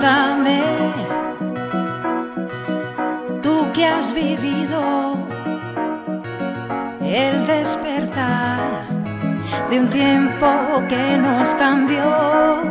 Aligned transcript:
Cuéntame, 0.00 0.62
tú 3.42 3.70
que 3.74 3.84
has 3.84 4.14
vivido 4.14 5.18
el 7.02 7.46
despertar 7.46 8.86
de 9.68 9.78
un 9.78 9.90
tiempo 9.90 10.46
que 10.88 11.18
nos 11.18 11.54
cambió. 11.56 12.62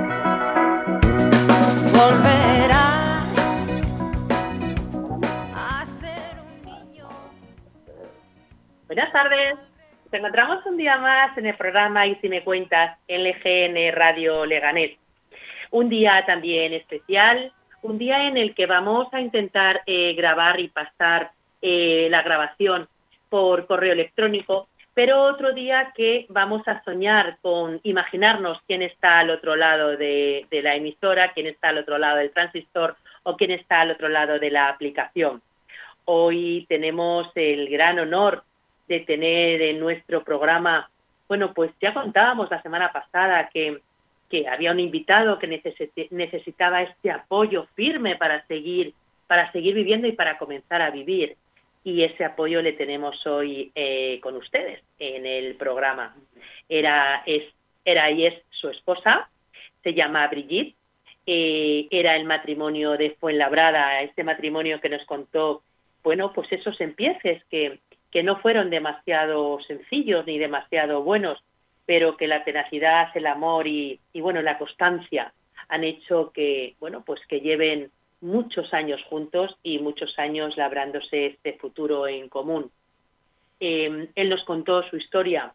Volverá 1.94 3.22
a 5.56 5.86
ser 5.86 6.34
un 6.42 6.66
niño. 6.66 7.08
Buenas 8.88 9.12
tardes. 9.12 9.54
Nos 10.06 10.14
encontramos 10.14 10.66
un 10.66 10.78
día 10.78 10.98
más 10.98 11.38
en 11.38 11.46
el 11.46 11.56
programa 11.56 12.08
Y 12.08 12.16
si 12.16 12.28
me 12.28 12.44
cuentas 12.44 12.98
LGN 13.08 13.94
Radio 13.94 14.48
Leganés. 14.48 14.98
Un 15.72 15.90
día 15.90 16.26
también 16.26 16.74
especial, 16.74 17.54
un 17.82 17.98
día 17.98 18.28
en 18.28 18.38
el 18.38 18.56
que 18.56 18.66
vamos 18.66 19.08
a 19.14 19.22
intentar 19.22 19.82
eh, 19.86 20.14
grabar 20.14 20.60
y 20.60 20.68
pasar 20.68 21.32
eh, 21.62 22.08
la 22.10 22.22
grabación 22.24 22.88
por 23.30 23.68
correo 23.68 23.94
electrónico, 23.94 24.68
pero 24.94 25.22
otro 25.22 25.54
día 25.54 25.94
que 25.96 26.26
vamos 26.30 26.68
a 26.68 26.84
soñar 26.84 27.38
con 27.42 27.80
imaginarnos 27.84 28.60
quién 28.68 28.82
está 28.82 29.20
al 29.20 29.30
otro 29.30 29.56
lado 29.56 29.96
de, 29.96 30.46
de 30.50 30.62
la 30.62 30.76
emisora, 30.76 31.32
quién 31.34 31.48
está 31.48 31.70
al 31.70 31.78
otro 31.78 31.98
lado 31.98 32.18
del 32.18 32.32
transistor 32.32 32.98
o 33.24 33.38
quién 33.38 33.52
está 33.52 33.82
al 33.82 33.92
otro 33.92 34.10
lado 34.10 34.40
de 34.40 34.50
la 34.50 34.70
aplicación. 34.70 35.42
Hoy 36.06 36.66
tenemos 36.68 37.28
el 37.36 37.70
gran 37.70 38.00
honor 38.00 38.44
de 38.88 39.02
tener 39.02 39.62
en 39.62 39.80
nuestro 39.80 40.24
programa, 40.24 40.90
bueno, 41.28 41.54
pues 41.54 41.72
ya 41.80 41.94
contábamos 41.94 42.50
la 42.50 42.62
semana 42.62 42.92
pasada 42.92 43.50
que, 43.54 43.82
que 44.30 44.48
había 44.48 44.72
un 44.72 44.80
invitado 44.80 45.40
que 45.40 45.48
necesi- 45.50 46.08
necesitaba 46.12 46.82
este 46.84 47.12
apoyo 47.12 47.68
firme 47.76 48.16
para 48.16 48.46
seguir, 48.48 48.94
para 49.28 49.52
seguir 49.52 49.74
viviendo 49.76 50.08
y 50.08 50.12
para 50.12 50.38
comenzar 50.38 50.82
a 50.82 50.92
vivir. 50.92 51.36
Y 51.84 52.04
ese 52.04 52.26
apoyo 52.26 52.62
le 52.62 52.74
tenemos 52.74 53.26
hoy 53.26 53.72
eh, 53.74 54.20
con 54.22 54.36
ustedes 54.36 54.82
en 55.00 55.26
el 55.26 55.56
programa. 55.56 56.16
Era, 56.68 57.24
es, 57.26 57.44
era 57.86 58.12
y 58.12 58.26
es 58.28 58.36
su 58.52 58.70
esposa, 58.70 59.30
se 59.84 59.94
llama 59.94 60.28
Brigitte, 60.28 60.76
eh, 61.26 61.88
era 61.90 62.16
el 62.16 62.26
matrimonio 62.26 62.98
de 62.98 63.12
Fuenlabrada, 63.12 64.02
este 64.02 64.24
matrimonio 64.24 64.82
que 64.82 64.90
nos 64.90 65.06
contó, 65.06 65.64
bueno, 66.04 66.34
pues 66.34 66.52
esos 66.52 66.80
empieces 66.82 67.42
que, 67.50 67.80
que 68.12 68.24
no 68.24 68.38
fueron 68.40 68.70
demasiado 68.70 69.60
sencillos 69.62 70.26
ni 70.26 70.38
demasiado 70.38 71.02
buenos, 71.02 71.42
pero 71.90 72.18
que 72.18 72.28
la 72.28 72.44
tenacidad, 72.44 73.10
el 73.16 73.26
amor 73.26 73.66
y, 73.66 74.00
bueno, 74.14 74.44
la 74.44 74.60
constancia 74.60 75.34
han 75.70 75.84
hecho 75.84 76.32
que, 76.32 76.76
bueno, 76.80 77.02
pues 77.04 77.20
que 77.28 77.42
lleven 77.42 77.90
muchos 78.22 78.72
años 78.76 79.02
juntos 79.10 79.58
y 79.64 79.80
muchos 79.80 80.14
años 80.20 80.56
labrándose 80.56 81.26
este 81.26 81.54
futuro 81.54 82.08
en 82.08 82.30
común. 82.30 82.70
Eh, 83.60 84.08
él 84.14 84.30
nos 84.30 84.44
contó 84.44 84.84
su 84.84 84.98
historia 84.98 85.52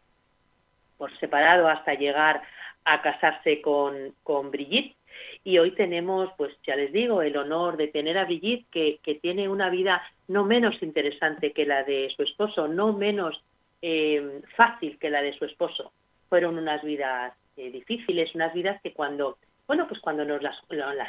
por 0.97 1.17
separado 1.19 1.69
hasta 1.69 1.93
llegar 1.93 2.41
a 2.83 3.01
casarse 3.01 3.61
con, 3.61 4.13
con 4.21 4.51
Brigitte 4.51 4.97
y 5.45 5.57
hoy 5.59 5.71
tenemos, 5.71 6.31
pues 6.35 6.51
ya 6.67 6.75
les 6.75 6.91
digo, 6.91 7.21
el 7.21 7.37
honor 7.37 7.77
de 7.77 7.87
tener 7.87 8.17
a 8.17 8.25
Brigitte 8.25 8.65
que, 8.69 8.99
que 9.01 9.15
tiene 9.15 9.47
una 9.47 9.69
vida 9.69 10.03
no 10.27 10.43
menos 10.43 10.83
interesante 10.83 11.53
que 11.53 11.65
la 11.65 11.85
de 11.85 12.11
su 12.13 12.23
esposo, 12.23 12.67
no 12.67 12.91
menos 12.91 13.41
eh, 13.81 14.41
fácil 14.57 14.99
que 14.99 15.09
la 15.09 15.21
de 15.21 15.31
su 15.37 15.45
esposo. 15.45 15.93
Fueron 16.35 16.57
unas 16.57 16.83
vidas 16.83 17.31
eh, 17.55 17.71
difíciles, 17.71 18.35
unas 18.35 18.53
vidas 18.53 18.81
que 18.81 18.91
cuando, 18.91 19.37
bueno, 19.67 19.87
pues 19.87 20.01
cuando 20.01 20.25
nos 20.25 20.41
las, 20.41 20.57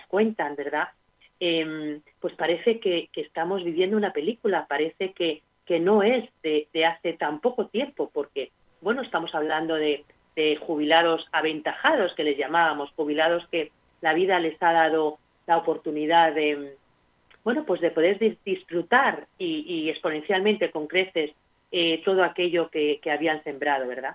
cuentan, 0.06 0.54
¿verdad? 0.54 0.86
Eh, 1.40 1.98
pues 2.20 2.32
parece 2.34 2.78
que, 2.78 3.08
estamos 3.12 3.64
viviendo 3.64 3.96
una 3.96 4.12
película, 4.12 4.66
parece 4.68 5.14
que, 5.14 5.42
que 5.64 5.80
no 5.80 6.04
es 6.04 6.30
de, 6.44 6.68
hace 6.86 7.14
tan 7.14 7.40
poco 7.40 7.66
tiempo, 7.66 8.08
porque, 8.14 8.52
bueno, 8.80 9.02
estamos 9.02 9.34
hablando 9.34 9.74
de, 9.74 10.04
jubilados 10.60 11.26
aventajados, 11.32 12.14
que 12.14 12.22
les 12.22 12.38
llamábamos, 12.38 12.92
jubilados 12.94 13.48
que 13.48 13.72
la 14.02 14.14
vida 14.14 14.38
les 14.38 14.62
ha 14.62 14.72
dado 14.72 15.18
la 15.48 15.56
oportunidad 15.56 16.32
de, 16.36 16.76
bueno, 17.42 17.64
pues 17.64 17.80
de 17.80 17.90
poder 17.90 18.38
disfrutar 18.44 19.26
y, 19.38 19.64
y 19.66 19.90
exponencialmente 19.90 20.70
con 20.70 20.86
creces 20.86 21.32
eh, 21.72 22.00
todo 22.04 22.22
aquello 22.22 22.70
que, 22.70 23.00
que, 23.02 23.10
habían 23.10 23.42
sembrado, 23.42 23.88
¿verdad? 23.88 24.14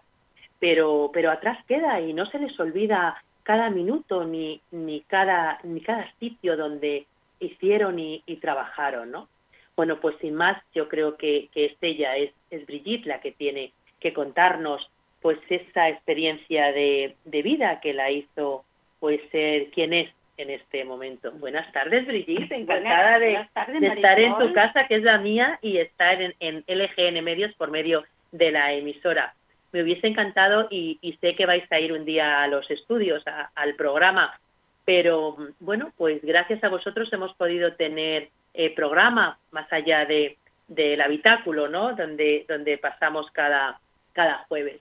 Pero, 0.62 1.12
pero 1.12 1.30
atrás 1.30 1.58
queda 1.68 2.00
y 2.00 2.14
no 2.14 2.26
se 2.28 2.40
les 2.40 2.58
olvida 2.58 3.22
cada 3.44 3.70
minuto 3.70 4.24
ni, 4.24 4.62
ni, 4.72 5.02
cada, 5.02 5.60
ni 5.64 5.82
cada 5.82 6.10
sitio 6.20 6.56
donde 6.56 7.06
hicieron 7.42 8.00
y, 8.00 8.24
y 8.26 8.38
trabajaron, 8.38 9.12
¿no? 9.12 9.28
Bueno, 9.76 10.00
pues 10.00 10.16
sin 10.22 10.36
más, 10.36 10.62
yo 10.74 10.88
creo 10.88 11.18
que, 11.18 11.50
que 11.54 11.66
es 11.66 11.74
ella, 11.82 12.16
es, 12.16 12.32
es 12.50 12.66
Brigitte 12.66 13.08
la 13.08 13.20
que 13.20 13.32
tiene 13.32 13.74
que 14.00 14.14
contarnos 14.14 14.90
pues 15.22 15.40
esa 15.50 15.90
experiencia 15.90 16.72
de, 16.72 17.16
de 17.26 17.42
vida 17.42 17.80
que 17.80 17.94
la 17.94 18.12
hizo 18.12 18.64
pues 19.00 19.20
ser 19.32 19.72
quien 19.72 19.94
es 19.94 20.10
en 20.38 20.50
este 20.50 20.84
momento. 20.84 21.32
Buenas 21.32 21.72
tardes, 21.72 22.06
Brigitte, 22.06 22.52
encantada 22.52 23.18
buenas, 23.18 23.20
buenas 23.20 23.54
tardes, 23.54 23.82
de, 23.82 23.90
de 23.90 23.96
estar 23.96 24.20
en 24.20 24.38
tu 24.38 24.54
casa, 24.54 24.88
que 24.88 24.96
es 24.96 25.04
la 25.04 25.18
mía, 25.18 25.60
y 25.62 25.78
estar 25.78 26.22
en, 26.22 26.34
en, 26.40 26.64
LGN 26.68 27.24
Medios 27.24 27.54
por 27.56 27.72
medio 27.72 28.04
de 28.32 28.52
la 28.52 28.74
emisora. 28.74 29.34
Me 29.72 29.84
hubiese 29.84 30.08
encantado 30.08 30.68
y, 30.70 31.00
sé 31.22 31.36
que 31.36 31.46
vais 31.46 31.70
a 31.72 31.80
ir 31.80 31.94
un 31.94 32.06
día 32.06 32.44
a 32.44 32.48
los 32.48 32.70
estudios, 32.70 33.24
al 33.56 33.76
programa, 33.76 34.40
pero 34.86 35.38
bueno, 35.60 35.92
pues 35.98 36.22
gracias 36.24 36.64
a 36.64 36.70
vosotros 36.70 37.12
hemos 37.14 37.34
podido 37.36 37.74
tener 37.74 38.30
eh, 38.54 38.74
programa 38.76 39.38
más 39.52 39.72
allá 39.72 40.06
de 40.06 40.38
del 40.68 41.02
habitáculo, 41.02 41.68
¿no? 41.68 41.94
Donde, 41.96 42.46
donde 42.48 42.78
pasamos 42.78 43.30
cada, 43.32 43.78
cada 44.14 44.46
jueves. 44.48 44.80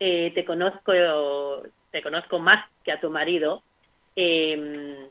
Eh, 0.00 0.32
te 0.34 0.44
conozco 0.44 0.92
te 1.90 2.02
conozco 2.02 2.38
más 2.40 2.64
que 2.84 2.92
a 2.92 3.00
tu 3.00 3.10
marido, 3.10 3.62
eh, 4.16 5.08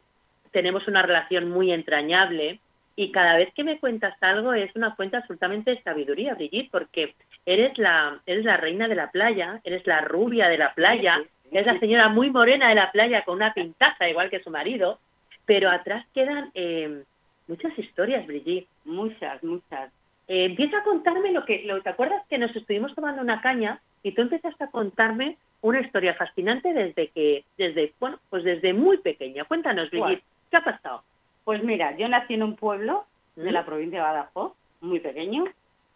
tenemos 0.51 0.87
una 0.87 1.01
relación 1.01 1.49
muy 1.49 1.71
entrañable 1.71 2.59
y 2.99 3.13
cada 3.13 3.37
vez 3.37 3.53
que 3.53 3.63
me 3.63 3.79
cuentas 3.79 4.13
algo 4.19 4.53
es 4.53 4.75
una 4.75 4.93
cuenta 4.93 5.19
absolutamente 5.19 5.71
de 5.71 5.81
sabiduría, 5.83 6.33
Brigitte, 6.33 6.69
porque 6.69 7.15
eres 7.45 7.77
la, 7.77 8.19
eres 8.25 8.43
la 8.43 8.57
reina 8.57 8.89
de 8.89 8.95
la 8.95 9.09
playa, 9.09 9.61
eres 9.63 9.87
la 9.87 10.01
rubia 10.01 10.49
de 10.49 10.57
la 10.57 10.73
playa, 10.73 11.23
eres 11.49 11.65
la 11.65 11.79
señora 11.79 12.09
muy 12.09 12.29
morena 12.29 12.67
de 12.67 12.75
la 12.75 12.91
playa 12.91 13.23
con 13.23 13.37
una 13.37 13.53
pintaza 13.53 14.09
igual 14.09 14.29
que 14.29 14.43
su 14.43 14.49
marido, 14.49 14.99
pero 15.45 15.69
atrás 15.69 16.05
quedan 16.13 16.51
eh, 16.53 17.03
muchas 17.47 17.79
historias, 17.79 18.27
Brigitte. 18.27 18.67
Muchas, 18.83 19.41
muchas. 19.45 19.93
Eh, 20.27 20.43
empieza 20.43 20.79
a 20.79 20.83
contarme 20.83 21.31
lo 21.31 21.45
que, 21.45 21.63
lo, 21.63 21.81
¿te 21.81 21.89
acuerdas 21.91 22.21
que 22.29 22.37
nos 22.37 22.53
estuvimos 22.53 22.93
tomando 22.95 23.21
una 23.21 23.39
caña 23.39 23.79
y 24.03 24.11
tú 24.11 24.23
empezaste 24.23 24.65
a 24.65 24.71
contarme 24.71 25.37
una 25.61 25.79
historia 25.79 26.15
fascinante 26.15 26.73
desde 26.73 27.07
que, 27.07 27.45
desde, 27.57 27.93
bueno, 27.97 28.19
pues 28.29 28.43
desde 28.43 28.73
muy 28.73 28.97
pequeña. 28.97 29.45
Cuéntanos, 29.45 29.89
Brigitte, 29.89 30.23
¿qué 30.51 30.57
ha 30.57 30.65
pasado? 30.65 31.03
Pues 31.49 31.63
mira, 31.63 31.97
yo 31.97 32.07
nací 32.07 32.35
en 32.35 32.43
un 32.43 32.55
pueblo 32.55 33.05
¿Mm? 33.35 33.41
de 33.41 33.51
la 33.51 33.65
provincia 33.65 33.97
de 33.97 34.05
Badajoz, 34.05 34.53
muy 34.81 34.99
pequeño, 34.99 35.45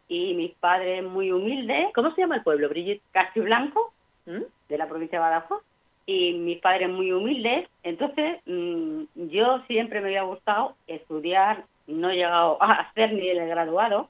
y 0.07 0.33
mis 0.33 0.51
padres 0.55 1.03
muy 1.03 1.31
humildes. 1.31 1.93
¿Cómo 1.93 2.09
se 2.15 2.21
llama 2.21 2.37
el 2.37 2.41
pueblo, 2.41 2.69
Brigitte? 2.69 3.03
Castiblanco, 3.11 3.93
¿Mm? 4.25 4.41
de 4.67 4.77
la 4.79 4.87
provincia 4.87 5.19
de 5.19 5.25
Badajoz, 5.25 5.61
y 6.07 6.33
mis 6.33 6.59
padres 6.59 6.89
muy 6.89 7.11
humildes. 7.11 7.69
Entonces, 7.83 8.39
mmm, 8.47 9.03
yo 9.29 9.59
siempre 9.67 10.01
me 10.01 10.07
había 10.07 10.23
gustado 10.23 10.73
estudiar, 10.87 11.65
no 11.85 12.09
he 12.09 12.15
llegado 12.15 12.57
a 12.59 12.71
hacer 12.89 13.13
ni 13.13 13.29
el 13.29 13.47
graduado, 13.47 14.09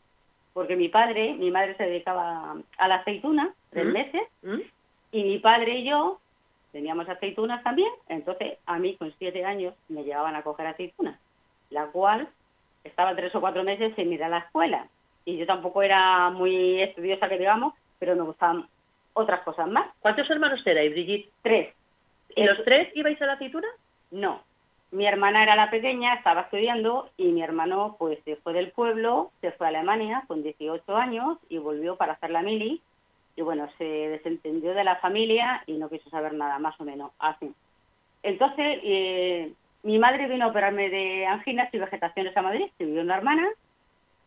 porque 0.54 0.78
mi 0.78 0.88
padre, 0.88 1.34
mi 1.34 1.52
madre 1.52 1.76
se 1.76 1.84
dedicaba 1.84 2.56
a 2.78 2.88
la 2.88 2.96
aceituna, 2.96 3.54
tres 3.70 3.88
¿Mm? 3.88 3.92
meses, 3.92 4.22
y 5.12 5.24
mi 5.26 5.40
padre 5.40 5.80
y 5.80 5.90
yo 5.90 6.22
teníamos 6.72 7.10
aceitunas 7.10 7.62
también, 7.64 7.92
entonces 8.08 8.60
a 8.66 8.80
mí 8.80 8.96
con 8.96 9.14
siete 9.20 9.44
años 9.44 9.74
me 9.90 10.06
llevaban 10.06 10.38
a 10.38 10.42
coger 10.42 10.68
aceitunas, 10.68 11.20
la 11.74 11.88
cual 11.88 12.28
estaba 12.84 13.16
tres 13.16 13.34
o 13.36 13.42
cuatro 13.42 13.64
meses 13.64 13.94
sin 13.96 14.12
ir 14.14 14.24
a 14.24 14.30
la 14.30 14.40
escuela. 14.40 14.88
Y 15.26 15.38
yo 15.38 15.46
tampoco 15.46 15.82
era 15.82 16.30
muy 16.30 16.82
estudiosa, 16.82 17.30
que 17.30 17.38
digamos, 17.38 17.74
pero 18.00 18.16
me 18.16 18.24
gustaban 18.24 18.68
otras 19.14 19.42
cosas 19.42 19.68
más. 19.68 19.88
¿Cuántos 20.00 20.30
hermanos 20.30 20.66
erais, 20.66 20.92
Brigitte? 20.92 21.32
Tres. 21.42 21.74
¿Y 22.36 22.44
los 22.44 22.64
tres 22.64 22.90
ibais 22.96 23.22
a 23.22 23.26
la 23.26 23.34
aceituna? 23.34 23.68
No. 24.12 24.42
Mi 24.92 25.08
hermana 25.08 25.42
era 25.42 25.56
la 25.56 25.72
pequeña, 25.72 26.14
estaba 26.14 26.42
estudiando, 26.42 27.10
y 27.18 27.32
mi 27.32 27.42
hermano 27.42 27.96
pues 27.98 28.20
se 28.26 28.36
fue 28.38 28.54
del 28.54 28.72
pueblo, 28.72 29.32
se 29.42 29.52
fue 29.52 29.68
a 29.68 29.70
Alemania 29.70 30.24
con 30.28 30.44
18 30.44 30.96
años 30.96 31.40
y 31.50 31.58
volvió 31.58 31.96
para 31.96 32.14
hacer 32.14 32.30
la 32.30 32.44
mili, 32.44 32.82
y 33.36 33.42
bueno, 33.42 33.68
se 33.78 33.84
desentendió 33.84 34.74
de 34.74 34.84
la 34.84 34.98
familia 34.98 35.64
y 35.66 35.74
no 35.74 35.90
quiso 35.90 36.10
saber 36.10 36.34
nada, 36.34 36.60
más 36.60 36.80
o 36.80 36.84
menos, 36.84 37.12
así. 37.18 37.52
Entonces, 38.22 38.80
eh, 38.84 39.54
mi 39.84 40.00
madre 40.00 40.28
vino 40.28 40.46
a 40.46 40.48
operarme 40.50 40.90
de 40.90 41.26
anginas 41.26 41.74
y 41.74 41.78
vegetaciones 41.78 42.36
a 42.36 42.42
Madrid, 42.42 42.68
se 42.78 42.86
vivió 42.86 43.02
una 43.02 43.18
hermana, 43.18 43.50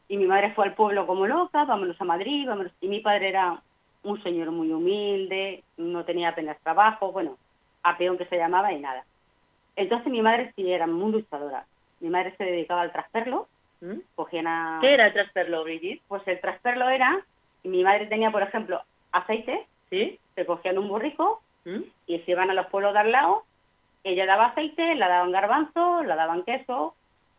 y 0.08 0.16
mi 0.16 0.26
madre 0.26 0.52
fue 0.52 0.66
al 0.66 0.74
pueblo 0.74 1.06
como 1.06 1.26
loca, 1.26 1.64
vámonos 1.64 2.00
a 2.00 2.04
Madrid, 2.04 2.46
vámonos, 2.46 2.72
y 2.80 2.88
mi 2.88 3.00
padre 3.00 3.30
era 3.30 3.60
un 4.02 4.22
señor 4.22 4.52
muy 4.52 4.70
humilde, 4.70 5.64
no 5.76 6.04
tenía 6.04 6.28
apenas 6.28 6.58
trabajo, 6.60 7.10
bueno, 7.10 7.36
a 7.82 7.96
peón 7.96 8.18
que 8.18 8.26
se 8.26 8.36
llamaba 8.36 8.72
y 8.72 8.80
nada. 8.80 9.04
Entonces 9.74 10.10
mi 10.12 10.22
madre 10.22 10.52
sí 10.54 10.70
era 10.70 10.86
muy 10.86 11.12
luchadora. 11.12 11.66
Mi 12.00 12.08
madre 12.08 12.34
se 12.36 12.44
dedicaba 12.44 12.82
al 12.82 12.92
trasperlo, 12.92 13.48
¿Mm? 13.80 13.98
cogían 14.14 14.46
a... 14.46 14.78
¿Qué 14.80 14.94
era 14.94 15.06
el 15.06 15.12
trasperlo, 15.12 15.64
Brigitte? 15.64 16.02
Pues 16.06 16.22
el 16.26 16.40
trasperlo 16.40 16.88
era, 16.88 17.20
mi 17.64 17.82
madre 17.82 18.06
tenía, 18.06 18.30
por 18.30 18.42
ejemplo, 18.42 18.82
aceite, 19.12 19.66
¿Sí? 19.90 20.18
se 20.34 20.46
cogían 20.46 20.78
un 20.78 20.88
burrico 20.88 21.42
¿Mm? 21.64 21.82
y 22.06 22.18
se 22.20 22.30
iban 22.30 22.50
a 22.50 22.54
los 22.54 22.66
pueblos 22.66 22.92
de 22.92 23.00
al 23.00 23.12
lado, 23.12 23.44
ella 24.10 24.26
daba 24.26 24.46
aceite, 24.46 24.94
la 24.94 25.08
daban 25.08 25.32
garbanzo, 25.32 26.02
la 26.04 26.16
daban 26.16 26.42
queso. 26.44 26.94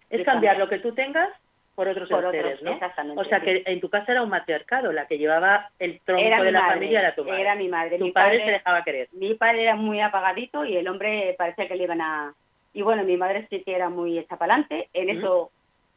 Es 0.10 0.24
cambiar 0.24 0.56
cambia- 0.56 0.66
lo 0.66 0.70
que 0.70 0.80
tú 0.80 0.94
tengas 0.94 1.30
por 1.76 1.88
otros 1.88 2.10
Por 2.10 2.26
otros, 2.26 2.60
O 3.16 3.24
sea 3.26 3.40
que 3.40 3.62
en 3.68 3.80
tu 3.80 3.88
casa 3.90 4.12
era 4.12 4.24
un 4.24 4.30
matriarcado, 4.30 4.92
la 4.92 5.06
que 5.06 5.20
llevaba 5.20 5.70
el 5.78 6.00
tronco 6.02 6.24
Era 6.24 6.42
de 6.42 6.52
la 6.52 6.62
madre, 6.62 6.74
familia 6.74 7.00
era 7.02 7.14
tu 7.14 7.24
madre. 7.24 7.42
Era 7.42 7.54
mi 7.56 7.68
madre. 7.68 7.98
tu 8.00 8.06
mi 8.06 8.12
padre, 8.12 8.30
padre 8.40 8.46
se 8.46 8.52
dejaba 8.54 8.84
querer. 8.84 9.08
mi 9.12 9.36
padre 9.36 9.62
era 9.62 9.76
muy 9.76 10.02
apagadito 10.02 10.66
y 10.66 10.76
el 10.76 10.88
hombre 10.88 11.36
parecía 11.38 11.68
que 11.68 11.76
le 11.76 11.84
iban 11.84 12.02
a... 12.02 12.34
Y 12.74 12.82
bueno, 12.82 13.04
mi 13.04 13.16
madre 13.16 13.46
sí 13.52 13.62
que 13.64 13.76
era 13.76 13.90
muy 13.90 14.26
adelante, 14.28 14.90
en 14.92 15.06
¿Mm? 15.08 15.20
eso 15.20 15.52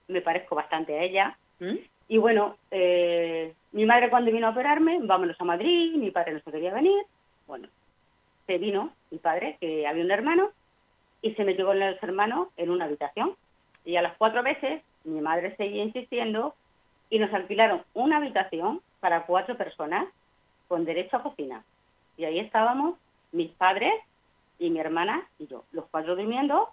me 0.08 0.20
parezco 0.20 0.54
bastante 0.54 0.98
a 0.98 1.02
ella. 1.02 1.36
¿Mm? 1.60 1.76
Y 2.08 2.18
bueno, 2.18 2.56
eh, 2.70 3.54
mi 3.72 3.86
madre 3.86 4.10
cuando 4.10 4.30
vino 4.32 4.48
a 4.48 4.50
operarme, 4.50 4.98
vámonos 5.00 5.40
a 5.40 5.44
Madrid, 5.44 5.94
mi 5.94 6.10
padre 6.10 6.32
no 6.32 6.40
se 6.40 6.50
quería 6.50 6.74
venir. 6.74 7.02
Bueno, 7.46 7.68
se 8.46 8.58
vino 8.58 8.92
mi 9.10 9.16
padre, 9.18 9.56
que 9.60 9.86
había 9.86 10.04
un 10.04 10.10
hermano, 10.10 10.50
y 11.22 11.34
se 11.34 11.44
metió 11.44 11.66
con 11.66 11.78
los 11.78 12.02
hermanos 12.02 12.48
en 12.56 12.70
una 12.70 12.86
habitación. 12.86 13.34
Y 13.84 13.96
a 13.96 14.02
las 14.02 14.16
cuatro 14.16 14.42
veces 14.42 14.82
mi 15.04 15.20
madre 15.20 15.56
seguía 15.56 15.82
insistiendo 15.82 16.54
y 17.08 17.18
nos 17.18 17.32
alquilaron 17.32 17.82
una 17.94 18.18
habitación 18.18 18.80
para 19.00 19.26
cuatro 19.26 19.56
personas 19.56 20.06
con 20.68 20.84
derecho 20.84 21.16
a 21.16 21.22
cocina. 21.22 21.64
Y 22.16 22.24
ahí 22.24 22.38
estábamos 22.38 22.94
mis 23.32 23.50
padres 23.50 23.92
y 24.58 24.70
mi 24.70 24.78
hermana 24.78 25.26
y 25.38 25.46
yo, 25.46 25.64
los 25.72 25.86
cuatro 25.90 26.16
durmiendo. 26.16 26.68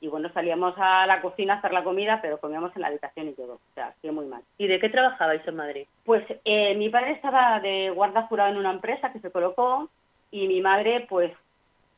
Y 0.00 0.08
bueno, 0.08 0.32
salíamos 0.32 0.74
a 0.78 1.06
la 1.06 1.20
cocina 1.20 1.54
a 1.54 1.56
hacer 1.58 1.72
la 1.72 1.84
comida, 1.84 2.20
pero 2.20 2.40
comíamos 2.40 2.74
en 2.74 2.82
la 2.82 2.88
habitación 2.88 3.28
y 3.28 3.34
todo. 3.34 3.54
O 3.54 3.74
sea, 3.74 3.94
que 4.02 4.10
muy 4.10 4.26
mal. 4.26 4.42
¿Y 4.58 4.66
de 4.66 4.80
qué 4.80 4.88
trabajabais 4.88 5.46
en 5.46 5.56
Madrid? 5.56 5.86
Pues 6.04 6.24
eh, 6.44 6.74
mi 6.74 6.88
padre 6.88 7.12
estaba 7.12 7.60
de 7.60 7.90
guarda 7.90 8.26
jurado 8.26 8.50
en 8.50 8.56
una 8.56 8.72
empresa 8.72 9.12
que 9.12 9.20
se 9.20 9.30
colocó 9.30 9.88
y 10.32 10.48
mi 10.48 10.60
madre 10.60 11.06
pues 11.08 11.32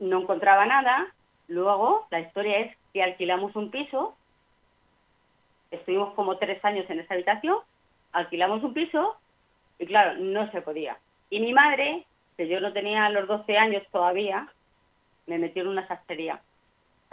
no 0.00 0.20
encontraba 0.20 0.66
nada. 0.66 1.06
Luego 1.49 2.06
la 2.11 2.20
historia 2.20 2.58
es 2.61 2.76
que 2.93 3.02
alquilamos 3.02 3.55
un 3.56 3.70
piso, 3.70 4.17
estuvimos 5.70 6.14
como 6.14 6.38
tres 6.38 6.64
años 6.64 6.88
en 6.88 7.00
esa 7.00 7.14
habitación, 7.14 7.58
alquilamos 8.12 8.62
un 8.62 8.73
piso 8.73 9.17
y 9.79 9.87
claro, 9.87 10.19
no 10.19 10.50
se 10.50 10.62
podía. 10.62 10.96
Y 11.31 11.41
mi 11.41 11.52
madre, 11.52 12.06
que 12.37 12.49
yo 12.49 12.61
no 12.61 12.73
tenía 12.73 13.08
los 13.11 13.26
12 13.26 13.58
años 13.58 13.82
todavía, 13.91 14.49
me 15.26 15.38
metió 15.38 15.62
en 15.62 15.69
una 15.69 15.87
sastrería. 15.87 16.41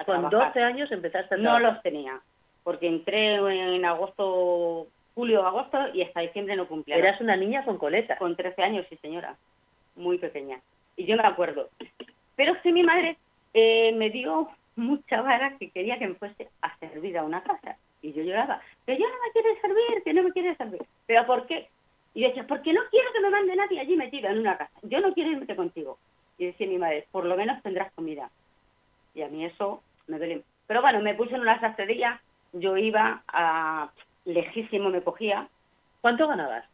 Con 0.05 0.29
trabajar. 0.29 0.53
12 0.53 0.59
años 0.61 0.91
empezaste 0.91 1.35
a 1.35 1.37
No 1.37 1.59
los 1.59 1.81
tenía, 1.81 2.21
porque 2.63 2.87
entré 2.87 3.35
en 3.35 3.85
agosto, 3.85 4.87
julio, 5.15 5.45
agosto 5.45 5.77
y 5.93 6.01
hasta 6.03 6.21
diciembre 6.21 6.55
no 6.55 6.67
cumplía. 6.67 6.97
Eras 6.97 7.21
una 7.21 7.35
niña 7.35 7.65
con 7.65 7.77
coletas. 7.77 8.17
Con 8.17 8.35
13 8.35 8.63
años, 8.63 8.85
sí 8.89 8.97
señora, 8.97 9.35
muy 9.95 10.17
pequeña. 10.17 10.59
Y 10.95 11.05
yo 11.05 11.17
me 11.17 11.27
acuerdo. 11.27 11.69
Pero 12.35 12.53
es 12.53 12.61
que 12.61 12.71
mi 12.71 12.83
madre 12.83 13.17
eh, 13.53 13.91
me 13.93 14.09
dio 14.09 14.49
mucha 14.75 15.21
vara 15.21 15.57
que 15.57 15.69
quería 15.69 15.99
que 15.99 16.07
me 16.07 16.15
fuese 16.15 16.49
a 16.61 16.75
servir 16.77 17.17
a 17.17 17.23
una 17.23 17.43
casa. 17.43 17.77
Y 18.01 18.13
yo 18.13 18.23
lloraba, 18.23 18.61
que 18.85 18.97
yo 18.97 19.05
no 19.07 19.15
me 19.23 19.31
quiere 19.31 19.61
servir, 19.61 20.03
que 20.03 20.13
no 20.13 20.23
me 20.23 20.31
quiere 20.31 20.55
servir. 20.55 20.81
¿Pero 21.05 21.25
por 21.25 21.45
qué? 21.45 21.69
Y 22.13 22.21
yo 22.21 22.27
decía, 22.29 22.47
porque 22.47 22.73
no 22.73 22.81
quiero 22.89 23.11
que 23.13 23.19
me 23.21 23.29
mande 23.29 23.55
nadie 23.55 23.79
allí 23.79 23.95
metido 23.95 24.29
en 24.29 24.39
una 24.39 24.57
casa. 24.57 24.71
Yo 24.83 24.99
no 25.01 25.13
quiero 25.13 25.31
irme 25.31 25.55
contigo. 25.55 25.97
Y 26.37 26.47
decía 26.47 26.67
mi 26.67 26.77
madre, 26.77 27.05
por 27.11 27.25
lo 27.25 27.37
menos 27.37 27.61
tendrás 27.61 27.91
comida. 27.93 28.29
Y 29.13 29.21
a 29.21 29.27
mí 29.27 29.45
eso 29.45 29.83
me 30.07 30.17
duele. 30.17 30.43
Pero 30.65 30.81
bueno, 30.81 30.99
me 31.01 31.13
puse 31.13 31.35
en 31.35 31.41
una 31.41 31.59
sastrería, 31.59 32.19
yo 32.53 32.75
iba 32.77 33.23
a 33.27 33.91
lejísimo, 34.25 34.89
me 34.89 35.01
cogía, 35.01 35.47
¿Cuánto 36.01 36.27
ganabas? 36.27 36.65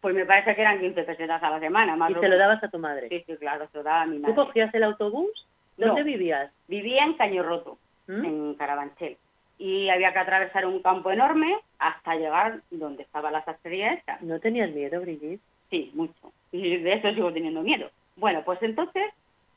pues 0.00 0.14
me 0.14 0.24
parece 0.24 0.54
que 0.54 0.62
eran 0.62 0.80
15 0.80 1.02
pesetas 1.02 1.42
a 1.42 1.50
la 1.50 1.60
semana, 1.60 1.94
más 1.94 2.10
Y 2.10 2.14
se 2.14 2.28
lo 2.28 2.38
dabas 2.38 2.64
a 2.64 2.68
tu 2.68 2.78
madre. 2.78 3.08
Sí, 3.10 3.22
sí, 3.26 3.36
claro, 3.36 3.68
se 3.70 3.78
lo 3.78 3.84
daba 3.84 4.02
a 4.02 4.06
mi 4.06 4.16
¿Tú 4.16 4.22
madre. 4.22 4.34
cogías 4.34 4.72
el 4.72 4.84
autobús? 4.84 5.46
¿Dónde 5.76 6.00
No. 6.00 6.06
vivías? 6.06 6.52
Vivía 6.68 7.04
en 7.04 7.14
Caño 7.14 7.42
Roto, 7.42 7.78
¿Mm? 8.06 8.24
en 8.24 8.54
Carabanchel. 8.54 9.16
Y 9.58 9.88
había 9.90 10.12
que 10.12 10.18
atravesar 10.20 10.66
un 10.66 10.80
campo 10.82 11.10
enorme 11.10 11.56
hasta 11.78 12.14
llegar 12.16 12.60
donde 12.70 13.02
estaba 13.02 13.30
la 13.30 13.44
sastrería 13.44 13.92
esa. 13.94 14.18
¿No 14.20 14.40
tenías 14.40 14.70
miedo, 14.70 15.00
Brigitte? 15.00 15.40
Sí, 15.68 15.90
mucho. 15.94 16.32
Y 16.52 16.78
de 16.78 16.94
eso 16.94 17.12
sigo 17.12 17.32
teniendo 17.32 17.60
miedo. 17.62 17.90
Bueno, 18.16 18.42
pues 18.44 18.62
entonces 18.62 19.04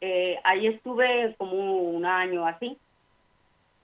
eh, 0.01 0.39
ahí 0.43 0.67
estuve 0.67 1.35
como 1.37 1.77
un 1.77 2.05
año 2.05 2.45
así. 2.45 2.77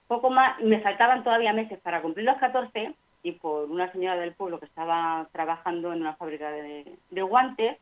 Poco 0.07 0.29
más, 0.29 0.59
me 0.61 0.81
faltaban 0.81 1.23
todavía 1.23 1.53
meses 1.53 1.79
para 1.79 2.01
cumplir 2.01 2.25
los 2.25 2.37
14 2.37 2.93
y 3.23 3.31
por 3.33 3.69
una 3.69 3.91
señora 3.91 4.17
del 4.17 4.33
pueblo 4.33 4.59
que 4.59 4.65
estaba 4.65 5.27
trabajando 5.31 5.93
en 5.93 6.01
una 6.01 6.15
fábrica 6.15 6.51
de, 6.51 6.95
de 7.09 7.21
guantes, 7.21 7.77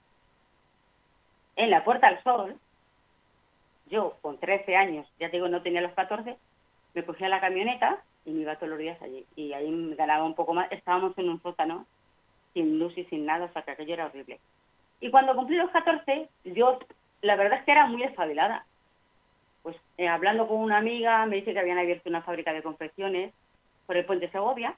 en 1.55 1.69
la 1.71 1.83
Puerta 1.83 2.09
del 2.09 2.21
Sol, 2.23 2.55
yo 3.89 4.18
con 4.22 4.38
13 4.38 4.75
años, 4.75 5.07
ya 5.19 5.30
digo, 5.30 5.48
no 5.48 5.62
tenía 5.62 5.81
los 5.81 5.94
14, 5.94 6.38
me 6.94 7.06
cogía 7.06 7.30
la 7.30 7.39
camioneta 7.42 8.01
y 8.25 8.31
me 8.31 8.42
iba 8.42 8.56
todos 8.56 8.69
los 8.69 8.80
días 8.80 9.01
allí. 9.01 9.25
Y 9.36 9.54
ahí 9.54 9.69
me 9.69 9.95
ganaba 9.95 10.24
un 10.25 10.36
poco 10.36 10.54
más. 10.54 10.72
Estábamos 10.72 11.18
en 11.18 11.30
un 11.30 11.42
sótano, 11.42 11.86
sin 12.54 12.80
luz 12.80 12.98
y 12.98 13.06
sin 13.06 13.25
nada, 13.25 13.45
o 13.45 13.54
sea 13.54 13.62
que 13.62 13.72
aquello 13.72 13.94
era 13.94 14.07
horrible. 14.07 14.39
Y 15.00 15.12
cuando 15.12 15.36
cumplí 15.36 15.56
los 15.57 15.69
14, 15.72 16.28
yo, 16.44 16.80
la 17.22 17.36
verdad 17.36 17.60
es 17.60 17.66
que 17.66 17.72
era 17.72 17.86
muy 17.86 18.04
espabilada. 18.04 18.66
Pues 19.63 19.75
eh, 19.98 20.07
hablando 20.07 20.48
con 20.48 20.57
una 20.57 20.78
amiga, 20.78 21.25
me 21.25 21.38
dice 21.38 21.54
que 21.54 21.60
habían 21.60 21.78
abierto 21.78 22.10
una 22.10 22.22
fábrica 22.22 22.51
de 22.54 22.63
confecciones 22.63 23.34
por 23.86 23.95
el 23.95 24.06
puente 24.06 24.30
Segovia. 24.30 24.75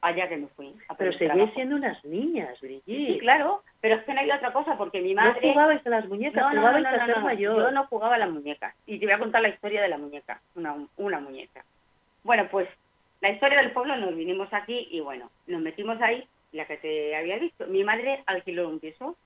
Allá 0.00 0.28
que 0.28 0.36
me 0.36 0.46
fui. 0.48 0.72
a 0.88 0.94
Pero 0.94 1.12
seguís 1.12 1.52
siendo 1.54 1.74
unas 1.74 2.04
niñas, 2.04 2.60
Brigitte. 2.60 2.84
Sí, 3.14 3.18
claro, 3.18 3.62
pero 3.80 3.96
es 3.96 4.04
que 4.04 4.14
no 4.14 4.20
había 4.20 4.36
otra 4.36 4.52
cosa, 4.52 4.76
porque 4.78 5.00
mi 5.00 5.12
No 5.14 5.22
madre... 5.22 5.40
jugabais 5.52 5.84
a 5.86 5.90
las 5.90 6.06
muñecas, 6.08 6.40
No, 6.40 6.50
no, 6.52 6.60
jugabais 6.60 6.84
no, 6.84 6.90
no, 6.90 6.96
a 6.96 7.06
ser 7.06 7.08
no, 7.16 7.20
no. 7.20 7.26
mayor. 7.26 7.56
Yo 7.58 7.70
no 7.72 7.86
jugaba 7.88 8.14
a 8.14 8.18
la 8.18 8.28
muñeca. 8.28 8.74
Y 8.86 8.98
te 9.00 9.06
voy 9.06 9.14
a 9.14 9.18
contar 9.18 9.42
la 9.42 9.48
historia 9.48 9.82
de 9.82 9.88
la 9.88 9.98
muñeca, 9.98 10.40
una, 10.54 10.76
una 10.98 11.18
muñeca. 11.18 11.64
Bueno, 12.22 12.46
pues 12.48 12.68
la 13.20 13.30
historia 13.30 13.58
del 13.60 13.72
pueblo, 13.72 13.96
nos 13.96 14.14
vinimos 14.14 14.52
aquí 14.52 14.86
y 14.90 15.00
bueno, 15.00 15.30
nos 15.48 15.60
metimos 15.60 16.00
ahí, 16.00 16.24
la 16.52 16.64
que 16.66 16.76
te 16.76 17.16
había 17.16 17.38
dicho. 17.38 17.66
Mi 17.66 17.82
madre 17.82 18.22
alquiló 18.26 18.68
un 18.68 18.78
piso, 18.78 19.16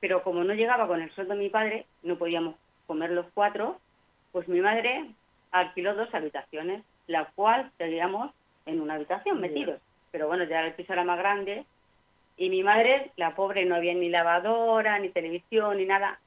pero 0.00 0.24
como 0.24 0.42
no 0.42 0.54
llegaba 0.54 0.88
con 0.88 1.00
el 1.00 1.10
sueldo 1.12 1.34
de 1.34 1.40
mi 1.40 1.50
padre, 1.50 1.86
no 2.02 2.16
podíamos 2.16 2.56
comer 2.88 3.10
los 3.12 3.26
cuatro, 3.32 3.78
pues 4.32 4.48
mi 4.48 4.60
madre 4.60 5.04
alquiló 5.52 5.94
dos 5.94 6.12
habitaciones, 6.12 6.82
la 7.06 7.26
cual 7.36 7.70
seguíamos 7.78 8.32
en 8.66 8.80
una 8.80 8.94
habitación 8.94 9.40
metidos. 9.40 9.80
Pero 10.10 10.26
bueno, 10.28 10.44
ya 10.44 10.60
el 10.64 10.74
piso 10.74 10.92
era 10.92 11.04
más 11.04 11.18
grande 11.18 11.64
y 12.36 12.48
mi 12.50 12.62
madre, 12.62 13.12
la 13.16 13.34
pobre, 13.36 13.64
no 13.64 13.74
había 13.74 13.94
ni 13.94 14.08
lavadora, 14.08 14.98
ni 14.98 15.10
televisión, 15.10 15.76
ni 15.76 15.84
nada, 15.84 16.18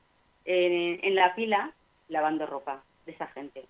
en, 0.45 0.99
en 1.03 1.15
la 1.15 1.33
pila 1.35 1.71
lavando 2.09 2.45
ropa 2.45 2.83
de 3.05 3.11
esa 3.13 3.27
gente. 3.27 3.65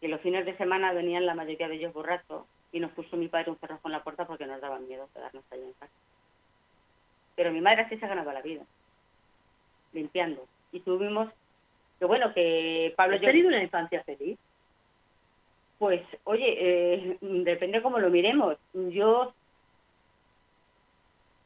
Y 0.00 0.08
los 0.08 0.20
fines 0.20 0.44
de 0.44 0.56
semana 0.56 0.92
venían 0.92 1.26
la 1.26 1.34
mayoría 1.34 1.68
de 1.68 1.76
ellos 1.76 1.92
borrachos 1.94 2.44
y 2.72 2.80
nos 2.80 2.90
puso 2.92 3.16
mi 3.16 3.28
padre 3.28 3.50
un 3.50 3.58
cerrojo 3.58 3.88
en 3.88 3.92
la 3.92 4.02
puerta 4.02 4.26
porque 4.26 4.46
nos 4.46 4.60
daba 4.60 4.78
miedo 4.80 5.08
quedarnos 5.14 5.44
ahí 5.50 5.60
en 5.60 5.72
casa. 5.74 5.92
Pero 7.36 7.50
mi 7.52 7.60
madre 7.60 7.82
así 7.82 7.96
se 7.98 8.06
ganaba 8.06 8.32
la 8.32 8.42
vida, 8.42 8.62
limpiando. 9.92 10.46
Y 10.72 10.80
tuvimos, 10.80 11.32
que 11.98 12.04
bueno, 12.04 12.32
que 12.34 12.92
Pablo... 12.96 13.16
¿Has 13.16 13.22
yo- 13.22 13.28
tenido 13.28 13.48
una 13.48 13.62
infancia 13.62 14.02
feliz? 14.04 14.38
Pues, 15.82 16.00
oye, 16.22 16.46
eh, 16.60 17.16
depende 17.20 17.82
cómo 17.82 17.98
lo 17.98 18.08
miremos. 18.08 18.56
Yo, 18.72 19.34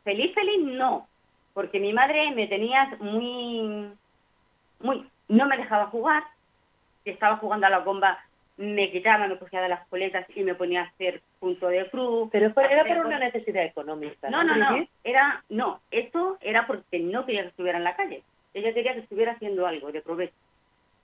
feliz, 0.04 0.34
feliz, 0.34 0.62
no. 0.62 1.08
Porque 1.54 1.80
mi 1.80 1.94
madre 1.94 2.32
me 2.32 2.46
tenía 2.46 2.98
muy, 3.00 3.88
muy, 4.80 5.08
no 5.28 5.46
me 5.46 5.56
dejaba 5.56 5.86
jugar. 5.86 6.22
Si 7.02 7.08
estaba 7.08 7.38
jugando 7.38 7.66
a 7.66 7.70
la 7.70 7.78
bomba, 7.78 8.18
me 8.58 8.90
quitaba, 8.92 9.26
me 9.26 9.38
cogía 9.38 9.62
de 9.62 9.70
las 9.70 9.88
coletas 9.88 10.26
y 10.34 10.42
me 10.44 10.54
ponía 10.54 10.82
a 10.82 10.84
hacer 10.88 11.22
punto 11.40 11.68
de 11.68 11.88
cruz. 11.88 12.28
Pero 12.30 12.52
fue- 12.52 12.70
era 12.70 12.84
por 12.84 13.06
una 13.06 13.18
necesidad 13.18 13.64
económica. 13.64 14.28
No, 14.28 14.44
no, 14.44 14.54
no, 14.54 14.72
Brigitte? 14.72 14.90
era, 15.02 15.42
no, 15.48 15.80
esto 15.90 16.36
era 16.42 16.66
porque 16.66 16.98
no 17.00 17.24
quería 17.24 17.40
que 17.40 17.48
estuviera 17.48 17.78
en 17.78 17.84
la 17.84 17.96
calle. 17.96 18.22
Ella 18.52 18.74
quería 18.74 18.92
que 18.92 19.00
estuviera 19.00 19.32
haciendo 19.32 19.66
algo 19.66 19.92
de 19.92 20.02
provecho. 20.02 20.34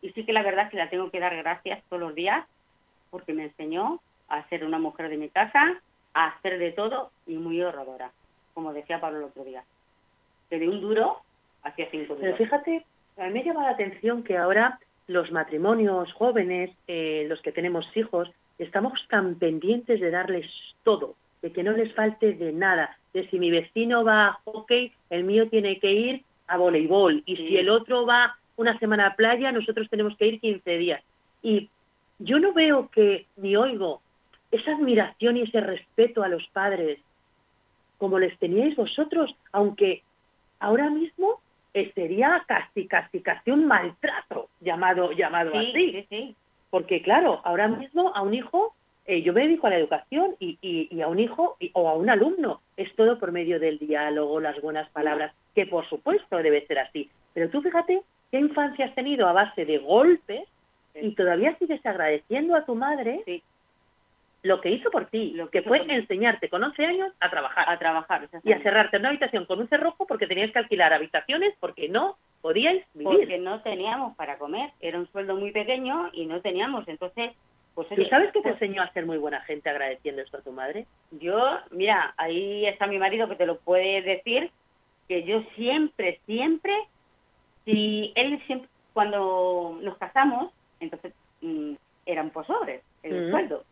Y 0.02 0.10
sí 0.12 0.26
que 0.26 0.34
la 0.34 0.42
verdad 0.42 0.66
es 0.66 0.70
que 0.70 0.76
la 0.76 0.90
tengo 0.90 1.10
que 1.10 1.18
dar 1.18 1.34
gracias 1.34 1.82
todos 1.88 2.02
los 2.02 2.14
días 2.14 2.46
porque 3.12 3.34
me 3.34 3.44
enseñó 3.44 4.00
a 4.28 4.48
ser 4.48 4.64
una 4.64 4.78
mujer 4.78 5.10
de 5.10 5.18
mi 5.18 5.28
casa, 5.28 5.80
a 6.14 6.26
hacer 6.28 6.58
de 6.58 6.72
todo 6.72 7.10
y 7.26 7.34
muy 7.36 7.60
ahorradora, 7.60 8.10
como 8.54 8.72
decía 8.72 9.00
Pablo 9.00 9.18
el 9.18 9.24
otro 9.24 9.44
día. 9.44 9.62
Que 10.50 10.58
de 10.58 10.68
un 10.68 10.80
duro 10.80 11.18
hacía 11.62 11.86
cinco 11.90 12.14
Pero 12.18 12.32
duros. 12.32 12.38
fíjate, 12.38 12.84
a 13.18 13.26
mí 13.26 13.32
me 13.34 13.44
llama 13.44 13.64
la 13.64 13.70
atención 13.70 14.22
que 14.24 14.38
ahora 14.38 14.80
los 15.06 15.30
matrimonios 15.30 16.10
jóvenes, 16.14 16.70
eh, 16.88 17.26
los 17.28 17.40
que 17.42 17.52
tenemos 17.52 17.86
hijos, 17.94 18.30
estamos 18.58 18.98
tan 19.08 19.34
pendientes 19.34 20.00
de 20.00 20.10
darles 20.10 20.46
todo, 20.82 21.14
de 21.42 21.52
que 21.52 21.62
no 21.62 21.72
les 21.72 21.92
falte 21.94 22.32
de 22.32 22.52
nada, 22.52 22.96
de 23.12 23.28
si 23.28 23.38
mi 23.38 23.50
vecino 23.50 24.04
va 24.04 24.26
a 24.28 24.40
hockey, 24.44 24.92
el 25.10 25.24
mío 25.24 25.48
tiene 25.50 25.78
que 25.78 25.92
ir 25.92 26.22
a 26.46 26.56
voleibol, 26.56 27.22
y 27.26 27.36
Sí. 27.36 27.48
si 27.48 27.56
el 27.58 27.68
otro 27.68 28.06
va 28.06 28.36
una 28.56 28.78
semana 28.78 29.08
a 29.08 29.16
playa, 29.16 29.52
nosotros 29.52 29.88
tenemos 29.90 30.16
que 30.16 30.26
ir 30.26 30.40
15 30.40 30.78
días. 30.78 31.02
Y 31.42 31.68
yo 32.24 32.38
no 32.38 32.52
veo 32.52 32.88
que, 32.90 33.26
ni 33.36 33.56
oigo, 33.56 34.00
esa 34.50 34.72
admiración 34.72 35.36
y 35.36 35.42
ese 35.42 35.60
respeto 35.60 36.22
a 36.22 36.28
los 36.28 36.46
padres 36.48 36.98
como 37.98 38.18
les 38.18 38.36
teníais 38.38 38.74
vosotros, 38.76 39.34
aunque 39.52 40.02
ahora 40.58 40.90
mismo 40.90 41.40
eh, 41.74 41.92
sería 41.94 42.44
casi, 42.46 42.86
casi, 42.86 43.20
casi 43.20 43.50
un 43.50 43.66
maltrato 43.66 44.48
llamado, 44.60 45.12
llamado 45.12 45.52
así. 45.56 45.72
Sí, 45.72 46.06
sí. 46.10 46.36
Porque 46.70 47.00
claro, 47.02 47.40
ahora 47.44 47.68
mismo 47.68 48.12
a 48.14 48.22
un 48.22 48.34
hijo, 48.34 48.74
eh, 49.06 49.22
yo 49.22 49.32
me 49.32 49.42
dedico 49.42 49.66
a 49.66 49.70
la 49.70 49.78
educación 49.78 50.34
y, 50.40 50.58
y- 50.60 50.88
y 50.90 51.00
a 51.00 51.08
un 51.08 51.18
hijo 51.20 51.56
y- 51.60 51.70
o 51.74 51.88
a 51.88 51.94
un 51.94 52.10
alumno, 52.10 52.60
es 52.76 52.94
todo 52.96 53.18
por 53.18 53.30
medio 53.32 53.58
del 53.60 53.78
diálogo, 53.78 54.40
las 54.40 54.60
buenas 54.60 54.88
palabras, 54.90 55.32
que 55.54 55.66
por 55.66 55.88
supuesto 55.88 56.36
debe 56.38 56.66
ser 56.66 56.78
así. 56.80 57.08
Pero 57.34 57.50
tú 57.50 57.62
fíjate 57.62 58.02
qué 58.30 58.38
infancia 58.38 58.86
has 58.86 58.94
tenido 58.94 59.28
a 59.28 59.32
base 59.32 59.64
de 59.64 59.78
golpes 59.78 60.46
y 60.94 61.14
todavía 61.14 61.56
sigues 61.58 61.84
agradeciendo 61.84 62.54
a 62.54 62.64
tu 62.64 62.74
madre 62.74 63.22
Sí. 63.24 63.42
lo 64.42 64.60
que 64.60 64.70
hizo 64.70 64.90
por 64.90 65.06
ti, 65.06 65.32
Lo 65.34 65.50
que 65.50 65.62
fue 65.62 65.78
enseñarte 65.88 66.48
con 66.48 66.62
11 66.62 66.84
años 66.84 67.12
a 67.20 67.30
trabajar 67.30 67.68
A 67.68 67.78
trabajar. 67.78 68.28
y 68.42 68.52
a 68.52 68.60
cerrarte 68.62 68.96
en 68.96 69.02
una 69.02 69.10
habitación 69.10 69.46
con 69.46 69.60
un 69.60 69.68
cerrojo 69.68 70.06
porque 70.06 70.26
tenías 70.26 70.50
que 70.50 70.58
alquilar 70.58 70.92
habitaciones 70.92 71.54
porque 71.60 71.88
no 71.88 72.16
podíais 72.40 72.84
vivir. 72.94 73.18
Porque 73.20 73.38
no 73.38 73.62
teníamos 73.62 74.16
para 74.16 74.38
comer. 74.38 74.70
Era 74.80 74.98
un 74.98 75.06
sueldo 75.12 75.36
muy 75.36 75.52
pequeño 75.52 76.10
y 76.12 76.26
no 76.26 76.40
teníamos. 76.40 76.86
Entonces, 76.88 77.32
pues 77.74 77.88
¿Tú 77.88 77.94
oye, 77.94 78.10
sabes 78.10 78.32
que 78.32 78.40
te 78.40 78.50
pues, 78.50 78.54
enseñó 78.60 78.82
a 78.82 78.92
ser 78.92 79.06
muy 79.06 79.16
buena 79.16 79.40
gente 79.42 79.70
agradeciendo 79.70 80.20
esto 80.22 80.38
a 80.38 80.42
tu 80.42 80.50
madre? 80.52 80.86
Yo, 81.12 81.58
mira, 81.70 82.12
ahí 82.16 82.66
está 82.66 82.86
mi 82.86 82.98
marido 82.98 83.28
que 83.28 83.36
te 83.36 83.46
lo 83.46 83.58
puede 83.60 84.02
decir, 84.02 84.50
que 85.08 85.22
yo 85.22 85.42
siempre, 85.54 86.20
siempre, 86.26 86.74
si 87.64 88.12
él 88.16 88.42
siempre, 88.46 88.68
cuando 88.92 89.78
nos 89.80 89.96
casamos, 89.98 90.52
entonces 90.82 91.12
mm, 91.40 91.74
eran 92.06 92.30
posobres 92.30 92.82
el 93.02 93.26
Mm. 93.26 93.30
sueldo. 93.30 93.64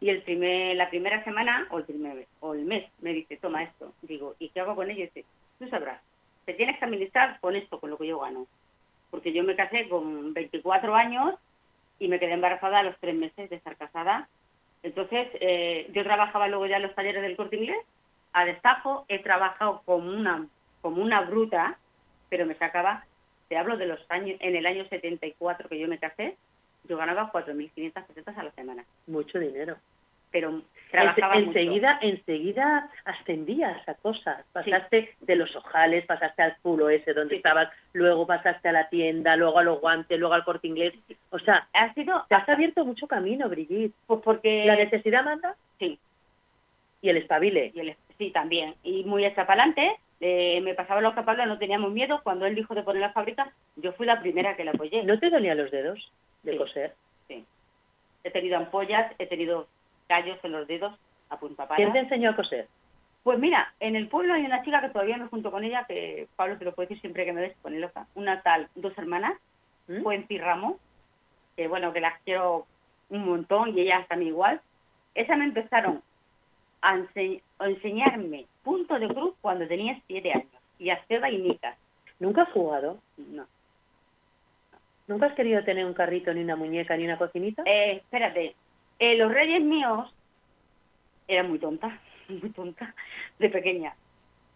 Y 0.00 0.08
el 0.10 0.22
primer, 0.22 0.76
la 0.76 0.88
primera 0.88 1.22
semana 1.24 1.66
o 1.70 1.78
el 1.78 1.84
primer 1.84 2.26
o 2.40 2.54
el 2.54 2.64
mes 2.64 2.84
me 3.00 3.12
dice, 3.12 3.36
toma 3.36 3.62
esto. 3.62 3.92
Digo, 4.02 4.34
¿y 4.38 4.48
qué 4.50 4.60
hago 4.60 4.74
con 4.74 4.90
ello? 4.90 5.02
Y 5.02 5.06
dice, 5.06 5.24
tú 5.58 5.68
sabrás, 5.68 6.00
te 6.44 6.54
tienes 6.54 6.78
que 6.78 6.84
administrar 6.84 7.38
con 7.40 7.56
esto, 7.56 7.78
con 7.80 7.90
lo 7.90 7.98
que 7.98 8.06
yo 8.06 8.18
gano. 8.20 8.46
Porque 9.10 9.32
yo 9.32 9.42
me 9.44 9.56
casé 9.56 9.88
con 9.88 10.32
24 10.34 10.94
años 10.94 11.34
y 11.98 12.08
me 12.08 12.18
quedé 12.18 12.32
embarazada 12.32 12.80
a 12.80 12.82
los 12.82 12.96
tres 13.00 13.14
meses 13.14 13.48
de 13.50 13.56
estar 13.56 13.76
casada. 13.76 14.28
Entonces, 14.82 15.28
eh, 15.40 15.88
yo 15.92 16.02
trabajaba 16.04 16.48
luego 16.48 16.66
ya 16.66 16.76
en 16.76 16.82
los 16.82 16.94
talleres 16.94 17.22
del 17.22 17.36
corte 17.36 17.56
inglés, 17.56 17.78
a 18.32 18.44
destajo, 18.44 19.04
he 19.08 19.18
trabajado 19.20 19.82
como 19.84 20.08
una, 20.10 20.46
como 20.82 21.02
una 21.02 21.22
bruta, 21.22 21.78
pero 22.28 22.44
me 22.46 22.54
sacaba, 22.56 23.04
te 23.48 23.56
hablo 23.56 23.76
de 23.76 23.86
los 23.86 24.00
años, 24.10 24.36
en 24.40 24.56
el 24.56 24.66
año 24.66 24.86
74 24.88 25.68
que 25.68 25.78
yo 25.78 25.88
me 25.88 25.98
casé, 25.98 26.36
yo 26.88 26.96
ganaba 26.96 27.30
4.500 27.32 28.04
pesetas 28.06 28.36
a 28.38 28.42
la 28.44 28.50
semana. 28.52 28.84
Mucho 29.06 29.38
dinero. 29.38 29.76
Pero 30.32 30.60
trabajaba 30.90 31.34
Ense- 31.36 31.46
mucho. 31.46 31.58
enseguida, 31.58 31.98
enseguida 32.02 32.90
ascendías 33.04 33.88
a 33.88 33.94
cosas. 33.94 34.44
Pasaste 34.52 35.14
de 35.20 35.36
los 35.36 35.54
ojales, 35.56 36.04
pasaste 36.04 36.42
al 36.42 36.56
culo 36.62 36.90
ese 36.90 37.14
donde 37.14 37.34
Sí. 37.34 37.36
estabas, 37.36 37.68
luego 37.92 38.26
pasaste 38.26 38.68
a 38.68 38.72
la 38.72 38.88
tienda, 38.88 39.36
luego 39.36 39.58
a 39.58 39.62
los 39.62 39.80
guantes, 39.80 40.18
luego 40.18 40.34
al 40.34 40.44
corte 40.44 40.66
inglés. 40.66 40.94
O 41.30 41.38
sea, 41.38 41.68
Ha 41.72 41.94
sido, 41.94 42.24
te 42.28 42.34
has 42.34 42.48
abierto 42.48 42.84
mucho 42.84 43.06
camino, 43.06 43.48
Brigitte. 43.48 43.94
pues 44.06 44.20
porque... 44.22 44.64
La 44.66 44.76
necesidad 44.76 45.24
manda 45.24 45.54
Sí, 45.78 45.98
y 47.00 47.08
el 47.08 47.16
espabile. 47.18 47.70
y 47.74 47.80
el- 47.80 47.96
sí, 48.18 48.30
también. 48.30 48.74
Y 48.82 49.04
muy 49.04 49.24
estrapalante, 49.24 49.96
eh, 50.20 50.60
me 50.62 50.74
pasaba 50.74 51.00
los 51.00 51.14
capablos, 51.14 51.46
no 51.46 51.58
teníamos 51.58 51.92
miedo. 51.92 52.20
Cuando 52.22 52.46
él 52.46 52.54
dijo 52.54 52.74
de 52.74 52.82
poner 52.82 53.00
la 53.00 53.12
fábrica, 53.12 53.52
yo 53.76 53.92
fui 53.92 54.06
la 54.06 54.20
primera 54.20 54.56
que 54.56 54.64
la 54.64 54.72
apoyé. 54.72 55.02
¿No 55.04 55.18
te 55.18 55.30
dolían 55.30 55.56
los 55.58 55.70
dedos 55.70 56.10
de 56.46 56.52
Sí. 56.52 56.58
coser? 56.58 56.94
He 58.24 58.30
tenido 58.30 58.56
ampollas, 58.56 59.12
he 59.18 59.26
tenido 59.26 59.68
callos 60.08 60.38
en 60.42 60.52
los 60.52 60.66
dedos 60.66 60.98
a 61.30 61.38
punta 61.38 61.68
pala. 61.68 61.76
¿Quién 61.76 61.92
te 61.92 62.00
enseñó 62.00 62.30
a 62.30 62.36
coser? 62.36 62.66
Pues 63.22 63.38
mira, 63.38 63.72
en 63.78 63.94
el 63.94 64.08
pueblo 64.08 64.34
hay 64.34 64.44
una 64.44 64.62
chica 64.64 64.80
que 64.80 64.88
todavía 64.88 65.16
me 65.16 65.26
junto 65.28 65.50
con 65.52 65.62
ella, 65.62 65.84
que 65.86 66.26
Pablo 66.36 66.58
te 66.58 66.64
lo 66.64 66.74
puede 66.74 66.88
decir 66.88 67.00
siempre 67.02 67.24
que 67.24 67.32
me 67.32 67.40
ves, 67.42 67.56
pone 67.62 67.78
loca, 67.78 68.06
una 68.14 68.42
tal, 68.42 68.68
dos 68.74 68.96
hermanas, 68.98 69.34
¿Mm? 69.88 70.02
Fuenci 70.02 70.38
Ramos, 70.38 70.76
que 71.56 71.68
bueno, 71.68 71.92
que 71.92 72.00
las 72.00 72.20
quiero 72.22 72.66
un 73.10 73.24
montón 73.24 73.76
y 73.76 73.80
ellas 73.82 74.06
también 74.08 74.32
igual. 74.32 74.60
Esas 75.14 75.38
me 75.38 75.44
empezaron 75.44 76.02
a, 76.82 76.96
ense- 76.96 77.42
a 77.60 77.68
enseñarme 77.68 78.46
punto 78.64 78.98
de 78.98 79.06
cruz 79.08 79.34
cuando 79.40 79.66
tenía 79.68 80.00
siete 80.08 80.32
años 80.32 80.50
y 80.80 80.90
a 80.90 80.94
hacer 80.94 81.20
vainicas. 81.20 81.76
¿Nunca 82.18 82.42
has 82.42 82.50
jugado? 82.50 82.98
No. 83.16 83.46
¿Nunca 85.06 85.26
has 85.26 85.34
querido 85.34 85.62
tener 85.64 85.84
un 85.84 85.94
carrito, 85.94 86.32
ni 86.34 86.42
una 86.42 86.56
muñeca, 86.56 86.96
ni 86.96 87.04
una 87.04 87.18
cocinita? 87.18 87.62
Eh, 87.64 87.96
espérate, 87.96 88.56
eh, 88.98 89.16
los 89.16 89.32
reyes 89.32 89.62
míos 89.62 90.12
eran 91.28 91.48
muy 91.48 91.58
tontas, 91.58 91.92
muy 92.28 92.50
tontas, 92.50 92.94
de 93.38 93.50
pequeña. 93.50 93.94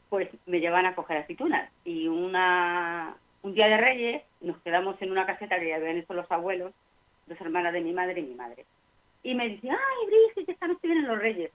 Pues 0.08 0.28
me 0.46 0.60
llevaban 0.60 0.86
a 0.86 0.94
coger 0.94 1.18
aceitunas 1.18 1.70
y 1.84 2.08
una 2.08 3.14
un 3.42 3.54
día 3.54 3.68
de 3.68 3.76
reyes 3.76 4.22
nos 4.40 4.58
quedamos 4.58 5.00
en 5.00 5.12
una 5.12 5.24
caseta 5.24 5.58
que 5.58 5.68
ya 5.68 5.76
habían 5.76 5.96
hecho 5.96 6.14
los 6.14 6.30
abuelos, 6.30 6.72
dos 7.26 7.40
hermanas 7.40 7.72
de 7.72 7.80
mi 7.80 7.92
madre 7.92 8.20
y 8.20 8.24
mi 8.24 8.34
madre. 8.34 8.66
Y 9.22 9.34
me 9.34 9.48
decía, 9.48 9.72
ay, 9.78 10.06
Brigitte, 10.06 10.52
esta 10.52 10.66
noche 10.66 10.80
vienen 10.82 11.06
los 11.06 11.18
reyes. 11.18 11.50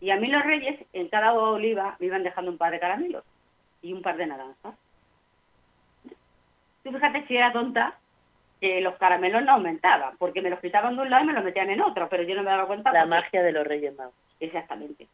Y 0.00 0.10
a 0.10 0.16
mí 0.16 0.28
los 0.28 0.42
reyes, 0.42 0.80
en 0.92 1.08
cada 1.08 1.32
oliva, 1.34 1.96
me 1.98 2.06
iban 2.06 2.22
dejando 2.22 2.50
un 2.50 2.58
par 2.58 2.72
de 2.72 2.80
caramelos 2.80 3.24
y 3.82 3.92
un 3.92 4.02
par 4.02 4.16
de 4.16 4.26
naranjas. 4.26 4.74
Tú 6.82 6.92
fíjate 6.92 7.26
si 7.26 7.36
era 7.36 7.52
tonta, 7.52 7.98
que 8.60 8.80
los 8.80 8.96
caramelos 8.96 9.42
no 9.44 9.52
aumentaban, 9.52 10.16
porque 10.18 10.42
me 10.42 10.50
los 10.50 10.60
quitaban 10.60 10.94
de 10.96 11.02
un 11.02 11.10
lado 11.10 11.24
y 11.24 11.26
me 11.28 11.32
los 11.32 11.44
metían 11.44 11.70
en 11.70 11.80
otro, 11.80 12.08
pero 12.08 12.22
yo 12.24 12.34
no 12.34 12.42
me 12.42 12.50
daba 12.50 12.66
cuenta. 12.66 12.92
La 12.92 13.00
porque- 13.00 13.08
magia 13.10 13.42
de 13.42 13.52
los 13.52 13.66
Reyes 13.66 13.96
Magos. 13.96 14.14
Exactamente. 14.38 15.06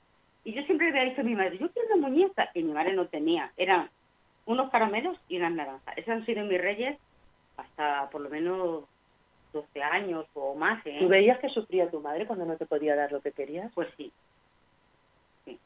Y 0.44 0.52
yo 0.52 0.62
siempre 0.62 0.88
había 0.88 1.02
dicho 1.04 1.20
a 1.20 1.24
mi 1.24 1.34
madre, 1.34 1.58
yo 1.58 1.70
quiero 1.70 1.88
una 1.94 2.08
muñeca, 2.08 2.50
y 2.54 2.62
mi 2.62 2.72
madre 2.72 2.92
no 2.92 3.06
tenía. 3.06 3.50
Eran 3.56 3.88
unos 4.46 4.70
caramelos 4.70 5.18
y 5.28 5.38
unas 5.38 5.52
naranjas. 5.52 5.96
Esos 5.98 6.10
han 6.10 6.26
sido 6.26 6.44
mis 6.44 6.60
reyes 6.60 6.96
hasta 7.56 8.08
por 8.10 8.20
lo 8.20 8.30
menos 8.30 8.84
12 9.52 9.82
años 9.82 10.26
o 10.34 10.54
más. 10.54 10.84
¿eh? 10.86 10.96
¿Tú 11.00 11.08
veías 11.08 11.38
que 11.40 11.48
sufría 11.48 11.90
tu 11.90 12.00
madre 12.00 12.26
cuando 12.26 12.44
no 12.44 12.56
te 12.56 12.66
podía 12.66 12.94
dar 12.94 13.10
lo 13.10 13.20
que 13.20 13.32
querías? 13.32 13.72
Pues 13.74 13.88
sí. 13.96 14.12
sí. 15.44 15.58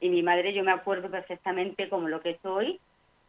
Y 0.00 0.08
mi 0.10 0.22
madre, 0.22 0.52
yo 0.52 0.62
me 0.62 0.72
acuerdo 0.72 1.10
perfectamente 1.10 1.88
como 1.88 2.08
lo 2.08 2.20
que 2.20 2.38
soy, 2.42 2.78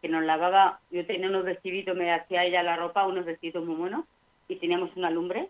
que 0.01 0.09
nos 0.09 0.23
lavaba, 0.23 0.79
yo 0.91 1.05
tenía 1.05 1.29
unos 1.29 1.45
vestiditos, 1.45 1.95
me 1.95 2.13
hacía 2.13 2.43
ella 2.43 2.63
la 2.63 2.75
ropa, 2.75 3.07
unos 3.07 3.25
vestidos 3.25 3.65
muy 3.65 3.75
monos, 3.75 4.05
y 4.47 4.57
teníamos 4.57 4.95
una 4.95 5.09
lumbre, 5.09 5.49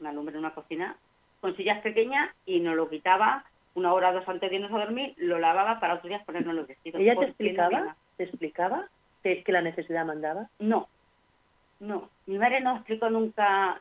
una 0.00 0.12
lumbre 0.12 0.34
en 0.34 0.40
una 0.40 0.54
cocina, 0.54 0.96
con 1.40 1.56
sillas 1.56 1.80
pequeñas, 1.82 2.34
y 2.44 2.60
nos 2.60 2.76
lo 2.76 2.88
quitaba 2.88 3.44
una 3.74 3.92
hora 3.92 4.10
o 4.10 4.14
dos 4.14 4.28
antes 4.28 4.50
de 4.50 4.56
irnos 4.56 4.72
a 4.72 4.84
dormir, 4.84 5.14
lo 5.16 5.38
lavaba 5.38 5.78
para 5.80 5.94
otros 5.94 6.08
días 6.08 6.24
ponernos 6.24 6.54
los 6.54 6.66
vestidos. 6.66 7.00
¿Ella 7.00 7.14
te 7.16 7.26
explicaba? 7.26 7.96
¿Te 8.16 8.24
explicaba 8.24 8.88
que, 9.22 9.42
que 9.42 9.52
la 9.52 9.60
necesidad 9.60 10.06
mandaba? 10.06 10.48
No, 10.58 10.88
no. 11.80 12.08
Mi 12.24 12.38
madre 12.38 12.60
no 12.60 12.76
explicó 12.76 13.10
nunca. 13.10 13.78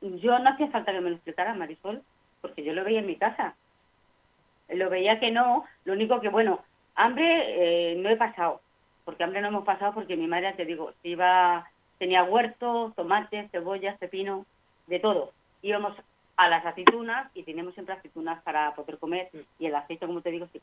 Yo 0.00 0.38
no 0.40 0.50
hacía 0.50 0.68
falta 0.68 0.92
que 0.92 1.00
me 1.00 1.10
lo 1.10 1.16
explicara, 1.16 1.54
Marisol, 1.54 2.02
porque 2.40 2.64
yo 2.64 2.72
lo 2.72 2.82
veía 2.82 2.98
en 2.98 3.06
mi 3.06 3.16
casa. 3.16 3.54
Lo 4.68 4.90
veía 4.90 5.20
que 5.20 5.30
no, 5.30 5.64
lo 5.84 5.92
único 5.92 6.20
que, 6.20 6.28
bueno, 6.28 6.60
hambre 6.96 7.92
eh, 7.92 7.96
no 7.96 8.08
he 8.08 8.16
pasado, 8.16 8.60
porque 9.04 9.24
hambre 9.24 9.40
no 9.40 9.48
hemos 9.48 9.64
pasado 9.64 9.94
porque 9.94 10.16
mi 10.16 10.26
madre, 10.26 10.52
te 10.54 10.64
digo, 10.64 10.92
iba, 11.02 11.68
tenía 11.98 12.24
huertos, 12.24 12.94
tomates, 12.94 13.50
cebollas, 13.50 13.98
pepino, 13.98 14.46
de 14.86 15.00
todo. 15.00 15.32
Íbamos 15.62 15.94
a 16.36 16.48
las 16.48 16.64
aceitunas 16.64 17.30
y 17.34 17.42
teníamos 17.42 17.74
siempre 17.74 17.94
aceitunas 17.94 18.42
para 18.42 18.74
poder 18.74 18.98
comer 18.98 19.30
y 19.58 19.66
el 19.66 19.74
aceite, 19.74 20.06
como 20.06 20.20
te 20.20 20.30
digo, 20.30 20.48
sí. 20.52 20.60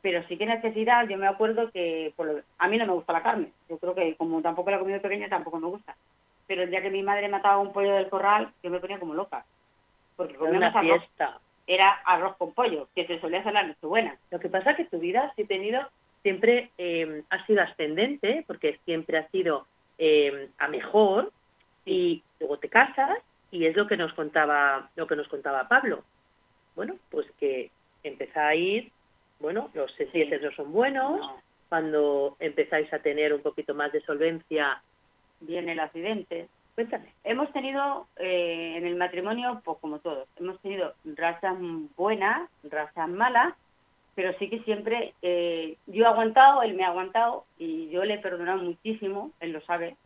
Pero 0.00 0.26
sí 0.26 0.36
que 0.36 0.46
necesidad, 0.46 1.06
yo 1.08 1.16
me 1.16 1.28
acuerdo 1.28 1.70
que 1.70 2.12
por 2.16 2.44
a 2.58 2.68
mí 2.68 2.76
no 2.76 2.86
me 2.86 2.92
gusta 2.92 3.12
la 3.12 3.22
carne. 3.22 3.52
Yo 3.68 3.78
creo 3.78 3.94
que 3.94 4.16
como 4.16 4.42
tampoco 4.42 4.70
la 4.70 4.76
he 4.76 4.80
comido 4.80 5.00
pequeña, 5.00 5.28
tampoco 5.28 5.60
me 5.60 5.68
gusta. 5.68 5.94
Pero 6.48 6.64
el 6.64 6.70
día 6.70 6.82
que 6.82 6.90
mi 6.90 7.02
madre 7.02 7.28
mataba 7.28 7.58
un 7.58 7.72
pollo 7.72 7.94
del 7.94 8.08
corral, 8.08 8.52
yo 8.62 8.70
me 8.70 8.80
ponía 8.80 8.98
como 8.98 9.14
loca. 9.14 9.44
Porque 10.16 10.34
comíamos 10.34 10.74
arroz, 10.74 10.98
fiesta. 10.98 11.38
era 11.68 11.90
arroz 12.04 12.36
con 12.36 12.52
pollo, 12.52 12.88
que 12.94 13.06
se 13.06 13.20
solía 13.20 13.40
hacer 13.40 13.52
la 13.52 13.62
noche 13.62 13.86
buena. 13.86 14.16
Lo 14.30 14.40
que 14.40 14.48
pasa 14.48 14.72
es 14.72 14.78
que 14.78 14.84
tu 14.86 14.98
vida 14.98 15.32
sí 15.36 15.42
ha 15.42 15.46
tenido, 15.46 15.88
siempre 16.22 16.70
eh, 16.78 17.22
ha 17.30 17.46
sido 17.46 17.62
ascendente, 17.62 18.44
porque 18.46 18.78
siempre 18.84 19.18
ha 19.18 19.28
sido 19.28 19.66
eh, 19.98 20.48
a 20.58 20.68
mejor, 20.68 21.32
y 21.84 22.22
luego 22.40 22.58
te 22.58 22.68
casas, 22.68 23.18
y 23.50 23.66
es 23.66 23.76
lo 23.76 23.86
que 23.86 23.96
nos 23.96 24.12
contaba, 24.14 24.90
lo 24.96 25.06
que 25.06 25.16
nos 25.16 25.28
contaba 25.28 25.68
Pablo. 25.68 26.04
Bueno, 26.74 26.96
pues 27.10 27.26
que 27.38 27.70
empezá 28.02 28.48
a 28.48 28.54
ir, 28.54 28.90
bueno, 29.40 29.70
los 29.74 29.92
seis 29.96 30.08
Sí. 30.12 30.24
no 30.40 30.50
son 30.52 30.72
buenos, 30.72 31.20
No, 31.20 31.42
cuando 31.68 32.36
empezáis 32.40 32.92
a 32.92 32.98
tener 33.00 33.32
un 33.34 33.42
poquito 33.42 33.74
más 33.74 33.92
de 33.92 34.00
solvencia, 34.02 34.82
viene 35.40 35.72
el 35.72 35.80
accidente. 35.80 36.48
cuéntame. 36.74 37.12
Hemos 37.24 37.52
tenido 37.52 38.06
eh, 38.16 38.74
en 38.78 38.86
el 38.86 38.96
matrimonio, 38.96 39.60
pues 39.64 39.76
como 39.80 39.98
todos, 39.98 40.26
hemos 40.40 40.58
tenido 40.62 40.94
razas 41.04 41.56
buenas, 41.96 42.48
razas 42.64 43.08
malas, 43.10 43.52
pero 44.14 44.32
sí 44.38 44.48
que 44.48 44.60
siempre 44.60 45.14
eh, 45.22 45.76
yo 45.86 46.04
he 46.04 46.06
aguantado, 46.06 46.62
él 46.62 46.74
me 46.74 46.84
ha 46.84 46.88
aguantado 46.88 47.44
y 47.58 47.88
yo 47.90 48.04
le 48.04 48.14
he 48.14 48.18
perdonado 48.18 48.62
muchísimo, 48.62 49.30
él 49.40 49.52
lo 49.52 49.60
sabe, 49.62 49.96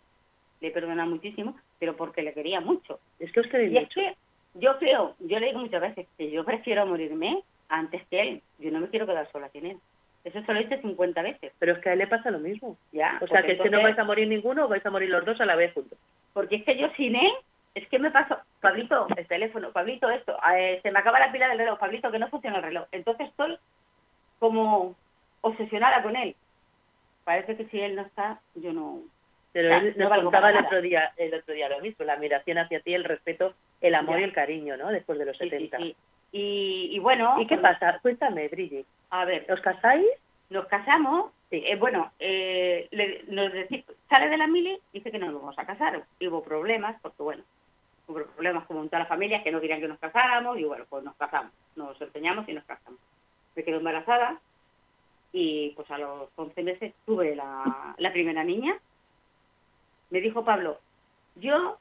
le 0.60 0.68
he 0.68 0.70
perdonado 0.70 1.10
muchísimo, 1.10 1.56
pero 1.78 1.96
porque 1.96 2.22
le 2.22 2.32
quería 2.32 2.60
mucho. 2.60 3.00
Es 3.18 3.32
que 3.32 3.42
queréis 3.42 3.72
Y 3.72 3.78
es 3.78 3.88
que 3.88 4.14
yo 4.54 4.78
creo, 4.78 5.14
yo 5.20 5.38
le 5.38 5.46
digo 5.48 5.60
muchas 5.60 5.82
veces 5.82 6.06
que 6.16 6.30
yo 6.30 6.44
prefiero 6.44 6.86
morirme 6.86 7.42
antes 7.68 8.06
que 8.08 8.20
él. 8.20 8.42
Yo 8.58 8.70
no 8.70 8.80
me 8.80 8.88
quiero 8.88 9.06
quedar 9.06 9.30
sola 9.32 9.48
sin 9.50 9.66
él. 9.66 9.78
Eso 10.24 10.42
se 10.42 10.52
lo 10.52 10.58
dicho 10.58 10.76
50 10.80 11.22
veces. 11.22 11.52
Pero 11.58 11.72
es 11.74 11.78
que 11.80 11.90
a 11.90 11.92
él 11.92 11.98
le 11.98 12.06
pasa 12.06 12.30
lo 12.30 12.38
mismo. 12.38 12.76
Ya, 12.92 13.18
O 13.20 13.26
sea, 13.26 13.42
que 13.42 13.52
es 13.52 13.58
que 13.58 13.70
no 13.70 13.78
entonces- 13.78 13.84
vais 13.84 13.98
a 13.98 14.04
morir 14.04 14.26
ninguno 14.28 14.64
o 14.64 14.68
vais 14.68 14.84
a 14.84 14.90
morir 14.90 15.10
los 15.10 15.24
dos 15.24 15.40
a 15.40 15.46
la 15.46 15.56
vez 15.56 15.72
juntos. 15.72 15.98
Porque 16.32 16.56
es 16.56 16.64
que 16.64 16.76
yo 16.76 16.88
sin 16.96 17.14
él, 17.16 17.32
es 17.74 17.86
que 17.88 17.98
me 17.98 18.10
paso, 18.10 18.38
Pablito, 18.60 19.06
el 19.16 19.26
teléfono, 19.26 19.70
Pablito, 19.70 20.08
esto, 20.10 20.36
eh, 20.56 20.80
se 20.82 20.90
me 20.90 20.98
acaba 20.98 21.20
la 21.20 21.30
pila 21.30 21.48
del 21.48 21.58
reloj, 21.58 21.78
Pablito, 21.78 22.10
que 22.10 22.18
no 22.18 22.28
funciona 22.28 22.56
el 22.56 22.62
reloj. 22.62 22.86
Entonces 22.90 23.28
estoy 23.28 23.56
como 24.38 24.94
obsesionada 25.40 26.02
con 26.02 26.16
él. 26.16 26.34
Parece 27.24 27.56
que 27.56 27.66
si 27.66 27.80
él 27.80 27.94
no 27.96 28.02
está, 28.02 28.40
yo 28.54 28.72
no... 28.72 29.00
Pero 29.52 29.70
Ya, 29.70 29.78
él 29.78 29.94
no 29.96 30.04
nos 30.04 30.10
valgo 30.10 30.24
contaba 30.30 30.50
el 30.50 30.64
otro 30.64 30.82
día 30.82 31.12
el 31.16 31.32
otro 31.34 31.54
día 31.54 31.68
lo 31.68 31.80
mismo, 31.80 32.04
la 32.04 32.12
admiración 32.14 32.58
hacia 32.58 32.80
ti, 32.80 32.92
el 32.94 33.04
respeto, 33.04 33.54
el 33.80 33.94
amor 33.94 34.16
Ya. 34.16 34.20
y 34.20 34.24
el 34.24 34.32
cariño, 34.32 34.76
¿no? 34.76 34.88
Después 34.88 35.18
de 35.18 35.24
los 35.24 35.36
Sí, 35.38 35.44
sí, 35.44 35.50
70. 35.50 35.78
sí. 35.78 35.96
Y, 36.32 36.88
y 36.92 36.98
bueno... 36.98 37.36
¿Y 37.40 37.46
qué 37.46 37.56
pasa? 37.56 37.98
Cuéntame, 38.02 38.48
Brigitte. 38.48 38.86
A 39.10 39.24
ver, 39.24 39.50
¿Os 39.50 39.60
casáis? 39.60 40.06
nos 40.50 40.66
casamos, 40.66 41.32
eh, 41.50 41.74
bueno, 41.76 42.12
eh, 42.20 42.86
le- 42.92 43.24
nos 43.28 43.50
deci- 43.52 43.84
sale 44.08 44.28
de 44.28 44.36
la 44.36 44.46
mili, 44.46 44.78
dice 44.92 45.10
que 45.10 45.18
no 45.18 45.26
nos 45.26 45.40
vamos 45.40 45.58
a 45.58 45.66
casar. 45.66 46.04
Y 46.20 46.28
hubo 46.28 46.42
problemas, 46.44 47.00
porque 47.02 47.22
bueno, 47.22 47.42
hubo 48.06 48.22
problemas 48.26 48.64
como 48.66 48.82
en 48.82 48.88
todas 48.88 49.00
las 49.00 49.08
familias 49.08 49.42
que 49.42 49.50
no 49.50 49.60
querían 49.60 49.80
que 49.80 49.88
nos 49.88 49.98
casáramos, 49.98 50.56
y 50.58 50.64
bueno, 50.64 50.84
pues 50.88 51.02
nos 51.02 51.16
casamos, 51.16 51.52
nos 51.74 52.00
empeñamos 52.00 52.48
y 52.48 52.52
nos 52.52 52.64
casamos. 52.64 53.00
Me 53.56 53.64
quedé 53.64 53.76
embarazada 53.76 54.40
y 55.32 55.70
pues 55.70 55.90
a 55.90 55.98
los 55.98 56.28
11 56.36 56.62
meses 56.62 56.94
tuve 57.04 57.34
la, 57.34 57.94
la 57.98 58.12
primera 58.12 58.44
niña. 58.44 58.78
Me 60.10 60.20
dijo 60.20 60.44
Pablo, 60.44 60.78
yo 61.36 61.78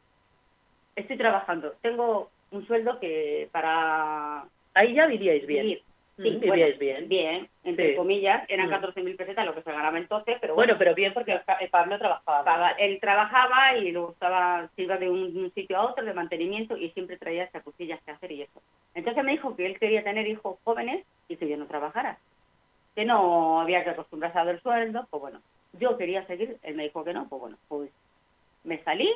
estoy 0.95 1.17
trabajando, 1.17 1.73
tengo 1.81 2.31
un 2.51 2.65
sueldo 2.65 2.99
que 2.99 3.49
para 3.51 4.45
Ahí 4.75 4.93
ya 4.93 5.07
vivíais 5.07 5.47
bien. 5.47 5.63
vivir, 5.63 5.83
Sí, 6.17 6.23
vivíais 6.23 6.47
bueno, 6.47 6.79
bien. 6.79 7.09
bien, 7.09 7.49
entre 7.63 7.89
Sí. 7.91 7.95
comillas, 7.97 8.45
eran 8.47 8.67
Mm. 8.67 8.71
14.000 8.71 9.17
pesetas 9.17 9.45
lo 9.45 9.53
que 9.53 9.63
se 9.63 9.71
ganaba 9.71 9.97
entonces, 9.97 10.37
pero 10.39 10.55
Bueno, 10.55 10.73
bueno, 10.73 10.79
pero 10.79 10.95
bien 10.95 11.13
porque 11.13 11.33
eh, 11.33 11.69
Pablo 11.69 11.97
trabajaba. 11.99 12.43
paga- 12.45 12.71
él 12.79 12.99
trabajaba 13.01 13.75
y 13.77 13.91
luego 13.91 14.13
estaba, 14.13 14.69
se 14.75 14.83
iba 14.83 14.97
de 14.97 15.09
un, 15.09 15.35
un 15.37 15.51
sitio 15.53 15.77
a 15.77 15.85
otro 15.91 16.05
de 16.05 16.13
mantenimiento 16.13 16.77
y 16.77 16.91
siempre 16.91 17.17
traía 17.17 17.49
chapucillas 17.51 17.99
que 18.05 18.11
hacer 18.11 18.31
y 18.31 18.43
eso. 18.43 18.61
Entonces 18.93 19.23
me 19.25 19.33
dijo 19.33 19.55
que 19.57 19.65
él 19.65 19.77
quería 19.77 20.03
tener 20.05 20.25
hijos 20.27 20.57
jóvenes 20.63 21.05
y 21.27 21.35
que 21.35 21.49
yo 21.49 21.57
no 21.57 21.67
trabajara, 21.67 22.17
que 22.95 23.03
no 23.03 23.59
había 23.59 23.83
que 23.83 23.89
acostumbrarse 23.89 24.39
a 24.39 24.45
dar 24.45 24.55
el 24.55 24.61
sueldo, 24.61 25.05
pues 25.09 25.19
bueno, 25.19 25.41
yo 25.73 25.97
quería 25.97 26.25
seguir, 26.27 26.57
él 26.61 26.75
me 26.75 26.83
dijo 26.83 27.03
que 27.03 27.13
no, 27.13 27.27
pues 27.27 27.41
bueno, 27.41 27.57
pues 27.67 27.91
me 28.63 28.81
salí 28.85 29.13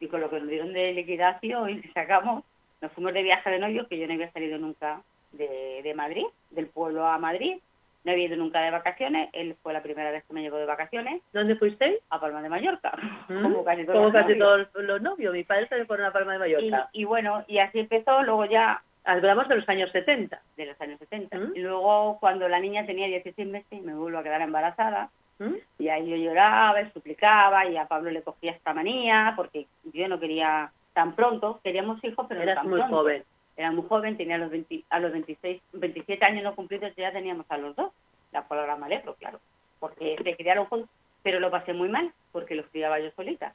y 0.00 0.08
con 0.08 0.22
lo 0.22 0.30
que 0.30 0.40
nos 0.40 0.48
dieron 0.48 0.72
de 0.72 0.92
liquidación 0.94 1.68
y 1.70 1.82
sacamos, 1.92 2.44
nos 2.80 2.90
fuimos 2.92 3.12
de 3.12 3.22
viaje 3.22 3.50
de 3.50 3.58
novios, 3.58 3.86
que 3.88 3.98
yo 3.98 4.06
no 4.06 4.14
había 4.14 4.32
salido 4.32 4.56
nunca 4.56 5.02
de, 5.32 5.80
de 5.82 5.94
Madrid, 5.94 6.24
del 6.50 6.66
pueblo 6.68 7.06
a 7.06 7.18
Madrid, 7.18 7.56
no 8.04 8.12
había 8.12 8.26
ido 8.26 8.36
nunca 8.36 8.60
de 8.60 8.70
vacaciones, 8.70 9.28
él 9.32 9.56
fue 9.62 9.72
la 9.72 9.82
primera 9.82 10.10
vez 10.12 10.24
que 10.24 10.32
me 10.32 10.40
llegó 10.42 10.56
de 10.58 10.64
vacaciones 10.66 11.20
¿Dónde 11.32 11.56
fuisteis? 11.56 11.98
a 12.10 12.20
Palma 12.20 12.40
de 12.40 12.48
Mallorca, 12.48 12.92
¿Mm? 13.28 13.42
como 13.42 13.64
casi 13.64 13.84
todos 13.84 13.96
Como 13.98 14.04
los 14.10 14.12
casi 14.12 14.38
novios. 14.38 14.68
todos 14.72 14.84
los 14.86 15.02
novios. 15.02 15.32
Mi 15.34 15.42
padre 15.44 15.66
se 15.68 15.84
fueron 15.86 16.06
a 16.06 16.12
Palma 16.12 16.34
de 16.34 16.38
Mallorca. 16.38 16.88
y 16.92 17.04
bueno, 17.04 17.44
y 17.48 17.58
así 17.58 17.80
empezó, 17.80 18.22
luego 18.22 18.44
ya 18.46 18.82
Hablamos 19.08 19.46
de 19.46 19.54
los 19.54 19.68
años 19.68 19.88
70. 19.92 20.40
de 20.56 20.66
los 20.66 20.80
años 20.80 20.98
70. 20.98 21.38
¿Mm? 21.38 21.52
Y 21.54 21.60
luego 21.60 22.18
cuando 22.18 22.48
la 22.48 22.58
niña 22.58 22.84
tenía 22.86 23.06
16 23.06 23.46
meses 23.46 23.80
me 23.82 23.94
vuelvo 23.94 24.18
a 24.18 24.22
quedar 24.24 24.40
embarazada 24.42 25.10
¿Mm? 25.38 25.54
y 25.78 25.88
ahí 25.88 26.10
yo 26.10 26.16
lloraba 26.16 26.80
y 26.82 26.90
suplicaba 26.90 27.66
y 27.66 27.76
a 27.76 27.86
Pablo 27.86 28.10
le 28.10 28.22
cogía 28.22 28.50
esta 28.50 28.74
manía 28.74 29.32
porque 29.36 29.66
yo 29.92 30.08
no 30.08 30.18
quería 30.18 30.72
tan 30.92 31.14
pronto, 31.14 31.60
queríamos 31.62 32.02
hijos 32.02 32.26
pero 32.28 32.40
no 32.40 32.44
Eras 32.44 32.56
tan 32.56 32.68
muy 32.68 32.80
pronto. 32.80 32.96
joven. 32.96 33.24
Era 33.56 33.70
muy 33.70 33.84
joven, 33.88 34.16
tenía 34.16 34.36
los 34.38 34.50
20 34.50 34.84
a 34.90 34.98
los 35.00 35.12
26, 35.12 35.62
27 35.72 36.24
años 36.24 36.44
no 36.44 36.54
cumplidos 36.54 36.94
ya 36.96 37.10
teníamos 37.12 37.46
a 37.48 37.56
los 37.58 37.74
dos, 37.74 37.90
la 38.32 38.46
palabra 38.46 38.76
malepro, 38.76 39.14
claro, 39.14 39.40
porque 39.80 40.16
se 40.22 40.36
criaron 40.36 40.66
juntos, 40.66 40.90
pero 41.22 41.40
lo 41.40 41.50
pasé 41.50 41.72
muy 41.72 41.88
mal 41.88 42.12
porque 42.32 42.54
los 42.54 42.66
criaba 42.66 43.00
yo 43.00 43.10
solita. 43.12 43.52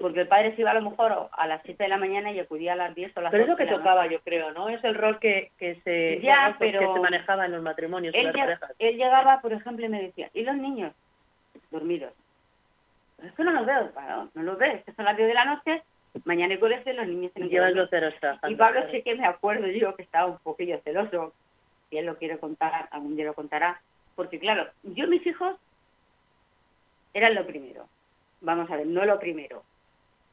Porque 0.00 0.22
el 0.22 0.26
padre 0.28 0.56
se 0.56 0.62
iba 0.62 0.72
a 0.72 0.74
lo 0.74 0.90
mejor 0.90 1.28
a 1.30 1.46
las 1.46 1.62
7 1.64 1.84
de 1.84 1.88
la 1.88 1.96
mañana 1.98 2.32
y 2.32 2.40
acudía 2.40 2.72
a 2.72 2.76
las 2.76 2.96
10 2.96 3.16
o 3.16 3.20
las 3.20 3.30
Pero 3.30 3.44
es 3.44 3.48
lo 3.48 3.54
11 3.54 3.64
que 3.64 3.70
tocaba, 3.76 4.06
yo 4.08 4.20
creo, 4.22 4.50
¿no? 4.50 4.68
Es 4.68 4.82
el 4.82 4.96
rol 4.96 5.20
que, 5.20 5.52
que 5.56 5.76
se 5.84 6.18
Ya, 6.20 6.48
rol 6.48 6.58
que 6.58 6.72
pero- 6.72 6.94
se 6.94 7.00
manejaba 7.00 7.46
en 7.46 7.52
los 7.52 7.62
matrimonios, 7.62 8.12
en 8.12 8.20
él, 8.22 8.26
las 8.26 8.34
lleg- 8.34 8.40
parejas. 8.40 8.72
él 8.80 8.96
llegaba, 8.96 9.40
por 9.40 9.52
ejemplo, 9.52 9.86
y 9.86 9.88
me 9.88 10.02
decía, 10.02 10.30
¿y 10.34 10.42
los 10.42 10.56
niños? 10.56 10.92
Dormidos. 11.70 12.12
Es 13.22 13.30
que 13.34 13.44
no 13.44 13.52
los 13.52 13.64
veo, 13.66 13.92
no 14.34 14.42
los 14.42 14.58
veo, 14.58 14.72
es 14.72 14.84
que 14.84 14.92
son 14.94 15.04
las 15.04 15.16
10 15.16 15.28
de 15.28 15.34
la 15.34 15.44
noche, 15.44 15.82
mañana 16.24 16.54
hay 16.54 16.60
colegio 16.60 16.92
los 16.92 17.06
niños 17.06 17.32
Llevas 17.34 17.74
dormir. 17.74 17.76
los 17.76 17.90
ceros. 17.90 18.14
Y 18.48 18.54
Pablo 18.54 18.82
sí 18.90 19.02
que 19.02 19.14
me 19.14 19.26
acuerdo 19.26 19.66
yo 19.68 19.94
que 19.96 20.02
estaba 20.02 20.26
un 20.26 20.38
poquillo 20.38 20.80
celoso, 20.84 21.32
si 21.90 21.98
él 21.98 22.06
lo 22.06 22.16
quiere 22.16 22.38
contar, 22.38 22.88
algún 22.92 23.16
día 23.16 23.26
lo 23.26 23.34
contará, 23.34 23.80
porque 24.14 24.38
claro, 24.38 24.68
yo 24.82 25.06
mis 25.08 25.26
hijos 25.26 25.56
eran 27.12 27.34
lo 27.34 27.46
primero, 27.46 27.86
vamos 28.40 28.70
a 28.70 28.76
ver, 28.76 28.86
no 28.86 29.04
lo 29.04 29.18
primero, 29.18 29.62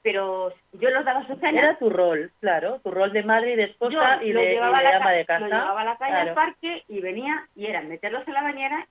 pero 0.03 0.51
yo 0.73 0.89
los 0.89 1.05
daba 1.05 1.25
sus 1.27 1.41
Era 1.43 1.77
tu 1.77 1.89
rol, 1.89 2.31
claro, 2.39 2.79
tu 2.79 2.89
rol 2.91 3.11
de 3.13 3.23
madre 3.23 3.53
y 3.53 3.55
de 3.55 3.63
esposa 3.65 4.19
yo 4.21 4.27
y 4.27 4.33
de, 4.33 4.53
llevaba, 4.53 4.79
de 4.79 4.83
la, 4.83 4.97
ama 4.97 5.11
de 5.11 5.25
casa. 5.25 5.39
lo 5.47 5.55
llevaba 5.55 5.81
a 5.81 5.85
la 5.85 5.97
calle 5.97 6.11
Claro. 6.11 6.29
al 6.29 6.35
parque 6.35 6.83
y 6.87 7.01
venía 7.01 7.47
y 7.55 7.67
era 7.67 7.81
meterlos 7.81 8.27
en 8.27 8.33
la 8.33 8.41
bañera 8.41 8.87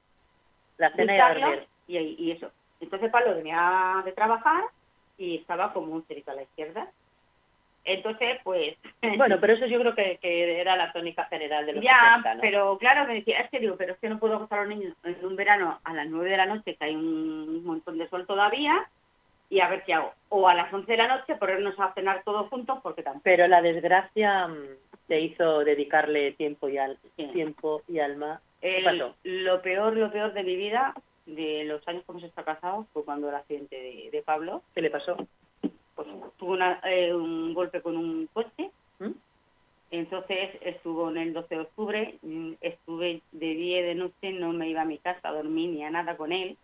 La 0.78 0.90
cena 0.92 1.60
y 1.88 1.96
y, 1.96 1.98
y 2.18 2.30
eso. 2.32 2.52
Entonces 2.80 3.10
Pablo 3.10 3.34
venía 3.34 4.02
de 4.04 4.12
trabajar 4.12 4.62
y 5.20 5.36
estaba 5.36 5.72
como 5.72 5.92
un 5.92 6.04
cerito 6.06 6.30
a 6.30 6.34
la 6.34 6.42
izquierda. 6.42 6.88
Entonces, 7.84 8.38
pues... 8.42 8.76
Bueno, 9.16 9.38
pero 9.40 9.52
eso 9.52 9.66
yo 9.66 9.78
creo 9.80 9.94
que, 9.94 10.18
que 10.20 10.60
era 10.60 10.76
la 10.76 10.92
tónica 10.92 11.24
general 11.26 11.66
de 11.66 11.74
los 11.74 11.84
ya, 11.84 12.16
70, 12.22 12.34
¿no? 12.34 12.40
pero 12.40 12.78
claro, 12.78 13.06
me 13.06 13.14
decía, 13.14 13.38
es 13.38 13.50
que 13.50 13.60
digo, 13.60 13.76
pero 13.76 13.92
es 13.92 13.98
que 13.98 14.08
no 14.08 14.18
puedo 14.18 14.36
acostar 14.36 14.60
a 14.60 14.64
los 14.64 14.76
niños 14.76 14.96
en 15.04 15.24
un 15.24 15.36
verano 15.36 15.78
a 15.84 15.92
las 15.92 16.06
9 16.08 16.30
de 16.30 16.36
la 16.36 16.46
noche, 16.46 16.74
que 16.74 16.84
hay 16.84 16.94
un 16.94 17.64
montón 17.64 17.98
de 17.98 18.08
sol 18.08 18.26
todavía, 18.26 18.88
y 19.50 19.60
a 19.60 19.68
ver 19.68 19.82
qué 19.84 19.94
hago. 19.94 20.12
O 20.30 20.48
a 20.48 20.54
las 20.54 20.72
11 20.72 20.90
de 20.90 20.98
la 20.98 21.08
noche 21.08 21.36
ponernos 21.36 21.78
a 21.78 21.92
cenar 21.92 22.22
todos 22.24 22.48
juntos, 22.48 22.78
porque 22.82 23.02
tampoco... 23.02 23.24
Pero 23.24 23.46
la 23.46 23.60
desgracia 23.60 24.48
mm, 24.48 24.54
te 25.06 25.20
hizo 25.20 25.60
dedicarle 25.64 26.32
tiempo 26.32 26.68
y, 26.68 26.78
al, 26.78 26.98
Sí. 27.16 27.26
tiempo 27.26 27.82
y 27.88 27.98
alma. 27.98 28.40
Lo 29.24 29.60
peor, 29.60 29.96
lo 29.96 30.10
peor 30.10 30.32
de 30.32 30.42
mi 30.44 30.56
vida, 30.56 30.94
de 31.34 31.64
los 31.64 31.86
años 31.88 32.04
que 32.04 32.12
hemos 32.12 32.24
estado 32.24 32.44
casados, 32.46 32.86
fue 32.92 33.04
cuando 33.04 33.28
el 33.28 33.34
accidente 33.34 33.76
de, 33.76 34.10
de 34.10 34.22
Pablo, 34.22 34.62
¿Qué 34.74 34.82
le 34.82 34.90
pasó? 34.90 35.16
pues 35.94 36.08
tuvo 36.38 36.52
una- 36.52 36.80
eh, 36.84 37.12
un 37.14 37.52
golpe 37.54 37.82
con 37.82 37.96
un 37.96 38.26
coche, 38.32 38.70
¿Mm? 38.98 39.10
entonces 39.90 40.50
estuvo 40.62 41.10
en 41.10 41.16
el 41.18 41.32
12 41.32 41.54
de 41.56 41.60
octubre, 41.62 42.18
mm, 42.22 42.52
estuve 42.60 43.22
de 43.32 43.46
día 43.54 43.80
y 43.80 43.82
de 43.82 43.94
noche, 43.96 44.32
no 44.32 44.52
me 44.52 44.68
iba 44.68 44.82
a 44.82 44.86
mi 44.86 44.98
casa 44.98 45.28
a 45.28 45.32
dormir 45.32 45.70
ni 45.70 45.84
a 45.84 45.90
nada 45.90 46.16
con 46.16 46.32
él, 46.32 46.56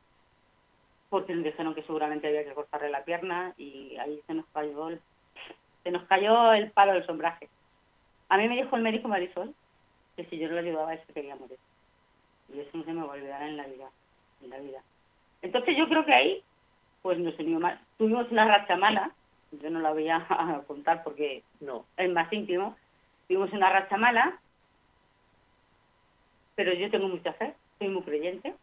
porque 1.08 1.34
nos 1.34 1.44
dijeron 1.44 1.74
que 1.74 1.82
seguramente 1.82 2.26
había 2.28 2.44
que 2.44 2.54
cortarle 2.54 2.90
la 2.90 3.04
pierna 3.04 3.54
y 3.56 3.96
ahí 3.96 4.20
se 4.26 4.34
nos 4.34 4.46
cayó 4.52 4.88
el, 4.88 5.00
se 5.82 5.90
nos 5.90 6.04
cayó 6.08 6.52
el 6.52 6.70
palo 6.72 6.92
del 6.94 7.06
sombraje. 7.06 7.48
A 8.28 8.38
mí 8.38 8.48
me 8.48 8.56
dijo 8.56 8.74
el 8.76 8.82
médico 8.82 9.06
Marisol 9.08 9.54
que 10.16 10.24
si 10.26 10.38
yo 10.38 10.48
no 10.48 10.54
lo 10.54 10.60
ayudaba 10.60 10.94
él 10.94 11.00
se 11.06 11.12
quería 11.12 11.36
morir. 11.36 11.58
Y 12.52 12.60
eso 12.60 12.70
no 12.76 12.84
se 12.84 12.92
me 12.92 13.02
va 13.02 13.08
a 13.12 13.16
olvidar 13.16 13.42
en 13.42 13.56
la 13.56 13.66
vida, 13.66 13.90
en 14.42 14.50
la 14.50 14.58
vida. 14.58 14.82
Entonces 15.42 15.76
yo 15.76 15.88
creo 15.88 16.04
que 16.04 16.14
ahí, 16.14 16.42
pues 17.02 17.18
nos 17.18 17.38
unió 17.38 17.58
más. 17.60 17.78
Tuvimos 17.98 18.30
una 18.30 18.44
racha 18.46 18.76
mala, 18.76 19.10
yo 19.52 19.70
no 19.70 19.80
la 19.80 19.92
voy 19.92 20.08
a 20.10 20.62
contar 20.66 21.02
porque 21.04 21.42
No. 21.60 21.84
es 21.96 22.10
más 22.12 22.32
íntimo. 22.32 22.76
Tuvimos 23.28 23.52
una 23.52 23.70
racha 23.70 23.96
mala, 23.96 24.38
pero 26.54 26.72
yo 26.72 26.90
tengo 26.90 27.08
mucha 27.08 27.32
fe, 27.34 27.54
soy 27.78 27.88
muy 27.88 28.02
creyente. 28.02 28.54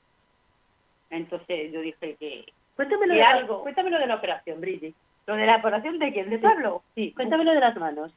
Entonces 1.10 1.72
yo 1.72 1.82
dije 1.82 2.16
que 2.20 2.46
Cuéntamelo 2.76 3.14
Y 3.14 3.18
de, 3.18 3.24
algo. 3.24 3.62
cuéntamelo 3.62 4.00
de 4.00 4.08
la 4.08 4.16
operación, 4.16 4.60
Brigitte. 4.60 4.96
lo 5.28 5.36
de 5.36 5.46
la 5.46 5.58
operación 5.58 6.00
de 6.00 6.12
quién, 6.12 6.30
de 6.32 6.40
Pablo. 6.40 6.82
Sí, 6.96 7.12
cuéntamelo 7.14 7.52
de 7.54 7.60
las 7.60 7.76
manos. 7.78 8.12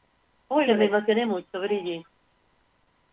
Uy, 0.49 0.65
Que 0.65 0.75
me 0.75 0.87
emocioné 0.87 1.27
mucho, 1.27 1.61
Brigitte. 1.61 2.07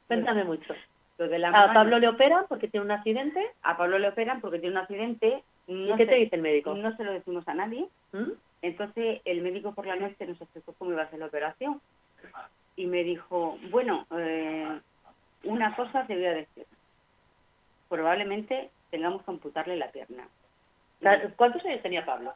Cuéntame 0.08 0.46
mucho. 0.46 0.74
Lo 1.18 1.28
de 1.28 1.40
la 1.40 1.50
A 1.50 1.52
mano- 1.52 1.74
Pablo 1.74 2.00
le 2.00 2.08
operan 2.08 2.46
porque 2.50 2.68
tiene 2.68 2.86
un 2.86 2.92
accidente. 2.92 3.40
a 3.62 3.78
Pablo 3.78 4.00
le 4.00 4.10
operan 4.10 4.42
porque 4.42 4.60
tiene 4.60 4.76
un 4.76 4.82
accidente. 4.82 5.44
No 5.68 5.94
¿Y 5.94 5.98
qué 5.98 6.06
se- 6.06 6.12
te 6.12 6.16
dice 6.18 6.36
el 6.36 6.42
médico? 6.42 6.74
No 6.74 6.96
se 6.98 7.04
lo 7.04 7.14
decimos 7.14 7.48
a 7.48 7.54
nadie. 7.54 7.88
¿Mm? 8.12 8.32
Entonces 8.62 9.22
el 9.26 9.42
médico 9.42 9.74
por 9.74 9.86
la 9.86 9.96
noche 9.96 10.26
nos 10.26 10.40
explicó 10.42 10.74
cómo 10.78 10.92
iba 10.92 11.04
a 11.04 11.10
ser 11.10 11.20
la 11.20 11.26
operación 11.28 11.82
y 12.76 12.86
me 12.88 13.04
dijo, 13.04 13.58
bueno, 13.70 14.06
eh, 14.18 14.80
una 15.44 15.76
cosa 15.76 16.06
te 16.08 16.16
voy 16.16 16.26
a 16.26 16.34
decir. 16.34 16.66
Probablemente 17.90 18.72
tengamos 18.90 19.24
que 19.24 19.32
amputarle 19.32 19.76
la 19.76 19.92
pierna. 19.92 20.28
¿Cuántos 21.36 21.64
años 21.66 21.82
tenía 21.82 22.06
Pablo? 22.06 22.34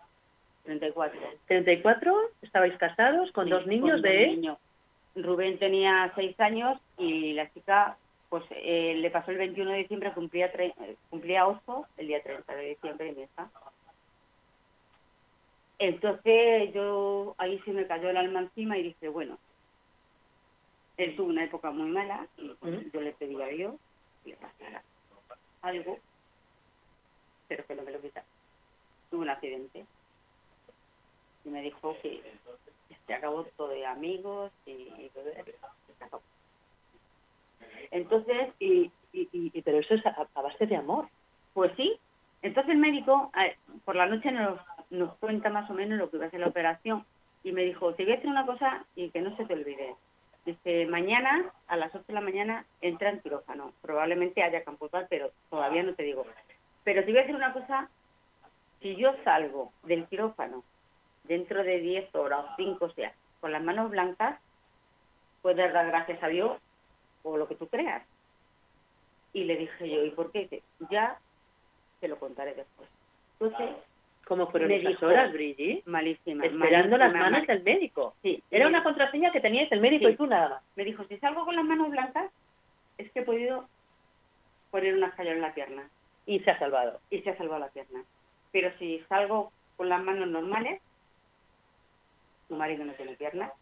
34. 0.65 1.19
34, 1.47 2.15
estabais 2.41 2.77
casados 2.77 3.31
con 3.31 3.45
Sí, 3.45 3.51
dos 3.51 3.65
niños 3.65 3.93
con 3.93 4.01
de... 4.01 4.55
Rubén 5.15 5.57
tenía 5.57 6.11
6 6.15 6.39
años 6.39 6.79
y 6.97 7.33
la 7.33 7.49
chica, 7.51 7.97
pues 8.29 8.43
eh, 8.51 8.95
le 8.97 9.11
pasó 9.11 9.31
el 9.31 9.37
21 9.37 9.71
de 9.71 9.77
diciembre, 9.79 10.13
cumplía, 10.13 10.51
tre- 10.53 10.73
eh, 10.81 10.97
cumplía 11.09 11.47
8 11.47 11.87
el 11.97 12.07
día 12.07 12.23
30 12.23 12.55
de 12.55 12.69
diciembre 12.69 13.13
y 13.17 13.21
hija. 13.23 13.51
Entonces 15.79 16.73
yo 16.73 17.35
ahí 17.37 17.59
se 17.61 17.71
me 17.71 17.87
cayó 17.87 18.09
el 18.09 18.17
alma 18.17 18.41
encima 18.41 18.77
y 18.77 18.83
dije, 18.83 19.09
bueno, 19.09 19.39
él 20.97 21.15
tuvo 21.15 21.29
una 21.29 21.45
época 21.45 21.71
muy 21.71 21.89
mala 21.89 22.29
y 22.37 22.49
pues, 22.55 22.91
yo 22.93 23.01
le 23.01 23.13
pedí 23.13 23.41
a 23.41 23.47
Dios 23.47 23.75
que 24.23 24.31
le 24.31 24.37
pasara 24.37 24.83
algo, 25.61 25.99
pero 27.47 27.65
que 27.67 27.75
no 27.75 27.83
me 27.83 27.91
lo 27.91 28.01
quitara. 28.01 28.27
Tuvo 29.09 29.21
un 29.21 29.29
accidente 29.29 29.87
y 31.43 31.49
me 31.49 31.61
dijo 31.61 31.95
que 32.01 32.23
se 33.05 33.13
acabó 33.13 33.45
todo 33.57 33.69
de 33.69 33.85
amigos 33.85 34.51
y, 34.65 35.11
se 35.97 36.05
acabó. 36.05 36.23
Entonces, 37.91 38.49
y, 38.59 38.91
pero 39.63 39.79
eso 39.79 39.95
es 39.95 40.05
a, 40.05 40.41
base 40.41 40.65
de 40.65 40.75
amor. 40.75 41.07
pues 41.53 41.71
sí. 41.75 41.99
Entonces 42.41 42.71
el 42.73 42.79
médico 42.79 43.31
eh, 43.39 43.57
por 43.83 43.95
la 43.95 44.05
noche 44.05 44.31
nos, 44.31 44.59
nos 44.91 45.15
cuenta 45.15 45.49
más 45.49 45.69
o 45.69 45.73
menos 45.73 45.97
lo 45.97 46.09
que 46.09 46.17
iba 46.17 46.27
a 46.27 46.29
ser 46.29 46.39
la 46.39 46.47
operación 46.47 47.03
y 47.43 47.51
me 47.51 47.63
dijo, 47.63 47.93
te 47.93 48.03
voy 48.03 48.13
a 48.13 48.15
decir 48.17 48.29
una 48.29 48.45
cosa 48.45 48.85
y 48.95 49.09
que 49.09 49.21
no 49.21 49.35
se 49.37 49.45
te 49.45 49.53
olvide. 49.53 49.95
Dice, 50.45 50.85
mañana 50.85 51.51
a 51.67 51.75
las 51.75 51.93
8 51.93 52.05
de 52.07 52.13
la 52.13 52.21
mañana 52.21 52.65
entra 52.81 53.09
en 53.09 53.19
quirófano. 53.19 53.73
Probablemente 53.81 54.43
haya 54.43 54.63
campo 54.63 54.87
tal, 54.89 55.07
pero 55.09 55.31
todavía 55.49 55.83
no 55.83 55.93
te 55.93 56.03
digo. 56.03 56.25
Pero 56.83 57.03
te 57.03 57.11
voy 57.11 57.17
a 57.19 57.21
decir 57.21 57.35
una 57.35 57.53
cosa, 57.53 57.89
si 58.81 58.95
yo 58.95 59.13
salgo 59.23 59.71
del 59.83 60.05
quirófano 60.05 60.63
dentro 61.25 61.63
de 61.63 61.79
10 61.79 62.15
horas 62.15 62.45
o 62.45 62.55
5, 62.55 62.85
o 62.85 62.91
sea, 62.91 63.13
con 63.41 63.51
las 63.51 63.63
manos 63.63 63.89
blancas, 63.91 64.39
puedes 65.41 65.73
dar 65.73 65.87
gracias 65.87 66.21
a 66.23 66.27
Dios 66.27 66.53
o 67.29 67.37
lo 67.37 67.47
que 67.47 67.55
tú 67.55 67.67
creas. 67.67 68.03
Y 69.33 69.43
le 69.43 69.55
dije 69.57 69.89
yo, 69.89 70.03
¿y 70.05 70.11
por 70.11 70.31
qué? 70.31 70.41
Dice, 70.41 70.63
Ya 70.89 71.17
te 71.99 72.07
lo 72.07 72.17
contaré 72.19 72.53
después. 72.55 72.89
Entonces, 73.39 73.75
¿Cómo 74.25 74.51
fueron 74.51 74.67
Me 74.67 74.75
esas 74.75 74.89
dijo- 74.89 75.05
horas, 75.05 75.31
Brigitte? 75.31 75.87
malísima. 75.87 76.45
Esperando 76.45 76.97
las 76.97 77.13
malísima, 77.13 77.29
manos 77.31 77.47
mal- 77.47 77.47
del 77.47 77.63
médico. 77.63 78.13
Sí, 78.21 78.43
Era 78.51 78.65
me- 78.65 78.71
una 78.71 78.83
contraseña 78.83 79.31
que 79.31 79.39
teníais 79.39 79.71
el 79.71 79.79
médico 79.79 80.05
Sí. 80.07 80.13
y 80.13 80.17
tú 80.17 80.27
nada 80.27 80.49
más. 80.49 80.63
Me 80.75 80.83
dijo, 80.83 81.05
si 81.05 81.17
salgo 81.19 81.45
con 81.45 81.55
las 81.55 81.63
manos 81.63 81.89
blancas, 81.89 82.29
es 82.97 83.09
que 83.13 83.19
he 83.19 83.23
podido 83.23 83.69
poner 84.69 84.95
una 84.95 85.07
escalera 85.07 85.37
en 85.37 85.41
la 85.41 85.53
pierna. 85.53 85.89
Y 86.25 86.41
se 86.41 86.51
ha 86.51 86.59
salvado. 86.59 86.99
y 87.09 87.21
se 87.21 87.29
ha 87.29 87.37
salvado 87.37 87.59
la 87.61 87.69
pierna. 87.69 88.03
Pero 88.51 88.69
si 88.79 88.99
salgo 89.07 89.53
con 89.77 89.87
las 89.87 90.03
manos 90.03 90.27
normales, 90.27 90.81
tu 92.49 92.55
marido 92.57 92.83
no 92.83 92.91
tiene 92.95 93.13
piernas. 93.15 93.53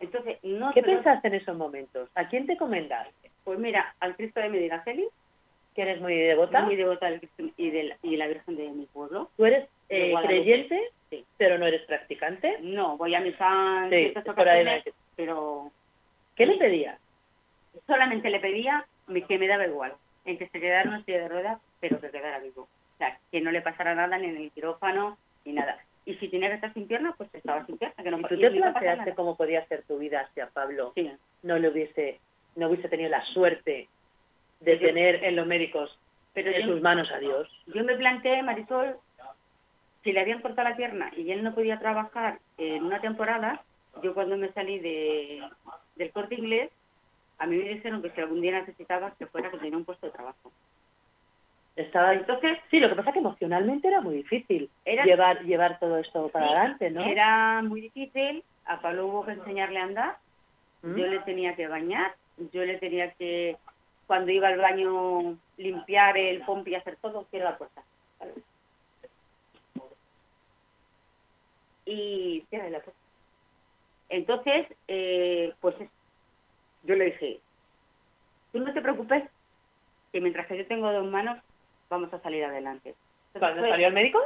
Entonces, 0.00 0.38
no 0.42 0.72
¿Qué 0.72 0.82
pensaste 0.82 1.28
en 1.28 1.34
esos 1.34 1.56
momentos? 1.56 2.08
¿A 2.14 2.28
quién 2.28 2.46
te 2.46 2.56
comendaste? 2.56 3.30
Pues 3.44 3.58
mira, 3.58 3.94
al 4.00 4.16
Cristo 4.16 4.40
de 4.40 4.48
Medina 4.48 4.80
Feliz, 4.82 5.08
¿Que 5.74 5.82
eres 5.82 6.00
muy 6.00 6.16
devota? 6.16 6.62
muy 6.62 6.74
devota 6.74 7.06
del 7.10 7.20
Cristo 7.20 7.44
y 7.58 7.70
de 7.70 7.82
la, 7.84 7.96
y 8.02 8.16
la 8.16 8.26
Virgen 8.28 8.56
de 8.56 8.68
mi 8.70 8.86
pueblo. 8.86 9.30
¿Tú 9.36 9.44
eres 9.44 9.68
eh, 9.90 10.14
creyente, 10.24 10.80
Sí. 11.10 11.24
pero 11.36 11.58
no 11.58 11.66
eres 11.66 11.82
practicante? 11.82 12.56
No, 12.62 12.96
voy 12.96 13.14
a 13.14 13.20
misa 13.20 13.84
en 13.84 13.90
Sí, 13.90 14.12
va. 14.14 14.82
pero 15.14 15.70
¿Qué 16.34 16.46
le 16.46 16.56
pedías? 16.56 16.98
solamente 17.86 18.30
le 18.30 18.40
pedía 18.40 18.86
que 19.28 19.38
me 19.38 19.46
daba 19.46 19.66
igual, 19.66 19.92
en 20.24 20.38
que 20.38 20.48
se 20.48 20.58
quedara 20.60 20.82
en 20.82 20.88
una 20.88 21.04
silla 21.04 21.18
de 21.18 21.28
ruedas, 21.28 21.60
pero 21.78 22.00
que 22.00 22.10
quedara 22.10 22.38
vivo. 22.40 22.62
O 22.62 22.98
sea, 22.98 23.18
que 23.30 23.40
no 23.42 23.50
le 23.52 23.60
pasara 23.60 23.94
nada 23.94 24.16
ni 24.18 24.28
en 24.28 24.36
el 24.38 24.50
quirófano 24.52 25.18
ni 25.44 25.52
nada. 25.52 25.78
Y 26.06 26.14
si 26.14 26.28
tenía 26.28 26.48
que 26.48 26.54
estar 26.54 26.72
sin 26.72 26.86
pierna, 26.86 27.14
pues 27.18 27.28
estaba 27.34 27.66
sin 27.66 27.76
pierna, 27.78 28.02
que 28.02 28.10
no, 28.10 28.18
¿Y 28.20 28.22
tú 28.22 28.36
te 28.38 28.48
no 28.50 28.60
planteaste 28.72 29.14
cómo 29.16 29.36
podía 29.36 29.66
ser 29.66 29.82
tu 29.82 29.98
vida 29.98 30.30
si 30.34 30.40
a 30.40 30.48
Pablo 30.48 30.92
Sí. 30.94 31.10
no 31.42 31.58
le 31.58 31.68
hubiese, 31.68 32.20
no 32.54 32.68
hubiese 32.68 32.88
tenido 32.88 33.10
la 33.10 33.24
suerte 33.26 33.88
de 34.60 34.78
Yo- 34.78 34.86
tener 34.86 35.24
en 35.24 35.34
los 35.36 35.46
médicos 35.46 35.98
Pero 36.32 36.50
en 36.52 36.62
yo, 36.66 36.72
sus 36.74 36.80
manos 36.80 37.10
a 37.10 37.18
Dios? 37.18 37.48
yo 37.66 37.82
me 37.84 37.96
planteé, 37.96 38.42
Marisol, 38.42 38.96
si 40.04 40.12
le 40.12 40.20
habían 40.20 40.40
cortado 40.42 40.68
la 40.68 40.76
pierna 40.76 41.10
y 41.16 41.30
él 41.32 41.42
no 41.42 41.52
podía 41.54 41.80
trabajar 41.80 42.38
en 42.56 42.84
una 42.84 43.00
temporada, 43.00 43.64
yo 44.02 44.14
cuando 44.14 44.36
me 44.36 44.52
salí 44.52 44.78
de, 44.78 45.42
del 45.96 46.12
corte 46.12 46.36
inglés, 46.36 46.70
a 47.38 47.46
mí 47.46 47.56
me 47.56 47.68
dijeron 47.68 48.00
que 48.00 48.10
si 48.10 48.20
algún 48.20 48.40
día 48.40 48.52
necesitaba 48.60 49.14
que 49.18 49.26
fuera 49.26 49.50
que 49.50 49.58
tenía 49.58 49.76
un 49.76 49.84
puesto 49.84 50.06
de 50.06 50.12
trabajo. 50.12 50.52
Estaba 51.76 52.14
Entonces, 52.14 52.58
Sí, 52.70 52.80
lo 52.80 52.88
que 52.88 52.94
pasa 52.96 53.10
es 53.10 53.14
que 53.14 53.20
emocionalmente 53.20 53.86
era 53.88 54.00
muy 54.00 54.16
difícil 54.16 54.70
Era- 54.84 55.04
llevar 55.04 55.42
llevar 55.44 55.78
todo 55.78 55.98
esto 55.98 56.28
para 56.30 56.46
Sí, 56.46 56.52
adelante, 56.54 56.90
¿no? 56.90 57.02
era 57.04 57.62
muy 57.62 57.82
difícil, 57.82 58.42
a 58.64 58.80
Pablo 58.80 59.06
hubo 59.06 59.24
que 59.26 59.32
enseñarle 59.32 59.78
a 59.80 59.84
andar, 59.84 60.18
¿Mm? 60.82 60.96
yo 60.96 61.06
le 61.06 61.18
tenía 61.20 61.54
que 61.54 61.68
bañar, 61.68 62.16
yo 62.52 62.64
le 62.64 62.78
tenía 62.78 63.12
que, 63.12 63.58
cuando 64.06 64.30
iba 64.32 64.48
al 64.48 64.58
baño, 64.58 65.38
limpiar 65.58 66.16
el 66.16 66.42
pompi 66.46 66.70
y 66.72 66.74
hacer 66.76 66.96
todo, 66.96 67.26
cierra 67.30 67.50
la 67.50 67.58
puerta. 67.58 67.84
¿vale? 68.18 68.32
Y 71.84 72.44
cierra 72.48 72.70
la 72.70 72.80
puerta. 72.80 73.00
Entonces, 74.08 74.66
eh, 74.88 75.52
pues 75.60 75.78
es- 75.80 75.90
yo 76.82 76.94
le 76.94 77.06
dije, 77.06 77.40
tú 78.52 78.60
no 78.60 78.72
te 78.72 78.80
preocupes, 78.80 79.24
que 80.12 80.20
mientras 80.20 80.46
que 80.46 80.56
yo 80.56 80.66
tengo 80.66 80.90
dos 80.92 81.04
manos, 81.06 81.38
vamos 81.88 82.12
a 82.12 82.20
salir 82.20 82.44
adelante. 82.44 82.94
Entonces, 83.34 83.40
¿Cuando 83.40 83.60
fue- 83.60 83.70
salió 83.70 83.88
el 83.88 83.94
médico? 83.94 84.20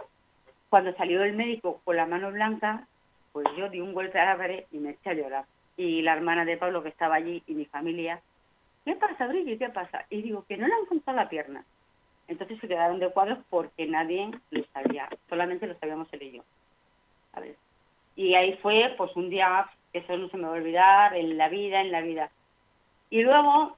cuando 0.68 0.92
salió 0.94 1.23
el 1.25 1.33
médico 1.33 1.81
con 1.85 1.96
la 1.96 2.07
mano 2.07 2.31
blanca, 2.31 2.87
pues 3.33 3.46
yo 3.57 3.68
di 3.68 3.81
un 3.81 3.92
golpe 3.92 4.18
a 4.20 4.27
la 4.27 4.37
pared 4.37 4.64
y 4.70 4.79
me 4.79 4.90
eché 4.90 5.11
a 5.11 5.14
llorar. 5.14 5.44
Y 5.77 6.03
la 6.03 6.12
hermana 6.14 6.44
de 6.44 6.57
Pablo 6.57 6.83
que 6.83 6.90
estaba 6.90 7.16
allí 7.16 7.42
y 7.46 7.55
mi 7.55 7.64
familia, 7.64 8.20
¿qué 8.85 8.94
pasa, 8.94 9.27
Brigitte? 9.27 9.59
¿Qué 9.59 9.68
pasa? 9.70 10.05
Y 10.11 10.23
digo, 10.23 10.44
que 10.49 10.57
no 10.57 10.66
le 10.68 10.75
han 10.75 10.87
contado 10.87 11.16
la 11.16 11.29
pierna. 11.29 11.64
Entonces 12.29 12.61
se 12.61 12.68
quedaron 12.68 13.01
de 13.01 13.09
cuadros 13.11 13.38
porque 13.51 13.87
nadie 13.87 14.31
lo 14.51 14.64
sabía, 14.73 15.09
solamente 15.29 15.66
lo 15.66 15.75
sabíamos 15.79 16.07
él 16.12 16.23
y 16.23 16.31
yo. 16.37 16.44
A 17.33 17.40
ver. 17.40 17.57
Y 18.14 18.35
ahí 18.35 18.57
fue, 18.62 18.94
pues 18.96 19.14
un 19.16 19.29
día, 19.31 19.68
que 19.92 19.99
eso 20.01 20.16
no 20.16 20.29
se 20.29 20.37
me 20.37 20.44
va 20.44 20.51
a 20.51 20.53
olvidar, 20.53 21.16
en 21.16 21.37
la 21.37 21.49
vida, 21.49 21.81
en 21.81 21.90
la 21.90 22.01
vida. 22.01 22.31
Y 23.09 23.23
luego, 23.23 23.77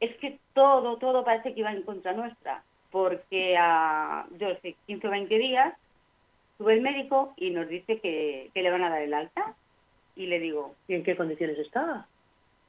es 0.00 0.16
que 0.16 0.40
todo, 0.54 0.96
todo 0.96 1.24
parece 1.24 1.54
que 1.54 1.60
iba 1.60 1.70
en 1.70 1.82
contra 1.82 2.12
nuestra, 2.12 2.64
porque 2.92 3.56
a, 3.58 4.26
yo 4.38 4.54
sé, 4.62 4.76
15 4.86 5.08
o 5.08 5.10
20 5.10 5.38
días, 5.38 5.74
Sube 6.58 6.74
el 6.74 6.82
médico 6.82 7.32
y 7.36 7.50
nos 7.50 7.66
dice 7.66 7.98
que, 7.98 8.50
que 8.54 8.62
le 8.62 8.70
van 8.70 8.84
a 8.84 8.90
dar 8.90 9.02
el 9.02 9.14
alta. 9.14 9.56
Y 10.14 10.26
le 10.26 10.38
digo, 10.38 10.76
¿Y 10.86 10.94
en 10.94 11.02
qué 11.02 11.16
condiciones 11.16 11.58
estaba? 11.58 12.06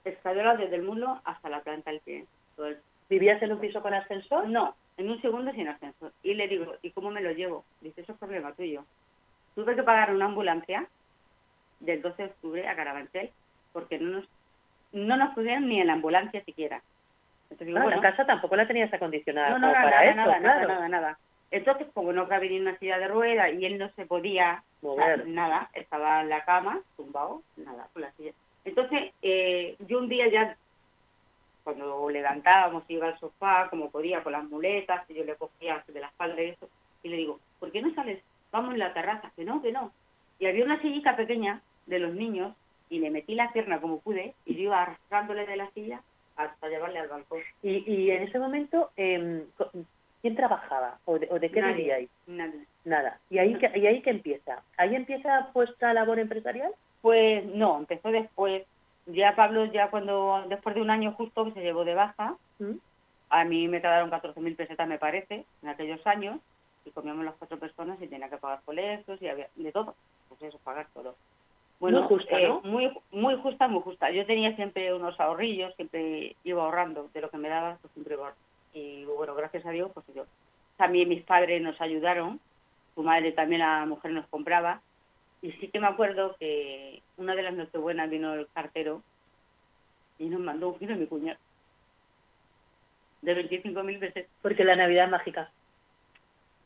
escayola 0.05 0.55
desde 0.55 0.75
el 0.77 0.81
muslo 0.83 1.21
hasta 1.25 1.49
la 1.49 1.62
planta 1.62 1.91
del 1.91 1.99
pie. 2.01 2.25
El- 2.57 2.79
¿Vivías 3.09 3.41
en 3.43 3.51
un 3.51 3.59
piso 3.59 3.81
con 3.83 3.93
ascensor? 3.93 4.47
No, 4.47 4.75
en 4.97 5.09
un 5.12 5.21
segundo 5.21 5.51
sin 5.51 5.67
ascensor. 5.67 6.12
Y 6.23 6.33
le 6.33 6.47
digo, 6.47 6.73
¿y 6.81 6.91
cómo 6.91 7.12
me 7.12 7.21
lo 7.21 7.31
llevo? 7.33 7.65
Dice, 7.81 8.01
eso 8.01 8.13
es 8.13 8.17
problema 8.17 8.53
tuyo. 8.53 8.86
Tuve 9.53 9.75
que 9.75 9.83
pagar 9.83 10.13
una 10.15 10.25
ambulancia 10.25 10.89
del 11.79 12.01
12 12.01 12.23
de 12.23 12.29
octubre 12.29 12.67
a 12.67 12.75
Carabanchel 12.75 13.29
porque 13.73 13.99
no 13.99 14.09
nos, 14.19 14.25
no 14.93 15.17
nos 15.17 15.36
pusieron 15.36 15.67
ni 15.67 15.79
en 15.81 15.88
la 15.88 15.93
ambulancia 15.93 16.43
siquiera. 16.45 16.81
Entonces 17.53 17.67
digo, 17.67 17.79
Ah, 17.79 17.83
bueno, 17.83 18.01
la 18.01 18.09
casa 18.09 18.25
tampoco 18.25 18.55
la 18.55 18.67
tenías 18.67 18.91
acondicionada 18.91 19.49
no, 19.51 19.59
no, 19.59 19.67
como 19.67 19.73
nada, 19.73 19.83
para 19.91 20.15
nada, 20.15 20.31
eso, 20.33 20.41
nada, 20.41 20.57
claro. 20.57 20.67
nada, 20.73 20.89
nada. 20.89 21.17
Entonces, 21.51 21.87
como 21.93 22.11
no 22.11 22.27
cabía 22.27 22.49
en 22.49 22.63
una 22.63 22.77
silla 22.79 22.97
de 22.97 23.07
ruedas 23.07 23.53
y 23.53 23.63
él 23.65 23.77
no 23.77 23.89
se 23.91 24.07
podía 24.07 24.63
Mover. 24.81 25.27
nada, 25.27 25.69
estaba 25.73 26.21
en 26.21 26.29
la 26.29 26.43
cama, 26.45 26.81
tumbado, 26.97 27.43
nada, 27.57 27.87
con 27.93 28.01
la 28.01 28.11
silla. 28.13 28.31
Entonces, 28.65 29.13
eh, 29.21 29.75
yo 29.87 29.99
un 29.99 30.09
día 30.09 30.27
ya, 30.29 30.57
cuando 31.63 32.09
levantábamos, 32.09 32.83
iba 32.87 33.07
al 33.07 33.19
sofá, 33.19 33.69
como 33.69 33.91
podía, 33.91 34.23
con 34.23 34.33
las 34.33 34.45
muletas, 34.45 35.07
y 35.09 35.13
yo 35.13 35.23
le 35.23 35.35
cogía 35.35 35.83
de 35.87 35.99
la 36.01 36.07
espalda 36.07 36.41
y 36.41 36.49
eso, 36.49 36.67
y 37.03 37.09
le 37.09 37.17
digo, 37.17 37.39
¿por 37.59 37.71
qué 37.71 37.83
no 37.83 37.93
sales? 37.93 38.23
Vamos 38.51 38.73
en 38.73 38.79
la 38.79 38.93
terraza, 38.93 39.31
que 39.35 39.45
no, 39.45 39.61
que 39.61 39.71
no. 39.71 39.91
Y 40.39 40.47
había 40.47 40.65
una 40.65 40.81
sillita 40.81 41.15
pequeña 41.15 41.61
de 41.85 41.99
los 41.99 42.15
niños, 42.15 42.55
y 42.89 42.97
le 42.97 43.11
metí 43.11 43.35
la 43.35 43.51
pierna 43.53 43.79
como 43.79 43.99
pude, 43.99 44.33
y 44.45 44.55
yo 44.55 44.61
iba 44.63 44.81
arrastrándole 44.81 45.45
de 45.45 45.55
la 45.57 45.69
silla 45.71 46.01
hasta 46.35 46.67
llevarle 46.69 46.99
al 46.99 47.07
balcón. 47.09 47.39
Y, 47.61 47.83
y 47.91 48.11
en 48.11 48.23
ese 48.23 48.39
momento, 48.39 48.91
co- 49.57 49.71
¿quién 50.21 50.35
trabajaba? 50.35 50.99
¿O 51.05 51.19
de, 51.19 51.27
o 51.31 51.39
de 51.39 51.51
qué 51.51 51.61
Nadie. 51.61 51.75
vivíais? 51.75 52.09
Nadie. 52.27 52.65
Nada. 52.85 53.19
¿Y 53.29 53.37
ahí, 53.37 53.55
que, 53.57 53.71
¿Y 53.77 53.87
ahí 53.87 54.01
qué 54.01 54.09
empieza? 54.09 54.61
¿Ahí 54.77 54.95
empieza 54.95 55.49
vuestra 55.53 55.93
labor 55.93 56.19
empresarial? 56.19 56.71
Pues 57.01 57.45
no, 57.45 57.77
empezó 57.79 58.09
después. 58.11 58.63
Ya 59.05 59.35
Pablo, 59.35 59.65
ya 59.65 59.89
cuando, 59.89 60.45
después 60.47 60.75
de 60.75 60.81
un 60.81 60.89
año 60.89 61.11
justo 61.13 61.45
que 61.45 61.51
se 61.53 61.61
llevó 61.61 61.83
de 61.85 61.93
baja, 61.93 62.37
¿Mm? 62.59 62.75
a 63.29 63.43
mí 63.45 63.67
me 63.67 63.81
quedaron 63.81 64.09
14.000 64.09 64.55
pesetas, 64.55 64.87
me 64.87 64.97
parece, 64.99 65.45
en 65.61 65.69
aquellos 65.69 66.05
años, 66.07 66.39
y 66.85 66.91
comíamos 66.91 67.25
las 67.25 67.35
cuatro 67.35 67.57
personas 67.59 68.01
y 68.01 68.07
tenía 68.07 68.29
que 68.29 68.37
pagar 68.37 68.61
colegios 68.63 69.21
y 69.21 69.27
había 69.27 69.47
de 69.55 69.71
todo. 69.71 69.95
Pues 70.29 70.41
eso, 70.43 70.57
pagar 70.63 70.87
todo. 70.93 71.15
Muy 71.79 72.01
justa, 72.03 72.39
eh, 72.39 72.47
¿no? 72.47 72.62
Muy, 72.62 72.91
muy 73.12 73.36
justa, 73.36 73.67
muy 73.67 73.81
justa. 73.81 74.09
Yo 74.12 74.25
tenía 74.25 74.55
siempre 74.55 74.93
unos 74.93 75.19
ahorrillos, 75.19 75.75
siempre 75.75 76.36
iba 76.43 76.63
ahorrando 76.63 77.09
de 77.13 77.21
lo 77.21 77.29
que 77.29 77.38
me 77.38 77.49
daba, 77.49 77.77
pues 77.81 77.93
siempre 77.93 78.15
iba. 78.15 78.33
Y 78.73 79.03
bueno, 79.05 79.36
gracias 79.36 79.65
a 79.65 79.71
Dios, 79.71 79.91
pues 79.93 80.05
yo. 80.15 80.25
También 80.77 81.09
mis 81.09 81.23
padres 81.23 81.62
nos 81.62 81.79
ayudaron, 81.81 82.39
su 82.95 83.03
madre 83.03 83.31
también, 83.33 83.59
la 83.59 83.86
mujer 83.86 84.12
nos 84.12 84.25
compraba, 84.27 84.81
y 85.41 85.51
sí 85.53 85.67
que 85.67 85.79
me 85.79 85.88
acuerdo 85.88 86.36
que 86.39 87.01
una 87.17 87.36
de 87.36 87.43
las 87.43 87.53
nochebuenas 87.53 88.09
vino 88.09 88.33
el 88.33 88.47
cartero 88.53 89.03
y 90.17 90.25
nos 90.25 90.39
mandó 90.39 90.69
un 90.69 90.79
giro 90.79 90.93
a 90.93 90.97
mi 90.97 91.05
cuñado 91.05 91.38
de 93.23 93.49
25.000 93.49 93.99
pesetas. 93.99 94.31
Porque 94.41 94.63
la 94.63 94.75
Navidad 94.75 95.05
es 95.05 95.12
mágica. 95.12 95.49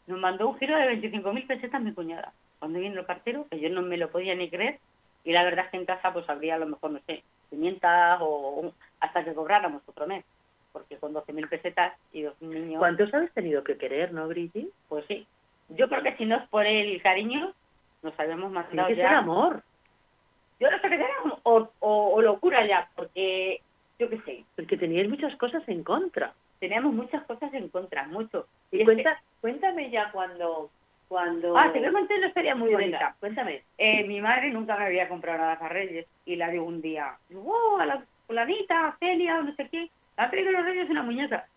Nos 0.08 0.20
mandó 0.20 0.50
un 0.50 0.58
giro 0.58 0.78
de 0.78 0.86
25.000 1.00 1.48
pesetas 1.48 1.82
mi 1.82 1.93
cuñada. 1.93 2.34
cuando 2.60 2.80
vino 2.80 3.00
el 3.00 3.06
cartero, 3.06 3.46
que 3.50 3.60
yo 3.60 3.70
no 3.70 3.82
me 3.82 3.98
lo 3.98 4.10
podía 4.10 4.36
ni 4.36 4.50
creer, 4.50 4.80
y 5.28 5.34
la 5.34 5.44
verdad 5.44 5.66
es 5.66 5.72
que 5.72 5.78
en 5.78 5.86
casa 5.86 6.13
pues 6.13 6.28
habría 6.30 6.56
a 6.56 6.58
lo 6.58 6.68
mejor, 6.68 6.92
no 6.92 7.00
sé, 7.06 7.22
500 7.50 7.90
o 8.22 8.72
hasta 9.02 9.26
que 9.26 9.34
cobráramos 9.34 9.82
otro 9.86 10.08
mes, 10.08 10.24
porque 10.72 10.96
con 10.96 11.13
12.000 11.13 11.50
pesetas 11.50 11.94
y 12.13 12.22
dos 12.22 12.42
niños... 12.42 12.80
¿Cuántos 12.80 13.13
habéis 13.13 13.34
tenido 13.34 13.62
que 13.62 13.78
querer, 13.78 14.13
no, 14.13 14.26
Brigitte? 14.30 14.72
Pues 14.88 15.04
sí. 15.08 15.28
Yo 15.68 15.90
creo 15.90 16.02
que 16.02 16.16
si 16.16 16.26
no 16.26 16.38
es 16.38 16.48
por 16.48 16.66
el 16.66 17.02
cariño, 17.02 17.54
nos 18.04 18.18
habíamos 18.18 18.54
mandado 18.54 18.90
ya... 18.92 19.18
amor. 19.18 19.63
Yo 20.62 20.72
no 20.72 20.80
sé 20.80 20.88
qué 20.88 20.96
era, 20.96 21.08
o, 21.44 21.70
o, 21.82 22.13
o 22.13 22.22
locura 22.22 22.66
ya, 22.66 22.90
porque 22.96 23.60
yo 24.00 24.10
qué 24.10 24.22
sé, 24.22 24.46
Porque 24.56 24.78
teníais 24.78 25.10
muchas 25.10 25.36
cosas 25.36 25.62
en 25.68 25.84
contra. 25.84 26.34
teníamos 26.62 26.94
muchas 26.94 27.24
cosas 27.26 27.54
en 27.54 27.68
contra, 27.68 28.08
mucho. 28.08 28.48
Y 28.72 28.86
cuenta, 28.86 29.22
cuéntame 29.42 29.90
ya 29.92 30.10
cuando... 30.13 30.70
cuando... 31.08 31.58
Ah, 31.58 31.72
te 31.72 31.80
voy 31.80 31.88
a 31.88 31.91
contar 31.91 32.17
una 32.17 32.28
historia 32.28 32.56
muy 32.56 32.72
bonita. 32.72 33.15
Cuéntame. 33.20 33.63
Eh, 33.78 34.04
mi 34.06 34.22
madre 34.22 34.50
nunca 34.50 34.78
me 34.78 34.86
había 34.86 35.08
comprado 35.08 35.39
nada 35.39 35.58
para 35.60 35.74
Reyes 35.74 36.06
y 36.26 36.36
la 36.36 36.50
digo 36.50 36.65
un 36.65 36.82
día, 36.82 37.17
oh, 37.36 37.78
a 37.80 37.86
la 37.86 38.04
fulanita, 38.26 38.88
a 38.88 38.98
Celia, 38.98 39.41
no 39.41 39.56
sé 39.56 39.70
qué, 39.70 39.89
la 40.17 40.26
ha 40.26 40.30
traído 40.30 40.52
los 40.52 40.65
Reyes 40.65 40.89
una 40.89 41.04
muñeca. 41.04 41.48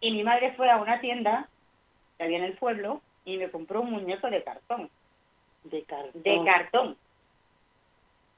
Y 0.00 0.10
mi 0.12 0.22
madre 0.22 0.52
fue 0.56 0.70
a 0.70 0.76
una 0.76 1.00
tienda 1.00 1.48
que 2.16 2.24
había 2.24 2.38
en 2.38 2.44
el 2.44 2.56
pueblo 2.56 3.00
y 3.24 3.36
me 3.38 3.50
compró 3.50 3.80
un 3.80 3.90
muñeco 3.90 4.28
de 4.28 4.42
cartón, 4.44 4.90
De 5.64 5.82
cartón. 5.82 6.22
de 6.22 6.44
cartón. 6.44 6.96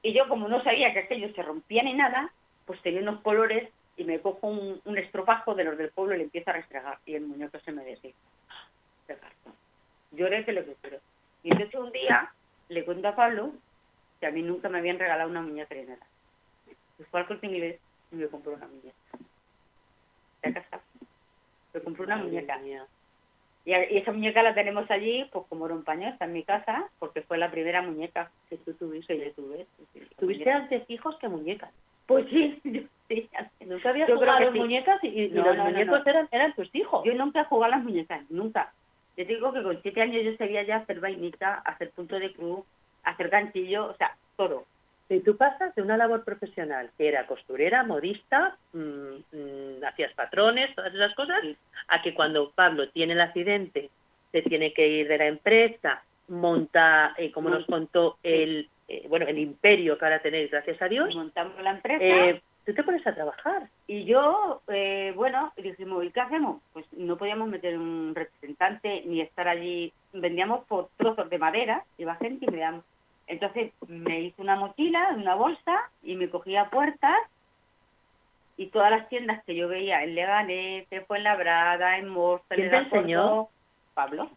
Y 0.02 0.12
yo 0.12 0.28
como 0.28 0.48
no 0.48 0.62
sabía 0.62 0.92
que 0.92 1.00
aquello 1.00 1.32
se 1.34 1.42
rompía 1.42 1.82
ni 1.82 1.92
nada, 1.92 2.30
pues 2.64 2.80
tenía 2.82 3.00
unos 3.00 3.20
colores 3.22 3.68
y 3.96 4.04
me 4.04 4.20
cojo 4.20 4.46
un, 4.46 4.80
un 4.84 4.98
estropajo 4.98 5.54
de 5.54 5.64
los 5.64 5.76
del 5.76 5.90
pueblo 5.90 6.14
y 6.14 6.18
le 6.18 6.24
empiezo 6.24 6.50
a 6.50 6.54
restregar 6.54 6.98
y 7.04 7.14
el 7.14 7.26
muñeco 7.26 7.58
se 7.60 7.72
me 7.72 7.82
deshizo 7.84 8.16
de 9.08 9.16
cartón. 9.16 9.54
Lloré 10.16 10.44
que 10.44 10.52
lo 10.52 10.64
que 10.64 10.74
quiero. 10.80 10.98
Y 11.42 11.50
entonces 11.52 11.78
un 11.78 11.92
día 11.92 12.30
le 12.68 12.84
cuento 12.84 13.08
a 13.08 13.14
Pablo 13.16 13.52
que 14.20 14.26
a 14.26 14.30
mí 14.30 14.42
nunca 14.42 14.68
me 14.68 14.78
habían 14.78 14.98
regalado 14.98 15.30
una 15.30 15.42
muñeca 15.42 15.74
de 15.74 15.84
nada. 15.84 16.06
Y 16.98 17.02
fue 17.04 17.20
al 17.20 17.26
corte 17.26 17.46
inglés 17.46 17.78
y 18.10 18.16
me 18.16 18.28
compró 18.28 18.54
una 18.54 18.66
muñeca. 18.66 18.96
De 20.42 20.52
casa. 20.52 20.80
Me 21.74 21.80
compró 21.80 22.04
una 22.04 22.16
muñeca. 22.16 22.58
mía. 22.58 22.86
Y, 23.64 23.72
esa 23.74 24.12
muñeca 24.12 24.42
la 24.42 24.54
tenemos 24.54 24.90
allí, 24.90 25.28
pues 25.32 25.44
como 25.48 25.66
era 25.66 25.74
un 25.74 25.82
paño, 25.84 26.08
está 26.08 26.24
en 26.24 26.32
mi 26.32 26.44
casa, 26.44 26.88
porque 26.98 27.22
fue 27.22 27.36
la 27.36 27.50
primera 27.50 27.82
muñeca 27.82 28.30
Que 28.48 28.56
tú 28.58 28.72
tuviste. 28.74 29.18
que 29.18 29.30
tuve. 29.32 29.66
Tuviste 30.18 30.50
antes 30.50 30.88
hijos 30.88 31.16
que 31.18 31.28
muñecas. 31.28 31.70
Pues 32.06 32.26
sí, 32.30 32.60
yo, 32.64 32.82
sí, 33.08 33.28
Nunca 33.66 33.92
creo 33.92 34.16
jugado 34.16 34.52
sí. 34.52 34.58
muñecas 34.58 35.02
y, 35.02 35.08
y 35.24 35.28
No, 35.30 35.44
los 35.44 35.56
no, 35.56 35.64
muñecos 35.64 36.04
no. 36.04 36.10
Eran, 36.10 36.28
eran 36.30 36.54
tus 36.54 36.72
hijos. 36.74 37.04
yo 37.04 37.12
nunca 37.14 37.40
he 37.40 37.44
jugado 37.44 37.72
a 37.74 37.76
las 37.76 37.84
muñecas, 37.84 38.22
nunca. 38.30 38.72
Yo 39.16 39.26
te 39.26 39.34
digo 39.34 39.52
que 39.52 39.62
con 39.62 39.80
siete 39.82 40.02
años 40.02 40.22
yo 40.24 40.36
sabía 40.36 40.62
ya 40.62 40.76
hacer 40.76 41.00
vainita, 41.00 41.54
hacer 41.64 41.90
punto 41.90 42.18
de 42.18 42.32
cruz, 42.32 42.60
hacer 43.02 43.28
ganchillo, 43.28 43.86
o 43.86 43.94
sea, 43.96 44.16
todo. 44.36 44.64
Y 45.08 45.20
tú 45.20 45.36
pasas 45.36 45.74
de 45.74 45.82
una 45.82 45.96
labor 45.96 46.24
profesional, 46.24 46.90
que 46.98 47.08
era 47.08 47.26
costurera, 47.26 47.84
modista, 47.84 48.56
mm, 48.72 48.78
mm, 49.32 49.84
hacías 49.86 50.12
patrones, 50.14 50.74
todas 50.74 50.92
esas 50.94 51.14
cosas, 51.14 51.38
Sí. 51.42 51.56
a 51.88 52.02
que 52.02 52.12
cuando 52.12 52.50
Pablo 52.50 52.88
tiene 52.90 53.12
el 53.12 53.20
accidente, 53.20 53.90
se 54.32 54.42
tiene 54.42 54.72
que 54.72 54.86
ir 54.88 55.08
de 55.08 55.18
la 55.18 55.26
empresa, 55.26 56.02
monta, 56.28 57.14
eh, 57.16 57.30
como 57.30 57.48
nos 57.50 57.64
contó, 57.66 58.18
el 58.22 58.68
eh, 58.88 59.04
bueno 59.08 59.26
el 59.26 59.38
imperio 59.38 59.98
que 59.98 60.04
ahora 60.04 60.20
tenéis, 60.20 60.50
gracias 60.50 60.80
a 60.82 60.88
Dios, 60.88 61.12
Montamos 61.14 61.60
la 61.62 61.70
empresa. 61.70 62.04
eh, 62.04 62.42
tú 62.66 62.74
te 62.74 62.82
pones 62.82 63.06
a 63.06 63.14
trabajar. 63.14 63.68
Y 63.86 64.04
yo, 64.04 64.60
eh, 64.66 65.12
bueno, 65.14 65.52
dijimos, 65.56 66.04
¿y 66.04 66.10
qué 66.10 66.20
hacemos? 66.20 66.60
Pues 66.72 66.84
no 66.92 67.16
podíamos 67.16 67.48
meter 67.48 67.78
un 67.78 68.12
representante 68.14 69.02
ni 69.06 69.20
estar 69.20 69.46
allí. 69.46 69.92
Vendíamos 70.12 70.64
por 70.66 70.88
trozos 70.96 71.30
de 71.30 71.38
madera, 71.38 71.84
iba 71.96 72.16
gente 72.16 72.44
y 72.44 72.50
me 72.50 72.58
daban. 72.58 72.82
Entonces 73.28 73.72
me 73.86 74.20
hice 74.20 74.42
una 74.42 74.56
mochila, 74.56 75.14
una 75.16 75.36
bolsa 75.36 75.90
y 76.02 76.16
me 76.16 76.28
cogía 76.28 76.68
puertas 76.68 77.16
y 78.56 78.66
todas 78.66 78.90
las 78.90 79.08
tiendas 79.08 79.44
que 79.44 79.54
yo 79.54 79.68
veía 79.68 80.02
en 80.02 80.14
Leganés, 80.14 80.86
en 80.90 81.06
Fuenlabrada, 81.06 81.98
en 81.98 82.08
Móstoles, 82.08 82.70
¿Quién 82.70 82.88
te 82.88 82.96
enseñó? 82.96 83.48
Pablo. 83.94 84.30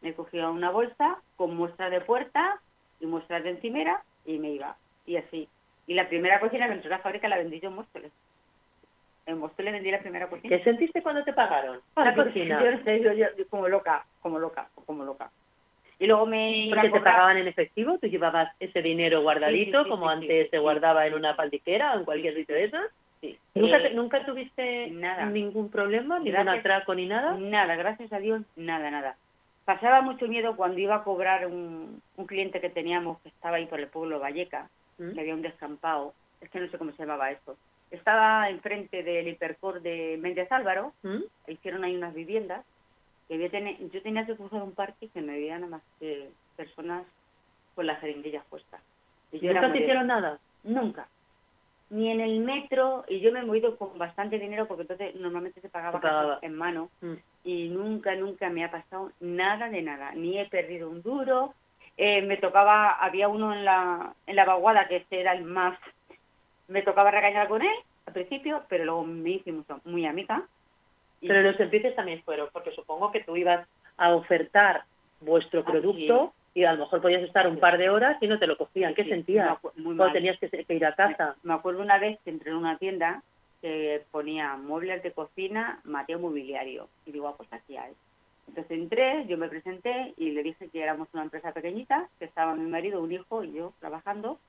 Me 0.00 0.14
cogía 0.14 0.48
una 0.48 0.70
bolsa 0.70 1.18
con 1.36 1.56
muestras 1.56 1.90
de 1.90 2.00
puerta 2.00 2.60
y 3.00 3.06
muestras 3.06 3.44
de 3.44 3.50
encimera 3.50 4.02
y 4.24 4.38
me 4.38 4.50
iba. 4.50 4.76
Y 5.06 5.16
así. 5.16 5.48
Y 5.90 5.94
la 5.94 6.08
primera 6.08 6.38
cocina 6.38 6.68
que 6.68 6.74
entró 6.74 6.94
a 6.94 6.98
la 6.98 7.02
fábrica 7.02 7.26
la 7.26 7.36
vendí 7.36 7.58
yo 7.58 7.68
en 7.68 7.74
Móstoles. 7.74 8.12
En 9.26 9.38
Móstoles 9.38 9.72
vendí 9.72 9.90
la 9.90 9.98
primera 9.98 10.28
cocina. 10.28 10.56
¿Qué 10.56 10.62
sentiste 10.62 11.02
cuando 11.02 11.24
te 11.24 11.32
pagaron? 11.32 11.80
La 11.96 12.14
cocina. 12.14 12.62
Yo, 12.84 13.12
yo- 13.12 13.26
como 13.50 13.66
loca, 13.66 14.06
como 14.22 14.38
loca, 14.38 14.68
como 14.86 15.04
loca. 15.04 15.32
Y 15.98 16.06
luego 16.06 16.26
me 16.26 16.68
Porque 16.72 16.86
a 16.86 16.92
te 16.92 17.00
pagaban 17.00 17.38
en 17.38 17.48
efectivo, 17.48 17.98
tú 17.98 18.06
llevabas 18.06 18.54
ese 18.60 18.82
dinero 18.82 19.20
guardadito, 19.22 19.78
Sí, 19.78 19.82
sí, 19.82 19.84
sí, 19.84 19.90
como 19.90 20.08
antes 20.08 20.48
se 20.50 20.58
guardaba 20.60 21.08
en 21.08 21.14
una 21.14 21.34
faldiquera 21.34 21.94
o 21.94 21.98
en 21.98 22.04
cualquier 22.04 22.36
sitio 22.36 22.54
de 22.54 22.64
esos. 22.66 22.80
Sí. 23.20 23.36
¿Nunca, 23.56 23.78
Eh, 23.78 23.82
te- 23.88 23.94
¿Nunca 23.94 24.24
tuviste 24.24 24.90
nada. 24.92 25.26
ningún 25.26 25.72
problema, 25.72 26.20
ningún 26.20 26.48
atraco 26.48 26.94
ni 26.94 27.06
nada? 27.06 27.36
Nada, 27.36 27.74
gracias 27.74 28.12
a 28.12 28.20
Dios, 28.20 28.42
nada, 28.54 28.92
nada. 28.92 29.16
Pasaba 29.64 30.02
mucho 30.02 30.28
miedo 30.28 30.54
cuando 30.54 30.78
iba 30.78 30.94
a 30.94 31.02
cobrar 31.02 31.48
un, 31.48 32.00
un 32.16 32.26
cliente 32.26 32.60
que 32.60 32.70
teníamos 32.70 33.18
que 33.22 33.28
estaba 33.30 33.56
ahí 33.56 33.66
por 33.66 33.80
el 33.80 33.88
pueblo 33.88 34.20
Valleca, 34.20 34.70
¿Mm? 35.00 35.14
que 35.14 35.20
había 35.20 35.34
un 35.34 35.42
descampado, 35.42 36.14
es 36.40 36.50
que 36.50 36.60
no 36.60 36.68
sé 36.68 36.78
cómo 36.78 36.92
se 36.92 36.98
llamaba 37.02 37.30
esto. 37.30 37.56
Estaba 37.90 38.48
enfrente 38.50 39.02
del 39.02 39.28
hipercor 39.28 39.80
de 39.82 40.16
Méndez 40.20 40.50
Álvaro, 40.52 40.94
¿Mm? 41.02 41.22
hicieron 41.48 41.84
ahí 41.84 41.96
unas 41.96 42.14
viviendas, 42.14 42.64
que 43.26 43.34
había 43.34 43.50
tene- 43.50 43.78
yo 43.92 44.02
tenía 44.02 44.26
que 44.26 44.36
cruzar 44.36 44.62
un 44.62 44.74
parque 44.74 45.08
que 45.08 45.22
me 45.22 45.32
veía 45.32 45.58
nada 45.58 45.70
más 45.70 45.82
que 45.98 46.30
personas 46.56 47.06
con 47.74 47.86
las 47.86 48.00
jeringuillas 48.00 48.44
puestas. 48.46 48.82
Y 49.32 49.38
yo 49.40 49.52
¿Nunca 49.54 49.72
te 49.72 49.78
hicieron 49.80 50.06
nada? 50.06 50.38
Nunca. 50.64 51.08
Ni 51.90 52.10
en 52.10 52.20
el 52.20 52.40
metro, 52.40 53.04
y 53.08 53.20
yo 53.20 53.32
me 53.32 53.40
he 53.40 53.44
movido 53.44 53.76
con 53.76 53.98
bastante 53.98 54.38
dinero 54.38 54.68
porque 54.68 54.82
entonces 54.82 55.14
normalmente 55.16 55.60
se 55.60 55.68
pagaba, 55.68 56.38
en 56.42 56.54
mano 56.54 56.90
Mm. 57.00 57.14
y 57.44 57.68
nunca, 57.68 58.14
nunca 58.14 58.48
me 58.50 58.64
ha 58.64 58.70
pasado 58.70 59.10
nada 59.20 59.68
de 59.70 59.82
nada. 59.82 60.12
Ni 60.14 60.38
he 60.38 60.46
perdido 60.48 60.88
un 60.90 61.02
duro. 61.02 61.54
Eh, 62.02 62.22
me 62.22 62.38
tocaba, 62.38 62.92
había 62.92 63.28
uno 63.28 63.52
en 63.52 63.62
la, 63.62 64.14
en 64.26 64.34
la 64.34 64.46
vaguada 64.46 64.88
que 64.88 64.96
este 64.96 65.20
era 65.20 65.32
el 65.34 65.44
más, 65.44 65.78
me 66.66 66.80
tocaba 66.80 67.10
regañar 67.10 67.46
con 67.46 67.60
él 67.60 67.74
al 68.06 68.14
principio, 68.14 68.62
pero 68.70 68.86
luego 68.86 69.04
me 69.04 69.30
hice 69.32 69.52
muy, 69.52 69.64
muy 69.84 70.06
amiga. 70.06 70.42
Y- 71.20 71.28
Pero 71.28 71.42
los 71.42 71.60
empieces 71.60 71.94
también 71.94 72.22
fueron, 72.22 72.48
porque 72.54 72.72
supongo 72.72 73.12
que 73.12 73.20
tú 73.22 73.36
ibas 73.36 73.68
a 73.98 74.14
ofertar 74.14 74.84
vuestro 75.20 75.60
Ah, 75.60 75.64
producto 75.66 76.32
y 76.54 76.64
a 76.64 76.72
lo 76.72 76.78
mejor 76.84 77.02
podías 77.02 77.22
estar 77.22 77.46
un 77.46 77.58
par 77.58 77.76
de 77.76 77.90
horas 77.90 78.16
y 78.22 78.28
no 78.28 78.38
te 78.38 78.46
lo 78.46 78.56
cogían. 78.56 78.94
¿Qué 78.94 79.04
Sí, 79.04 79.10
sentías? 79.10 79.58
Cuando 79.60 80.10
tenías 80.12 80.38
que, 80.38 80.48
que 80.48 80.74
ir 80.74 80.86
a 80.86 80.94
casa. 80.94 81.36
Me 81.42 81.52
acuerdo 81.52 81.82
una 81.82 81.98
vez 81.98 82.18
que 82.24 82.30
entré 82.30 82.50
en 82.50 82.56
una 82.56 82.78
tienda 82.78 83.22
que 83.60 84.02
ponía 84.10 84.56
muebles 84.56 85.02
de 85.02 85.12
cocina, 85.12 85.80
Mateo 85.84 86.18
Mobiliario. 86.18 86.88
Y 87.04 87.12
digo, 87.12 87.28
ah, 87.28 87.34
pues 87.36 87.52
aquí 87.52 87.76
hay. 87.76 87.92
Entonces 88.50 88.78
entré, 88.78 89.26
yo 89.28 89.38
me 89.38 89.48
presenté 89.48 90.12
y 90.16 90.32
le 90.32 90.42
dije 90.42 90.68
que 90.70 90.82
éramos 90.82 91.06
una 91.12 91.22
empresa 91.22 91.52
pequeñita, 91.52 92.08
que 92.18 92.24
estaba 92.24 92.56
mi 92.56 92.68
marido, 92.68 93.00
un 93.00 93.12
hijo 93.12 93.44
y 93.44 93.52
yo 93.52 93.72
trabajando, 93.78 94.40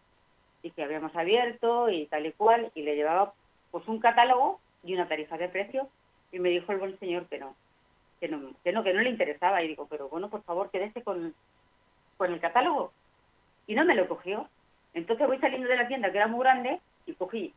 y 0.63 0.71
que 0.71 0.83
habíamos 0.83 1.15
abierto 1.15 1.87
y 1.87 2.07
tal 2.07 2.25
y 2.25 2.31
cual, 2.31 2.71
y 2.73 2.81
le 2.81 2.95
llevaba 2.95 3.33
pues 3.69 3.87
un 3.87 3.99
catálogo 3.99 4.59
y 4.83 4.95
una 4.95 5.07
tarifa 5.07 5.37
de 5.37 5.49
precio, 5.49 5.87
y 6.31 6.39
me 6.39 6.49
dijo 6.49 6.71
el 6.71 6.79
buen 6.79 6.97
señor 6.97 7.27
que 7.27 7.37
no, 7.37 7.53
que 8.19 8.27
no, 8.27 8.53
que 8.63 8.71
no, 8.71 8.83
que 8.83 8.91
no 8.91 9.01
le 9.01 9.11
interesaba. 9.11 9.61
Y 9.61 9.67
digo, 9.67 9.85
pero 9.87 10.09
bueno, 10.09 10.31
por 10.31 10.41
favor, 10.41 10.71
quédese 10.71 11.03
con, 11.03 11.35
con 12.17 12.33
el 12.33 12.39
catálogo. 12.39 12.91
Y 13.67 13.75
no 13.75 13.85
me 13.85 13.93
lo 13.93 14.07
cogió. 14.07 14.49
Entonces 14.95 15.27
voy 15.27 15.37
saliendo 15.37 15.67
de 15.67 15.77
la 15.77 15.87
tienda, 15.87 16.11
que 16.11 16.17
era 16.17 16.27
muy 16.27 16.39
grande, 16.39 16.79
y 17.05 17.13
cogí 17.13 17.53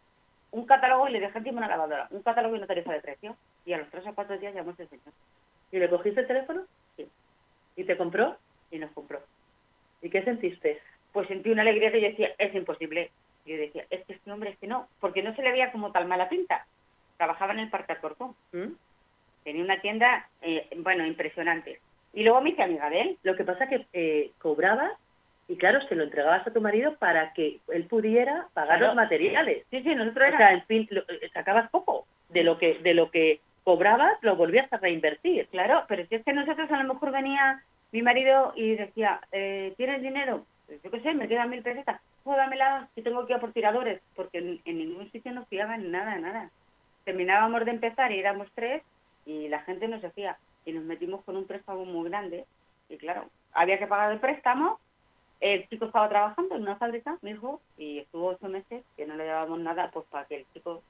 un 0.51 0.67
catálogo 0.67 1.09
y 1.09 1.13
le 1.13 1.21
dejé 1.21 1.39
encima 1.39 1.57
una 1.57 1.69
lavadora, 1.69 2.09
un 2.11 2.21
catálogo 2.21 2.55
y 2.55 2.59
una 2.59 2.67
tarifa 2.67 2.93
de 2.93 3.01
precio. 3.01 3.35
Y 3.65 3.73
a 3.73 3.79
los 3.79 3.89
tres 3.89 4.07
o 4.07 4.15
cuatro 4.15 4.37
días 4.37 4.55
llamó 4.55 4.73
ese 4.73 4.87
señor 4.89 5.15
¿Y 5.75 5.79
le 5.81 5.89
cogiste 5.89 6.21
el 6.21 6.27
teléfono? 6.29 6.63
Sí. 6.97 7.05
¿Y 7.77 7.83
te 7.85 7.97
compró? 7.97 8.37
y 8.71 8.79
nos 8.79 8.91
compró. 8.93 9.21
¿Y 10.03 10.09
qué 10.11 10.23
sentiste? 10.23 10.81
Pues 11.13 11.29
sentí 11.29 11.51
una 11.51 11.63
alegría 11.63 11.93
que 11.93 12.01
yo 12.01 12.09
decía, 12.09 12.31
es 12.39 12.53
imposible. 12.55 13.11
Y 13.45 13.53
yo 13.53 13.57
decía, 13.59 13.85
es 13.91 14.05
que 14.05 14.15
este 14.15 14.31
hombre 14.33 14.51
es 14.51 14.59
que 14.59 14.67
no, 14.67 14.89
porque 15.01 15.23
no 15.23 15.35
se 15.37 15.43
le 15.43 15.53
veía 15.53 15.71
como 15.73 15.93
tal 15.93 16.07
mala 16.07 16.29
pinta. 16.29 16.67
Trabajaba 17.17 17.53
en 17.53 17.61
el 17.61 17.71
Parque 17.71 17.93
Alcorcón. 17.93 18.35
¿Mm? 18.53 18.73
Tenía 19.45 19.63
una 19.65 19.81
tienda, 19.81 20.29
eh, 20.43 20.69
bueno, 20.79 21.07
impresionante. 21.07 21.81
Y 22.15 22.23
luego 22.25 22.41
me 22.41 22.51
hice 22.51 22.63
amiga 22.63 22.89
de 22.91 23.01
él. 23.01 23.19
Lo 23.23 23.37
que 23.37 23.45
pasa 23.45 23.69
que 23.69 23.87
eh, 23.93 24.31
cobrabas 24.39 24.93
y 25.49 25.57
claro, 25.57 25.81
se 25.89 25.95
lo 25.95 26.05
entregabas 26.05 26.47
a 26.47 26.53
tu 26.53 26.61
marido 26.61 26.97
para 26.97 27.33
que 27.33 27.59
él 27.69 27.85
pudiera 27.87 28.49
pagar 28.55 28.79
Claro. 28.79 28.87
los 28.87 28.97
materiales. 28.97 29.65
Sí, 29.71 29.83
sí, 29.83 29.95
nosotros 29.95 30.25
O 30.25 30.29
era... 30.29 30.39
sea, 30.39 30.53
en 30.53 30.65
fin, 30.67 30.89
lo- 30.91 31.03
eh, 31.03 31.31
sacabas 31.33 31.69
poco 31.71 32.07
de 32.31 32.43
lo 32.45 32.59
que 32.59 32.79
de 32.79 32.95
lo 32.95 33.11
que 33.11 33.41
cobrabas, 33.65 34.19
lo 34.23 34.37
volvías 34.37 34.73
a 34.73 34.77
reinvertir. 34.77 35.49
Claro, 35.49 35.85
pero 35.89 36.07
si 36.07 36.17
es 36.17 36.25
que 36.25 36.33
nosotros 36.33 36.71
a 36.71 36.83
lo 36.83 36.95
mejor 36.95 37.11
venía 37.11 37.63
mi 37.93 38.03
marido 38.03 38.53
y 38.55 38.77
decía, 38.77 39.21
eh, 39.33 39.75
¿tienes 39.77 40.03
dinero? 40.03 40.45
Pues 40.67 40.83
yo 40.83 40.91
qué 40.91 41.01
sé, 41.01 41.15
me 41.15 41.29
quedan 41.29 41.51
mil 41.51 41.63
pesetas. 41.63 42.01
Dámela, 42.25 42.89
que 42.95 43.03
tengo 43.03 43.27
que 43.27 43.33
ir 43.33 43.37
a 43.37 43.41
por 43.41 43.53
tiradores, 43.53 44.01
porque 44.17 44.39
en, 44.39 44.61
en 44.65 44.79
ningún 44.79 45.11
sitio 45.13 45.33
nos 45.33 45.47
fiaban 45.49 45.91
nada, 45.91 46.17
nada. 46.19 46.51
Terminábamos 47.05 47.65
de 47.65 47.71
empezar 47.73 48.13
y 48.13 48.19
éramos 48.19 48.49
tres 48.55 48.83
y 49.27 49.49
la 49.49 49.61
gente 49.61 49.89
nos 49.89 50.03
hacía. 50.03 50.39
Y 50.65 50.73
nos 50.73 50.85
metimos 50.85 51.23
con 51.25 51.37
un 51.37 51.47
préstamo 51.47 51.85
muy 51.85 52.09
grande 52.09 52.47
y 52.89 52.97
claro, 52.97 53.29
había 53.53 53.79
que 53.79 53.87
pagar 53.87 54.13
el 54.13 54.21
préstamo, 54.21 54.79
el 55.41 55.69
chico 55.69 55.87
estaba 55.87 56.09
trabajando 56.09 56.55
en 56.55 56.63
una 56.63 56.77
fábrica, 56.77 57.19
mi 57.23 57.33
hijo, 57.33 57.61
y 57.77 57.99
estuvo 57.99 58.29
ocho 58.29 58.49
meses 58.49 58.85
que 58.97 59.07
no 59.07 59.15
le 59.17 59.27
dábamos 59.27 59.61
nada 59.61 59.91
pues 59.93 60.07
para 60.07 60.25
que 60.27 60.37
el 60.37 60.47
chico 60.53 60.83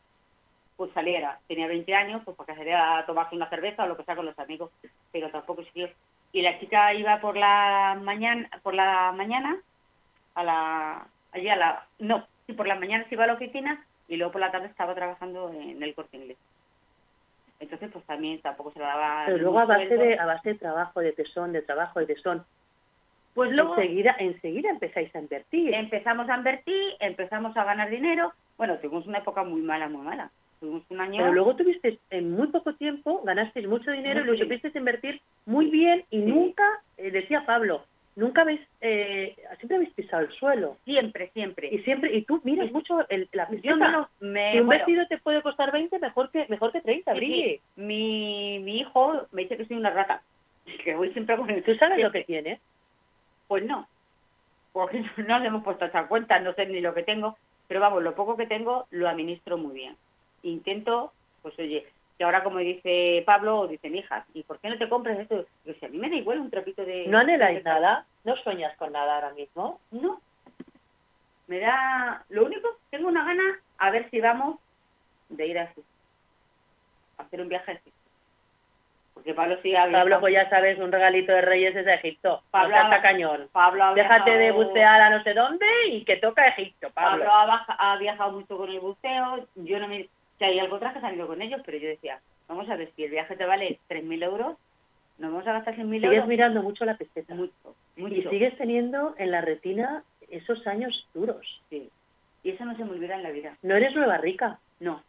pues 0.76 0.92
saliera. 0.92 1.38
Tenía 1.46 1.66
20 1.66 1.94
años, 1.94 2.22
pues 2.24 2.36
para 2.36 2.52
que 2.52 2.58
saliera 2.58 2.98
a 2.98 3.06
tomarse 3.06 3.36
una 3.36 3.48
cerveza 3.48 3.84
o 3.84 3.86
lo 3.86 3.96
que 3.96 4.04
sea 4.04 4.16
con 4.16 4.26
los 4.26 4.38
amigos, 4.38 4.70
pero 5.12 5.30
tampoco 5.30 5.62
siguió. 5.64 5.88
Y 6.32 6.42
la 6.42 6.58
chica 6.58 6.92
iba 6.94 7.20
por 7.20 7.36
la 7.36 7.98
mañana, 8.02 8.48
por 8.62 8.74
la 8.74 9.12
mañana, 9.12 9.56
a 10.34 10.42
la, 10.42 11.06
allí 11.32 11.48
a 11.48 11.56
la, 11.56 11.86
no, 11.98 12.26
sí, 12.46 12.52
por 12.54 12.66
la 12.66 12.74
mañana 12.74 13.04
se 13.08 13.14
iba 13.14 13.24
a 13.24 13.28
la 13.28 13.34
oficina 13.34 13.84
y 14.08 14.16
luego 14.16 14.32
por 14.32 14.40
la 14.40 14.50
tarde 14.50 14.66
estaba 14.66 14.94
trabajando 14.94 15.52
en 15.52 15.82
el 15.82 15.94
corte 15.94 16.16
inglés. 16.16 16.38
Entonces, 17.60 17.90
pues 17.92 18.04
también 18.04 18.40
tampoco 18.40 18.72
se 18.72 18.80
le 18.80 18.84
daba... 18.84 19.24
Pero 19.26 19.38
luego 19.38 19.60
a 19.60 19.64
base, 19.64 19.86
sueldo. 19.86 20.04
de, 20.04 20.18
a 20.18 20.26
base 20.26 20.48
de 20.50 20.54
trabajo, 20.56 21.00
de 21.00 21.12
tesón, 21.12 21.52
de 21.52 21.62
trabajo, 21.62 22.00
de 22.00 22.06
tesón, 22.06 22.44
Pues 23.32 23.52
luego 23.52 23.76
enseguida, 23.76 24.16
enseguida 24.18 24.70
empezáis 24.70 25.14
a 25.14 25.20
invertir. 25.20 25.72
empezamos 25.72 26.28
a 26.28 26.36
invertir, 26.36 26.94
empezamos 26.98 27.56
a 27.56 27.64
ganar 27.64 27.88
dinero. 27.88 28.32
Bueno, 28.58 28.76
tuvimos 28.78 29.06
una 29.06 29.18
época 29.18 29.44
muy 29.44 29.62
mala, 29.62 29.88
muy 29.88 30.02
mala. 30.02 30.30
Un 30.88 31.00
año... 31.00 31.18
Pero 31.22 31.32
luego 31.32 31.56
tuviste, 31.56 31.98
en 32.10 32.30
muy 32.32 32.48
poco 32.48 32.74
tiempo, 32.74 33.22
ganasteis 33.24 33.66
mucho 33.68 33.90
dinero 33.90 34.20
y 34.20 34.24
lo 34.24 34.32
Muy 34.32 34.36
bien. 34.42 34.48
supiste 34.60 34.78
invertir 34.78 35.20
muy 35.46 35.66
bien 35.70 36.04
y 36.10 36.18
Sí. 36.20 36.24
nunca, 36.26 36.64
eh, 36.96 37.10
decía 37.10 37.44
Pablo, 37.46 37.84
nunca 38.16 38.42
habéis, 38.42 38.60
eh, 38.80 39.34
siempre 39.58 39.76
habéis 39.76 39.92
pisado 39.94 40.22
el 40.24 40.32
suelo. 40.32 40.76
Siempre, 40.84 41.30
siempre. 41.34 41.68
Y 41.72 41.78
siempre, 41.80 42.14
y 42.14 42.22
tú 42.22 42.40
miras 42.44 42.70
mucho 42.72 43.06
el, 43.08 43.28
la 43.32 43.48
peseta. 43.48 43.74
no 43.76 44.08
me, 44.20 44.52
Si 44.52 44.58
un 44.60 44.66
bueno, 44.66 44.78
vestido 44.80 45.06
te 45.08 45.18
puede 45.18 45.42
costar 45.42 45.72
20, 45.72 45.98
mejor 45.98 46.30
que, 46.30 46.46
mejor 46.48 46.72
que 46.72 46.80
30, 46.80 47.12
sí, 47.12 47.18
brille. 47.18 47.60
sí. 47.74 47.80
Mi, 47.82 48.58
mi 48.60 48.78
hijo 48.80 49.26
me 49.32 49.42
dice 49.42 49.56
que 49.56 49.66
soy 49.66 49.76
una 49.76 49.90
rata. 49.90 50.22
Que 50.84 50.94
voy 50.94 51.10
siempre 51.12 51.36
con 51.36 51.50
el... 51.50 51.62
¿Tú 51.62 51.74
sabes 51.74 51.98
lo 52.02 52.10
que 52.10 52.24
tienes? 52.24 52.58
Pues 53.48 53.64
no. 53.64 53.86
Porque 54.72 55.02
no 55.28 55.38
le 55.38 55.46
hemos 55.48 55.62
puesto 55.62 55.84
esa 55.84 56.06
cuenta, 56.08 56.38
no 56.40 56.54
sé 56.54 56.66
ni 56.66 56.80
lo 56.80 56.94
que 56.94 57.02
tengo. 57.02 57.36
Pero 57.68 57.80
vamos, 57.80 58.02
lo 58.02 58.14
poco 58.14 58.36
que 58.36 58.46
tengo 58.46 58.86
lo 58.90 59.08
administro 59.08 59.56
muy 59.58 59.74
bien. 59.74 59.96
Intento, 60.44 61.12
pues 61.42 61.58
oye, 61.58 61.86
que 62.16 62.24
ahora 62.24 62.44
como 62.44 62.58
dice 62.58 63.22
Pablo, 63.26 63.60
o 63.60 63.66
dicen 63.66 63.96
hijas, 63.96 64.24
¿y 64.34 64.42
por 64.42 64.58
qué 64.60 64.68
no 64.68 64.78
te 64.78 64.88
compras 64.88 65.18
esto? 65.18 65.46
Digo, 65.64 65.78
si 65.78 65.86
a 65.86 65.88
mí 65.88 65.98
me 65.98 66.10
da 66.10 66.16
igual 66.16 66.40
un 66.40 66.50
trapito 66.50 66.84
de... 66.84 67.06
¿No 67.08 67.18
anheláis 67.18 67.64
nada? 67.64 68.06
¿No 68.24 68.36
sueñas 68.36 68.76
con 68.76 68.92
nada 68.92 69.16
ahora 69.16 69.32
mismo? 69.32 69.80
No. 69.90 70.20
Me 71.46 71.58
da... 71.58 72.24
Lo 72.28 72.44
único, 72.44 72.68
tengo 72.90 73.08
una 73.08 73.24
gana 73.24 73.42
a 73.78 73.90
ver 73.90 74.08
si 74.10 74.20
vamos 74.20 74.58
de 75.28 75.46
ir 75.46 75.58
a 75.58 75.64
Egipto. 75.64 75.90
A 77.18 77.22
hacer 77.22 77.40
un 77.40 77.48
viaje 77.48 77.72
a 77.72 77.74
Egipto. 77.74 77.90
Porque 79.14 79.32
Pablo 79.32 79.56
sí 79.62 79.74
ha 79.74 79.90
Pablo, 79.90 80.20
pues 80.20 80.34
ya 80.34 80.50
sabes, 80.50 80.78
un 80.78 80.90
regalito 80.90 81.32
de 81.32 81.40
Reyes 81.40 81.74
es 81.76 81.86
de 81.86 81.94
Egipto. 81.94 82.42
Pablo, 82.50 82.76
está 82.76 83.00
cañón. 83.00 83.48
Pablo 83.52 83.84
ha 83.84 83.94
Déjate 83.94 84.38
de 84.38 84.50
bucear 84.50 85.00
a 85.00 85.10
no 85.10 85.22
sé 85.22 85.34
dónde 85.34 85.66
y 85.88 86.04
que 86.04 86.16
toca 86.16 86.48
Egipto, 86.48 86.90
Pablo. 86.92 87.24
Pablo 87.24 87.54
ha 87.78 87.96
viajado 87.96 88.32
mucho 88.32 88.56
con 88.56 88.68
el 88.68 88.80
buceo. 88.80 89.46
Yo 89.54 89.78
no 89.78 89.88
me... 89.88 90.08
Que 90.38 90.46
hay 90.46 90.58
algo 90.58 90.76
otras 90.76 90.92
que 90.92 90.98
he 90.98 91.02
salido 91.02 91.26
con 91.26 91.40
ellos, 91.42 91.60
pero 91.64 91.78
yo 91.78 91.88
decía, 91.88 92.20
vamos 92.48 92.68
a 92.68 92.76
ver, 92.76 92.90
si 92.96 93.04
el 93.04 93.10
viaje 93.10 93.36
te 93.36 93.44
vale 93.46 93.78
3.000 93.88 94.24
euros, 94.24 94.56
nos 95.18 95.30
vamos 95.32 95.46
a 95.46 95.52
gastar 95.52 95.76
100.000 95.76 95.90
Sigues 96.00 96.12
euros. 96.12 96.28
mirando 96.28 96.62
mucho 96.62 96.84
la 96.84 96.96
peseta. 96.96 97.34
Mucho, 97.34 97.52
mucho. 97.96 98.14
Y 98.14 98.22
sigues 98.24 98.56
teniendo 98.58 99.14
en 99.18 99.30
la 99.30 99.40
retina 99.40 100.02
esos 100.30 100.66
años 100.66 101.06
duros. 101.14 101.62
Sí. 101.70 101.88
Y 102.42 102.50
eso 102.50 102.64
no 102.64 102.76
se 102.76 102.84
me 102.84 102.90
olvida 102.90 103.14
en 103.14 103.22
la 103.22 103.30
vida. 103.30 103.56
No 103.62 103.76
eres 103.76 103.94
nueva 103.94 104.18
rica. 104.18 104.58
No, 104.80 105.02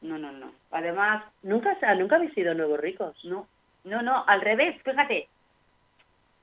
no, 0.00 0.18
no, 0.18 0.32
no. 0.32 0.50
Además, 0.70 1.24
Nunca, 1.42 1.76
o 1.80 1.94
nunca 1.94 2.16
habéis 2.16 2.32
sido 2.32 2.54
nuevos 2.54 2.80
ricos. 2.80 3.22
No, 3.24 3.46
no, 3.84 4.00
no, 4.02 4.24
al 4.26 4.40
revés, 4.40 4.80
fíjate. 4.82 5.28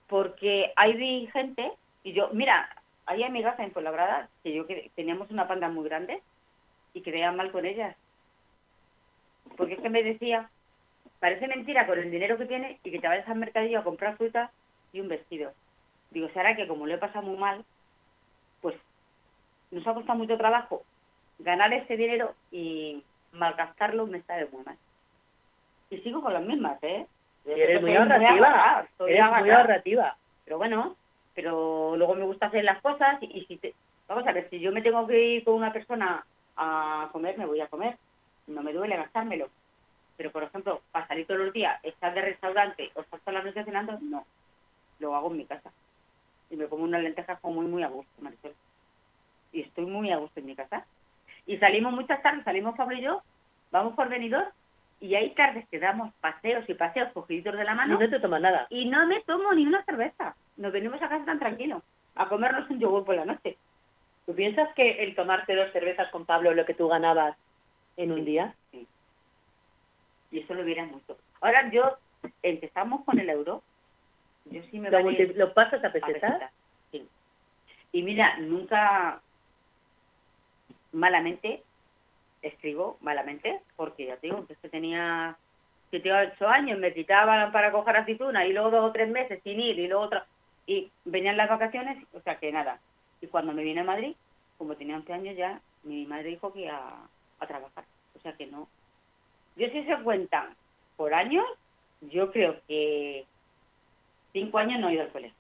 Porque 0.08 0.72
hay 0.76 1.28
gente, 1.28 1.72
y 2.04 2.14
yo, 2.14 2.30
mira, 2.34 2.70
hay 3.06 3.24
amigas 3.24 3.58
en 3.60 3.72
Fuenlabrada 3.72 4.30
que 4.44 4.54
yo 4.54 4.68
que 4.68 4.92
teníamos 4.96 5.32
una 5.32 5.48
panda 5.48 5.70
muy 5.70 5.86
grande 5.88 6.22
y 6.94 7.02
que 7.02 7.12
veía 7.12 7.32
mal 7.32 7.52
con 7.52 7.66
ellas. 7.66 7.96
Porque 9.58 9.74
es 9.74 9.80
que 9.80 9.90
me 9.90 10.04
decía, 10.04 10.50
parece 11.20 11.48
mentira 11.48 11.86
con 11.86 12.00
el 12.00 12.12
dinero 12.12 12.38
que 12.38 12.46
tiene 12.46 12.80
y 12.84 12.92
que 12.92 13.00
te 13.00 13.08
vayas 13.08 13.28
al 13.28 13.38
mercadillo 13.38 13.80
a 13.80 13.84
comprar 13.84 14.18
fruta 14.18 14.52
y 14.94 15.00
un 15.00 15.08
vestido. 15.08 15.52
Digo, 16.12 16.30
será 16.34 16.56
que 16.56 16.68
como 16.68 16.86
lo 16.86 16.94
he 16.94 16.98
pasado 16.98 17.26
muy 17.26 17.38
mal, 17.38 17.64
pues 18.62 18.76
nos 19.72 19.86
ha 19.88 19.94
costado 19.94 20.18
mucho 20.18 20.38
trabajo 20.38 20.84
ganar 21.40 21.74
ese 21.74 21.98
dinero 21.98 22.34
y 22.52 23.04
malgastarlo 23.34 24.08
me 24.08 24.22
sabe 24.24 24.48
muy 24.52 24.64
mal. 24.64 24.78
Y 25.90 25.98
sigo 26.00 26.22
con 26.22 26.34
las 26.34 26.44
mismas, 26.44 26.82
¿eh? 26.84 27.06
Y 27.46 27.52
eres 27.52 27.82
muy 27.82 27.96
ahorrativa. 27.96 28.88
Eres 29.00 29.26
muy 29.40 29.50
ahorrativa. 29.50 30.16
Pero 30.46 30.58
bueno, 30.58 30.96
pero 31.34 31.96
luego 31.98 32.16
me 32.16 32.26
gusta 32.26 32.48
hacer 32.48 32.64
las 32.64 32.82
cosas 32.82 33.22
y, 33.22 33.40
y 33.40 33.46
si 33.46 33.58
te, 33.58 33.74
vamos 34.08 34.26
a 34.28 34.32
ver, 34.32 34.50
si 34.50 34.60
yo 34.60 34.72
me 34.72 34.82
tengo 34.82 35.08
que 35.08 35.20
ir 35.20 35.44
con 35.44 35.56
una 35.56 35.74
persona 35.74 36.26
a 36.58 37.10
comer, 37.12 37.38
me 37.38 37.46
voy 37.46 37.62
a 37.62 37.68
comer. 37.68 37.98
No 38.52 38.64
me 38.64 38.74
duele 38.74 38.98
gastármelo. 38.98 39.50
Pero, 40.18 40.32
por 40.32 40.44
ejemplo, 40.44 40.82
para 40.92 41.08
salir 41.08 41.26
todos 41.26 41.40
los 41.40 41.54
días, 41.54 41.80
estar 41.84 42.14
de 42.14 42.22
restaurante 42.22 42.92
o 42.96 43.02
estar 43.02 43.20
toda 43.22 43.40
la 43.40 43.44
noche 43.44 43.64
cenando, 43.64 43.98
no. 44.02 44.26
Lo 45.00 45.16
hago 45.16 45.32
en 45.32 45.38
mi 45.38 45.46
casa. 45.46 45.72
Y 46.50 46.58
me 46.58 46.68
como 46.68 46.84
unas 46.84 47.02
lentejas 47.02 47.40
como 47.40 47.62
muy, 47.62 47.66
muy 47.66 47.84
a 47.84 47.88
gusto, 47.88 48.12
Marisol. 48.22 48.54
Y 49.54 49.62
estoy 49.62 49.86
muy 49.86 50.12
a 50.12 50.18
gusto 50.18 50.40
en 50.40 50.46
mi 50.46 50.56
casa. 50.56 50.86
Y 51.48 51.58
salimos 51.58 51.94
muchas 51.94 52.22
tardes, 52.22 52.44
salimos 52.44 52.76
Pablo 52.76 52.98
y 52.98 53.02
yo, 53.02 53.22
vamos 53.72 53.96
por 53.96 54.10
venidor 54.10 54.52
y 55.00 55.16
hay 55.16 55.32
tardes 55.32 55.68
que 55.70 55.80
damos 55.80 56.14
paseos 56.22 56.64
y 56.70 56.76
paseos 56.76 57.12
cogiditos 57.14 57.58
de 57.58 57.64
la 57.64 57.74
Y 57.74 57.76
mano 57.76 58.00
no 58.00 58.10
te 58.10 58.20
tomas 58.20 58.42
nada. 58.42 58.68
y 58.70 58.86
no 58.86 59.08
me 59.08 59.22
tomo 59.22 59.52
ni 59.54 59.66
una 59.66 59.84
cerveza. 59.84 60.36
Nos 60.58 60.72
venimos 60.72 61.02
a 61.02 61.10
casa 61.10 61.26
tan 61.26 61.40
tranquilos, 61.40 61.82
a 62.16 62.30
comernos 62.30 62.70
un 62.70 62.80
yogur 62.80 63.04
por 63.04 63.16
la 63.16 63.26
noche. 63.26 63.58
¿Tú 64.28 64.36
piensas 64.36 64.72
que 64.76 65.04
el 65.04 65.16
tomarte 65.16 65.56
dos 65.56 65.72
cervezas 65.72 66.10
con 66.12 66.26
Pablo 66.26 66.54
lo 66.54 66.66
que 66.66 66.76
tú 66.76 66.88
ganabas 66.88 67.36
en 68.04 68.12
un 68.12 68.26
día? 68.26 68.56
Y 70.32 70.40
eso 70.40 70.54
lo 70.54 70.64
hubiera 70.64 70.86
mucho. 70.86 71.18
Ahora 71.42 71.70
yo, 71.72 71.98
empezamos 72.42 73.04
con 73.06 73.20
el 73.20 73.30
euro. 73.30 73.64
Yo 74.46 74.62
sí 74.72 74.80
me 74.80 74.90
¿Lo, 74.90 74.98
vale 74.98 75.12
multi- 75.28 75.34
lo 75.38 75.54
pasas 75.54 75.84
a 75.84 75.88
a 75.88 75.92
pesetas? 75.92 76.52
sí. 76.92 77.08
Y 77.92 78.04
mira, 78.04 78.38
nunca 78.38 79.22
malamente 80.94 81.64
escribo 82.42 82.98
malamente, 83.02 83.62
porque 83.76 84.08
ya 84.08 84.18
te 84.18 84.28
digo, 84.28 84.46
que 84.48 84.56
tenía 84.70 85.38
7 85.90 86.12
o 86.12 86.18
8 86.34 86.48
años, 86.48 86.80
me 86.80 86.94
quitaban 86.94 87.52
para 87.52 87.72
coger 87.72 87.98
aceituna 87.98 88.46
y 88.46 88.54
luego 88.54 88.72
dos 88.72 88.90
o 88.90 88.92
tres 88.92 89.10
meses 89.10 89.42
sin 89.44 89.60
ir 89.60 89.78
y 89.78 89.88
luego 89.88 90.04
otra, 90.06 90.26
y 90.66 90.92
venían 91.06 91.38
las 91.38 91.50
vacaciones, 91.50 92.04
o 92.14 92.22
sea 92.22 92.40
que 92.40 92.52
nada. 92.52 92.82
Y 93.20 93.28
cuando 93.28 93.54
me 93.54 93.64
vine 93.64 93.82
a 93.82 93.86
Madrid, 93.86 94.16
como 94.58 94.76
tenía 94.76 94.96
11 94.96 95.14
años 95.14 95.36
ya, 95.38 95.62
mi 95.84 96.06
madre 96.06 96.30
dijo 96.30 96.52
que 96.54 96.70
a, 96.70 97.08
a 97.42 97.48
trabajar, 97.48 97.84
o 98.16 98.20
sea 98.22 98.34
que 98.34 98.48
no. 98.48 98.68
Yo 99.56 99.68
si 99.70 99.84
se 99.84 99.98
cuentan 99.98 100.56
por 100.96 101.14
años, 101.14 101.46
yo 102.02 102.32
creo 102.32 102.56
que 102.68 103.26
cinco 104.32 104.58
años 104.58 104.80
no 104.80 104.90
he 104.90 104.94
ido 104.94 105.04
al 105.04 105.10
colegio. 105.10 105.36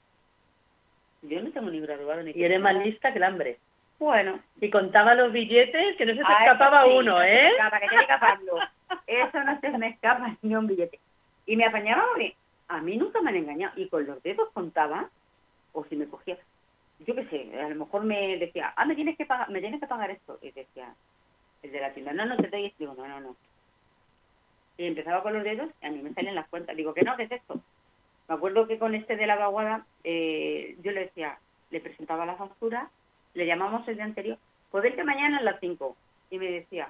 Yo 1.21 1.41
no 1.41 1.51
tengo 1.51 1.69
ni 1.69 1.79
graduado 1.79 2.23
ni 2.23 2.31
Y 2.31 2.43
eres 2.43 2.59
más 2.59 2.75
lista 2.75 3.11
que 3.11 3.19
el 3.19 3.23
hambre. 3.23 3.59
Bueno, 3.99 4.39
Y 4.59 4.71
contaba 4.71 5.13
los 5.13 5.31
billetes, 5.31 5.95
que 5.95 6.05
no 6.07 6.13
se 6.13 6.23
te 6.23 6.25
a 6.25 6.37
escapaba 6.39 6.85
sí, 6.85 6.89
uno, 6.89 7.13
no 7.13 7.19
se 7.19 7.25
me 7.25 7.33
¿eh? 7.35 7.47
escapa, 7.49 7.79
que 7.79 7.87
tiene 7.87 8.07
que 8.07 8.17
Pablo. 8.19 8.53
Eso 9.07 9.43
no 9.43 9.59
se 9.59 9.69
me 9.77 9.87
escapa 9.89 10.37
ni 10.41 10.55
un 10.55 10.65
billete. 10.65 10.99
Y 11.45 11.55
me 11.55 11.65
apañaba 11.65 12.03
porque 12.07 12.35
a 12.67 12.81
mí 12.81 12.97
nunca 12.97 13.21
me 13.21 13.29
han 13.29 13.35
engañado. 13.35 13.73
Y 13.79 13.87
con 13.89 14.07
los 14.07 14.21
dedos 14.23 14.49
contaba, 14.53 15.07
o 15.73 15.85
si 15.85 15.95
me 15.95 16.07
cogía, 16.07 16.35
yo 17.05 17.13
qué 17.13 17.25
sé, 17.25 17.61
a 17.61 17.69
lo 17.69 17.75
mejor 17.75 18.03
me 18.03 18.37
decía, 18.37 18.73
ah, 18.75 18.85
me 18.85 18.95
tienes 18.95 19.15
que 19.17 19.27
pagar, 19.27 19.49
me 19.51 19.59
tienes 19.59 19.79
que 19.79 19.87
pagar 19.87 20.09
esto. 20.09 20.39
Y 20.41 20.49
decía, 20.49 20.95
el 21.63 21.71
de 21.71 21.79
la 21.79 21.93
tienda, 21.93 22.13
no, 22.13 22.25
no 22.25 22.37
te 22.37 22.47
doy. 22.47 22.73
Digo, 22.77 22.93
no, 22.95 23.07
no, 23.07 23.19
no. 23.19 23.35
Y 24.77 24.85
empezaba 24.85 25.21
con 25.21 25.33
los 25.33 25.43
dedos 25.43 25.69
y 25.81 25.85
a 25.85 25.91
mí 25.91 26.01
me 26.01 26.13
salían 26.13 26.35
las 26.35 26.47
cuentas. 26.47 26.75
Digo, 26.75 26.93
que 26.93 27.03
no, 27.03 27.15
¿qué 27.17 27.23
es 27.23 27.31
esto? 27.31 27.59
Me 28.27 28.35
acuerdo 28.35 28.67
que 28.67 28.79
con 28.79 28.95
este 28.95 29.15
de 29.15 29.27
la 29.27 29.35
vaguada, 29.35 29.85
eh, 30.03 30.75
yo 30.81 30.91
le 30.91 31.01
decía, 31.01 31.37
le 31.69 31.81
presentaba 31.81 32.25
la 32.25 32.35
factura, 32.35 32.89
le 33.33 33.45
llamamos 33.45 33.87
el 33.87 33.95
día 33.95 34.05
anterior, 34.05 34.37
pues 34.71 34.83
vente 34.83 35.03
mañana 35.03 35.39
a 35.39 35.43
las 35.43 35.59
5. 35.59 35.95
Y 36.31 36.39
me 36.39 36.49
decía, 36.49 36.89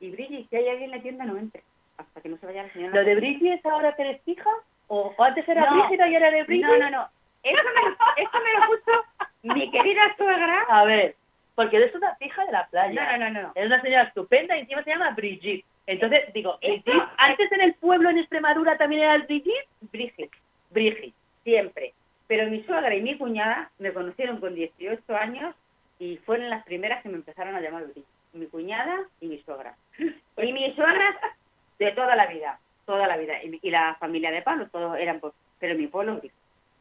y 0.00 0.10
Brigitte, 0.10 0.48
si 0.50 0.56
hay 0.56 0.68
alguien 0.68 0.90
en 0.90 0.96
la 0.96 1.02
tienda, 1.02 1.24
no 1.24 1.36
entre, 1.36 1.62
hasta 1.96 2.20
que 2.20 2.28
no 2.28 2.38
se 2.38 2.46
vaya 2.46 2.64
la 2.64 2.72
señora. 2.72 2.94
¿Lo 2.94 3.04
de 3.04 3.14
Brigitte 3.14 3.54
es 3.54 3.66
ahora 3.66 3.94
que 3.94 4.02
eres 4.02 4.22
fija? 4.22 4.50
¿O 4.88 5.14
antes 5.18 5.48
era 5.48 5.70
No. 5.70 5.86
Brígida 5.86 6.08
y 6.08 6.14
ahora 6.16 6.30
de 6.32 6.42
Brigitte? 6.42 6.66
No, 6.66 6.78
no, 6.78 6.90
no. 6.90 7.08
Eso 7.42 7.62
me, 7.74 8.22
eso 8.22 8.38
me 8.44 8.52
lo 8.52 8.66
puso 8.66 9.04
mi 9.42 9.70
querida 9.70 10.14
suegra. 10.16 10.62
A 10.68 10.84
ver, 10.84 11.16
porque 11.60 11.76
eres 11.76 11.94
una 11.94 12.14
fija 12.14 12.42
de 12.46 12.52
la 12.52 12.66
playa. 12.68 13.18
No, 13.18 13.18
no, 13.18 13.30
no, 13.30 13.42
no. 13.42 13.52
Es 13.54 13.66
una 13.66 13.82
señora 13.82 14.04
estupenda 14.04 14.56
y 14.56 14.60
encima 14.60 14.82
se 14.82 14.88
llama 14.92 15.10
Brigitte. 15.10 15.62
Entonces, 15.86 16.32
digo, 16.32 16.56
Brigitte, 16.62 17.02
antes 17.18 17.52
en 17.52 17.60
el 17.60 17.74
pueblo 17.74 18.08
en 18.08 18.16
Extremadura 18.16 18.78
también 18.78 19.02
era 19.02 19.14
el 19.14 19.24
Brigitte. 19.24 19.68
Brigitte, 19.92 20.30
Brigitte. 20.70 21.12
siempre. 21.44 21.92
Pero 22.28 22.48
mi 22.48 22.62
suegra 22.62 22.94
y 22.94 23.02
mi 23.02 23.18
cuñada 23.18 23.70
me 23.78 23.92
conocieron 23.92 24.40
con 24.40 24.54
18 24.54 25.14
años 25.14 25.54
y 25.98 26.16
fueron 26.24 26.48
las 26.48 26.64
primeras 26.64 27.02
que 27.02 27.10
me 27.10 27.16
empezaron 27.16 27.54
a 27.54 27.60
llamar 27.60 27.84
Brigitte. 27.84 28.08
Mi 28.32 28.46
cuñada 28.46 28.98
y 29.20 29.26
mi 29.26 29.38
suegra. 29.42 29.74
Y 29.98 30.52
mis 30.54 30.74
suegras 30.74 31.14
de 31.78 31.92
toda 31.92 32.16
la 32.16 32.24
vida, 32.24 32.58
toda 32.86 33.06
la 33.06 33.18
vida. 33.18 33.34
Y, 33.44 33.58
y 33.60 33.70
la 33.70 33.96
familia 33.96 34.30
de 34.30 34.40
Pablo, 34.40 34.66
todos 34.72 34.96
eran, 34.98 35.20
pues, 35.20 35.34
pero 35.58 35.74
mi 35.74 35.88
pueblo 35.88 36.14
Brigitte. 36.14 36.32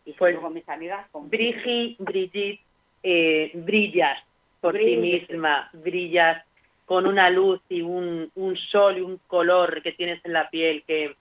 Y 0.05 0.13
Pues, 0.13 0.37
con 0.37 0.53
mis 0.53 0.69
amigas, 0.69 1.05
con 1.11 1.29
Brigi, 1.29 1.97
Brigitte, 1.99 2.61
eh, 3.03 3.51
brillas 3.55 4.23
por 4.61 4.77
ti 4.77 4.97
misma, 4.97 5.69
brillas 5.73 6.43
con 6.85 7.05
una 7.05 7.29
luz 7.29 7.61
y 7.69 7.81
un, 7.81 8.31
un 8.35 8.57
sol 8.57 8.97
y 8.97 9.01
un 9.01 9.19
color 9.27 9.81
que 9.81 9.91
tienes 9.91 10.23
en 10.25 10.33
la 10.33 10.49
piel 10.49 10.83
que, 10.87 11.15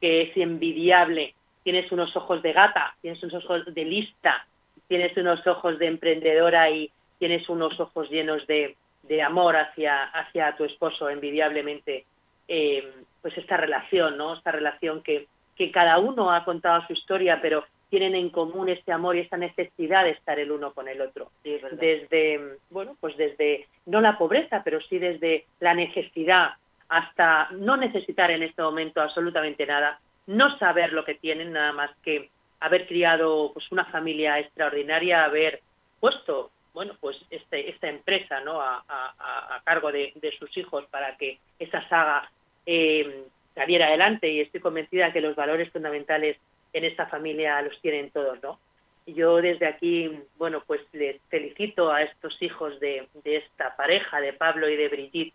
que 0.00 0.22
es 0.22 0.36
envidiable. 0.36 1.34
Tienes 1.62 1.90
unos 1.92 2.14
ojos 2.16 2.42
de 2.42 2.52
gata, 2.52 2.94
tienes 3.02 3.22
unos 3.22 3.44
ojos 3.44 3.74
de 3.74 3.84
lista, 3.84 4.46
tienes 4.88 5.16
unos 5.16 5.46
ojos 5.46 5.78
de 5.78 5.86
emprendedora 5.86 6.70
y 6.70 6.90
tienes 7.18 7.48
unos 7.48 7.78
ojos 7.80 8.08
llenos 8.08 8.46
de, 8.46 8.76
de 9.02 9.22
amor 9.22 9.56
hacia, 9.56 10.04
hacia 10.04 10.56
tu 10.56 10.64
esposo, 10.64 11.10
envidiablemente. 11.10 12.04
eh, 12.50 12.92
pues 13.22 13.36
esta 13.38 13.56
relación, 13.56 14.16
¿no? 14.16 14.34
Esta 14.34 14.50
relación 14.50 15.02
que, 15.02 15.28
que 15.56 15.70
cada 15.70 15.98
uno 15.98 16.32
ha 16.32 16.44
contado 16.44 16.84
su 16.86 16.94
historia, 16.94 17.38
pero 17.40 17.64
tienen 17.90 18.14
en 18.14 18.30
común 18.30 18.68
este 18.68 18.92
amor 18.92 19.16
y 19.16 19.20
esta 19.20 19.36
necesidad 19.36 20.04
de 20.04 20.10
estar 20.10 20.38
el 20.38 20.50
uno 20.52 20.72
con 20.72 20.88
el 20.88 21.00
otro. 21.00 21.30
Sí. 21.42 21.58
Desde, 21.72 22.40
bueno, 22.70 22.96
pues 23.00 23.16
desde, 23.16 23.66
no 23.86 24.00
la 24.00 24.16
pobreza, 24.16 24.62
pero 24.64 24.80
sí 24.80 24.98
desde 24.98 25.44
la 25.58 25.74
necesidad 25.74 26.50
hasta 26.88 27.48
no 27.52 27.76
necesitar 27.76 28.30
en 28.30 28.42
este 28.42 28.62
momento 28.62 29.00
absolutamente 29.00 29.66
nada, 29.66 30.00
no 30.26 30.56
saber 30.58 30.92
lo 30.92 31.04
que 31.04 31.14
tienen, 31.14 31.52
nada 31.52 31.72
más 31.72 31.90
que 32.02 32.30
haber 32.60 32.86
criado 32.86 33.50
pues 33.52 33.70
una 33.72 33.84
familia 33.86 34.38
extraordinaria, 34.38 35.24
haber 35.24 35.60
puesto 36.00 36.50
bueno 36.72 36.94
pues 37.00 37.16
este, 37.30 37.68
esta 37.70 37.88
empresa 37.88 38.40
¿no? 38.40 38.60
a, 38.60 38.84
a- 38.88 39.56
a 39.56 39.60
cargo 39.64 39.90
de, 39.90 40.12
de 40.16 40.30
sus 40.38 40.56
hijos 40.56 40.84
para 40.90 41.16
que 41.16 41.38
esa 41.58 41.86
saga 41.88 42.30
eh, 42.66 43.24
saliera 43.54 43.86
adelante 43.88 44.28
y 44.28 44.40
estoy 44.40 44.60
convencida 44.60 45.12
que 45.12 45.20
los 45.20 45.34
valores 45.34 45.70
fundamentales 45.70 46.36
en 46.72 46.84
esta 46.84 47.06
familia 47.06 47.60
los 47.62 47.80
tienen 47.80 48.10
todos, 48.10 48.42
¿no? 48.42 48.58
Yo 49.06 49.36
desde 49.36 49.66
aquí, 49.66 50.20
bueno, 50.38 50.62
pues 50.66 50.80
les 50.92 51.20
felicito 51.28 51.90
a 51.90 52.02
estos 52.02 52.40
hijos 52.42 52.78
de, 52.80 53.08
esta 53.24 53.74
pareja, 53.76 54.20
de 54.20 54.32
Pablo 54.32 54.68
y 54.68 54.76
de 54.76 54.88
Brigitte, 54.88 55.34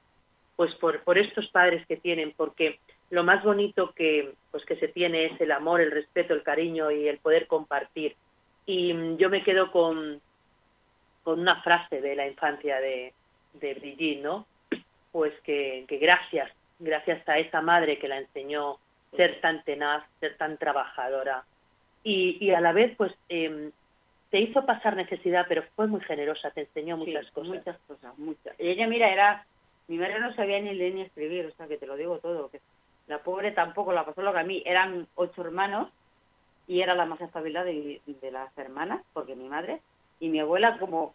pues 0.56 0.74
por, 0.76 1.04
por 1.04 1.18
estos 1.18 1.48
padres 1.50 1.86
que 1.88 1.98
tienen, 1.98 2.34
porque 2.38 2.80
lo 3.10 3.24
más 3.24 3.44
bonito 3.44 3.92
que, 3.94 4.34
pues 4.52 4.64
que 4.66 4.78
se 4.78 4.88
tiene 4.88 5.26
es 5.26 5.42
el 5.42 5.52
amor, 5.52 5.82
el 5.82 5.92
respeto, 5.92 6.34
el 6.34 6.44
cariño 6.44 6.92
y 6.92 7.08
el 7.08 7.18
poder 7.18 7.48
compartir. 7.48 8.16
Y 8.66 8.94
mm, 8.94 9.18
yo 9.18 9.30
me 9.30 9.44
quedo 9.44 9.72
con, 9.72 10.22
con 11.24 11.40
una 11.40 11.62
frase 11.62 12.02
de 12.02 12.16
la 12.16 12.28
infancia 12.28 12.80
de, 12.80 13.14
de 13.54 13.74
Brigitte, 13.74 14.22
¿no? 14.22 14.46
Pues 15.12 15.34
que, 15.42 15.86
que 15.88 15.98
gracias, 15.98 16.52
gracias 16.80 17.28
a 17.28 17.40
esa 17.40 17.62
madre 17.62 18.00
que 18.00 18.08
la 18.08 18.20
enseñó 18.20 18.78
ser 19.16 19.42
tan 19.42 19.64
tenaz, 19.64 20.04
ser 20.20 20.38
tan 20.38 20.58
trabajadora 20.58 21.44
y, 22.04 22.38
y 22.40 22.52
a 22.52 22.62
la 22.62 22.72
vez 22.72 22.96
pues 22.98 23.14
eh, 23.30 23.72
te 24.30 24.40
hizo 24.40 24.66
pasar 24.66 24.96
necesidad, 24.96 25.46
pero 25.48 25.64
fue 25.76 25.88
muy 25.88 26.02
generosa, 26.02 26.52
te 26.52 26.62
enseñó 26.62 26.98
Sí, 26.98 27.06
muchas 27.06 27.32
cosas. 27.32 27.56
Muchas 27.56 27.78
cosas, 27.88 28.18
muchas. 28.18 28.60
Y 28.60 28.68
ella, 28.68 28.88
mira, 28.88 29.10
era... 29.10 29.46
Mi 29.88 29.98
madre 29.98 30.20
no 30.20 30.34
sabía 30.34 30.60
ni 30.60 30.74
leer 30.74 30.94
ni 30.96 31.02
escribir, 31.04 31.46
o 31.46 31.56
sea, 31.56 31.68
que 31.68 31.78
te 31.78 31.86
lo 31.86 31.96
digo 31.96 32.18
todo. 32.18 32.50
que 32.50 32.60
La 33.08 33.20
pobre 33.20 33.52
tampoco 33.52 33.94
la 33.94 34.04
pasó 34.04 34.24
lo 34.24 34.34
que 34.34 34.40
a 34.40 34.44
mí. 34.44 34.64
Eran 34.66 35.08
ocho 35.16 35.42
hermanos 35.42 35.90
y 36.68 36.82
era 36.82 36.96
la 36.96 37.06
más 37.06 37.22
espabilada 37.22 37.66
de, 37.66 38.02
de 38.06 38.32
las 38.32 38.56
hermanas, 38.58 39.02
porque 39.14 39.36
mi 39.36 39.48
madre 39.48 39.80
y 40.20 40.30
mi 40.30 40.40
abuela 40.40 40.80
como... 40.80 41.14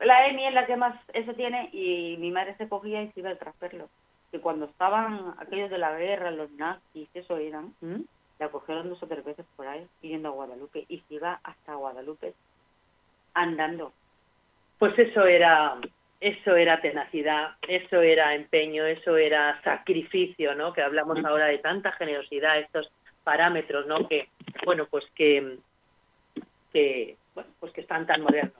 La 0.00 0.26
Emi 0.26 0.46
es 0.46 0.54
la 0.54 0.66
que 0.66 0.76
más 0.76 0.98
eso 1.12 1.34
tiene 1.34 1.68
y 1.72 2.16
mi 2.18 2.32
madre 2.32 2.56
se 2.56 2.68
cogía 2.68 3.02
y 3.02 3.12
se 3.12 3.20
iba 3.20 3.30
al 3.30 3.38
trasperlo. 3.38 3.88
Que 4.32 4.40
cuando 4.40 4.64
estaban 4.64 5.34
aquellos 5.38 5.70
de 5.70 5.78
la 5.78 5.96
guerra, 5.96 6.32
los 6.32 6.50
nazis, 6.52 7.08
eso 7.14 7.36
eran, 7.36 7.74
¿Mm? 7.80 8.00
la 8.38 8.48
cogieron 8.48 8.88
dos 8.88 9.02
o 9.02 9.06
tres 9.06 9.24
veces 9.24 9.46
por 9.54 9.68
ahí, 9.68 9.86
yendo 10.00 10.30
a 10.30 10.32
Guadalupe, 10.32 10.84
y 10.88 10.98
se 11.00 11.14
iba 11.14 11.38
hasta 11.44 11.74
Guadalupe 11.74 12.34
andando. 13.34 13.92
Pues 14.78 14.98
eso 14.98 15.26
era, 15.26 15.78
eso 16.20 16.56
era 16.56 16.80
tenacidad, 16.80 17.52
eso 17.68 18.00
era 18.00 18.34
empeño, 18.34 18.84
eso 18.86 19.16
era 19.16 19.60
sacrificio, 19.62 20.54
¿no? 20.54 20.72
Que 20.72 20.82
hablamos 20.82 21.24
ahora 21.24 21.46
de 21.46 21.58
tanta 21.58 21.92
generosidad, 21.92 22.58
estos 22.58 22.90
parámetros, 23.24 23.86
¿no? 23.86 24.08
Que, 24.08 24.28
bueno, 24.64 24.86
pues 24.90 25.04
que, 25.14 25.58
que, 26.72 27.16
bueno, 27.34 27.50
pues 27.60 27.72
que 27.72 27.82
están 27.82 28.06
tan 28.06 28.22
modernos. 28.22 28.54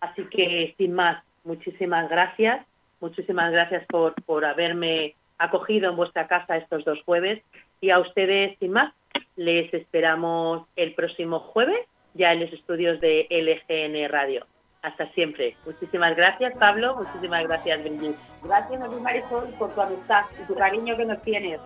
Así 0.00 0.24
que, 0.26 0.74
sin 0.78 0.92
más, 0.92 1.22
muchísimas 1.44 2.08
gracias, 2.08 2.66
muchísimas 3.00 3.52
gracias 3.52 3.84
por, 3.86 4.14
por 4.24 4.44
haberme 4.44 5.14
acogido 5.38 5.90
en 5.90 5.96
vuestra 5.96 6.26
casa 6.26 6.56
estos 6.56 6.84
dos 6.84 7.00
jueves 7.04 7.42
y 7.80 7.90
a 7.90 7.98
ustedes, 7.98 8.58
sin 8.58 8.72
más, 8.72 8.92
les 9.36 9.72
esperamos 9.72 10.66
el 10.76 10.94
próximo 10.94 11.40
jueves 11.40 11.86
ya 12.14 12.32
en 12.32 12.40
los 12.40 12.52
estudios 12.52 13.00
de 13.00 13.26
LGN 13.30 14.10
Radio. 14.10 14.46
Hasta 14.82 15.10
siempre. 15.12 15.56
Muchísimas 15.66 16.16
gracias, 16.16 16.54
Pablo. 16.58 16.96
Muchísimas 16.96 17.44
gracias, 17.44 17.82
Brigitte. 17.82 18.18
Gracias 18.42 18.80
a 18.80 18.88
ti, 18.88 18.94
Marisol, 18.96 19.48
por 19.58 19.74
tu 19.74 19.80
amistad 19.80 20.24
y 20.42 20.46
tu 20.46 20.54
cariño 20.54 20.96
que 20.96 21.04
nos 21.04 21.22
tienes. 21.22 21.60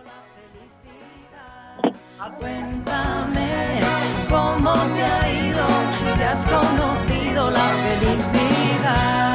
Cuéntame 2.39 3.81
cómo 4.29 4.73
te 4.95 5.03
ha 5.03 5.31
ido, 5.31 5.65
si 6.15 6.23
has 6.23 6.45
conocido 6.45 7.51
la 7.51 7.67
felicidad. 7.83 9.34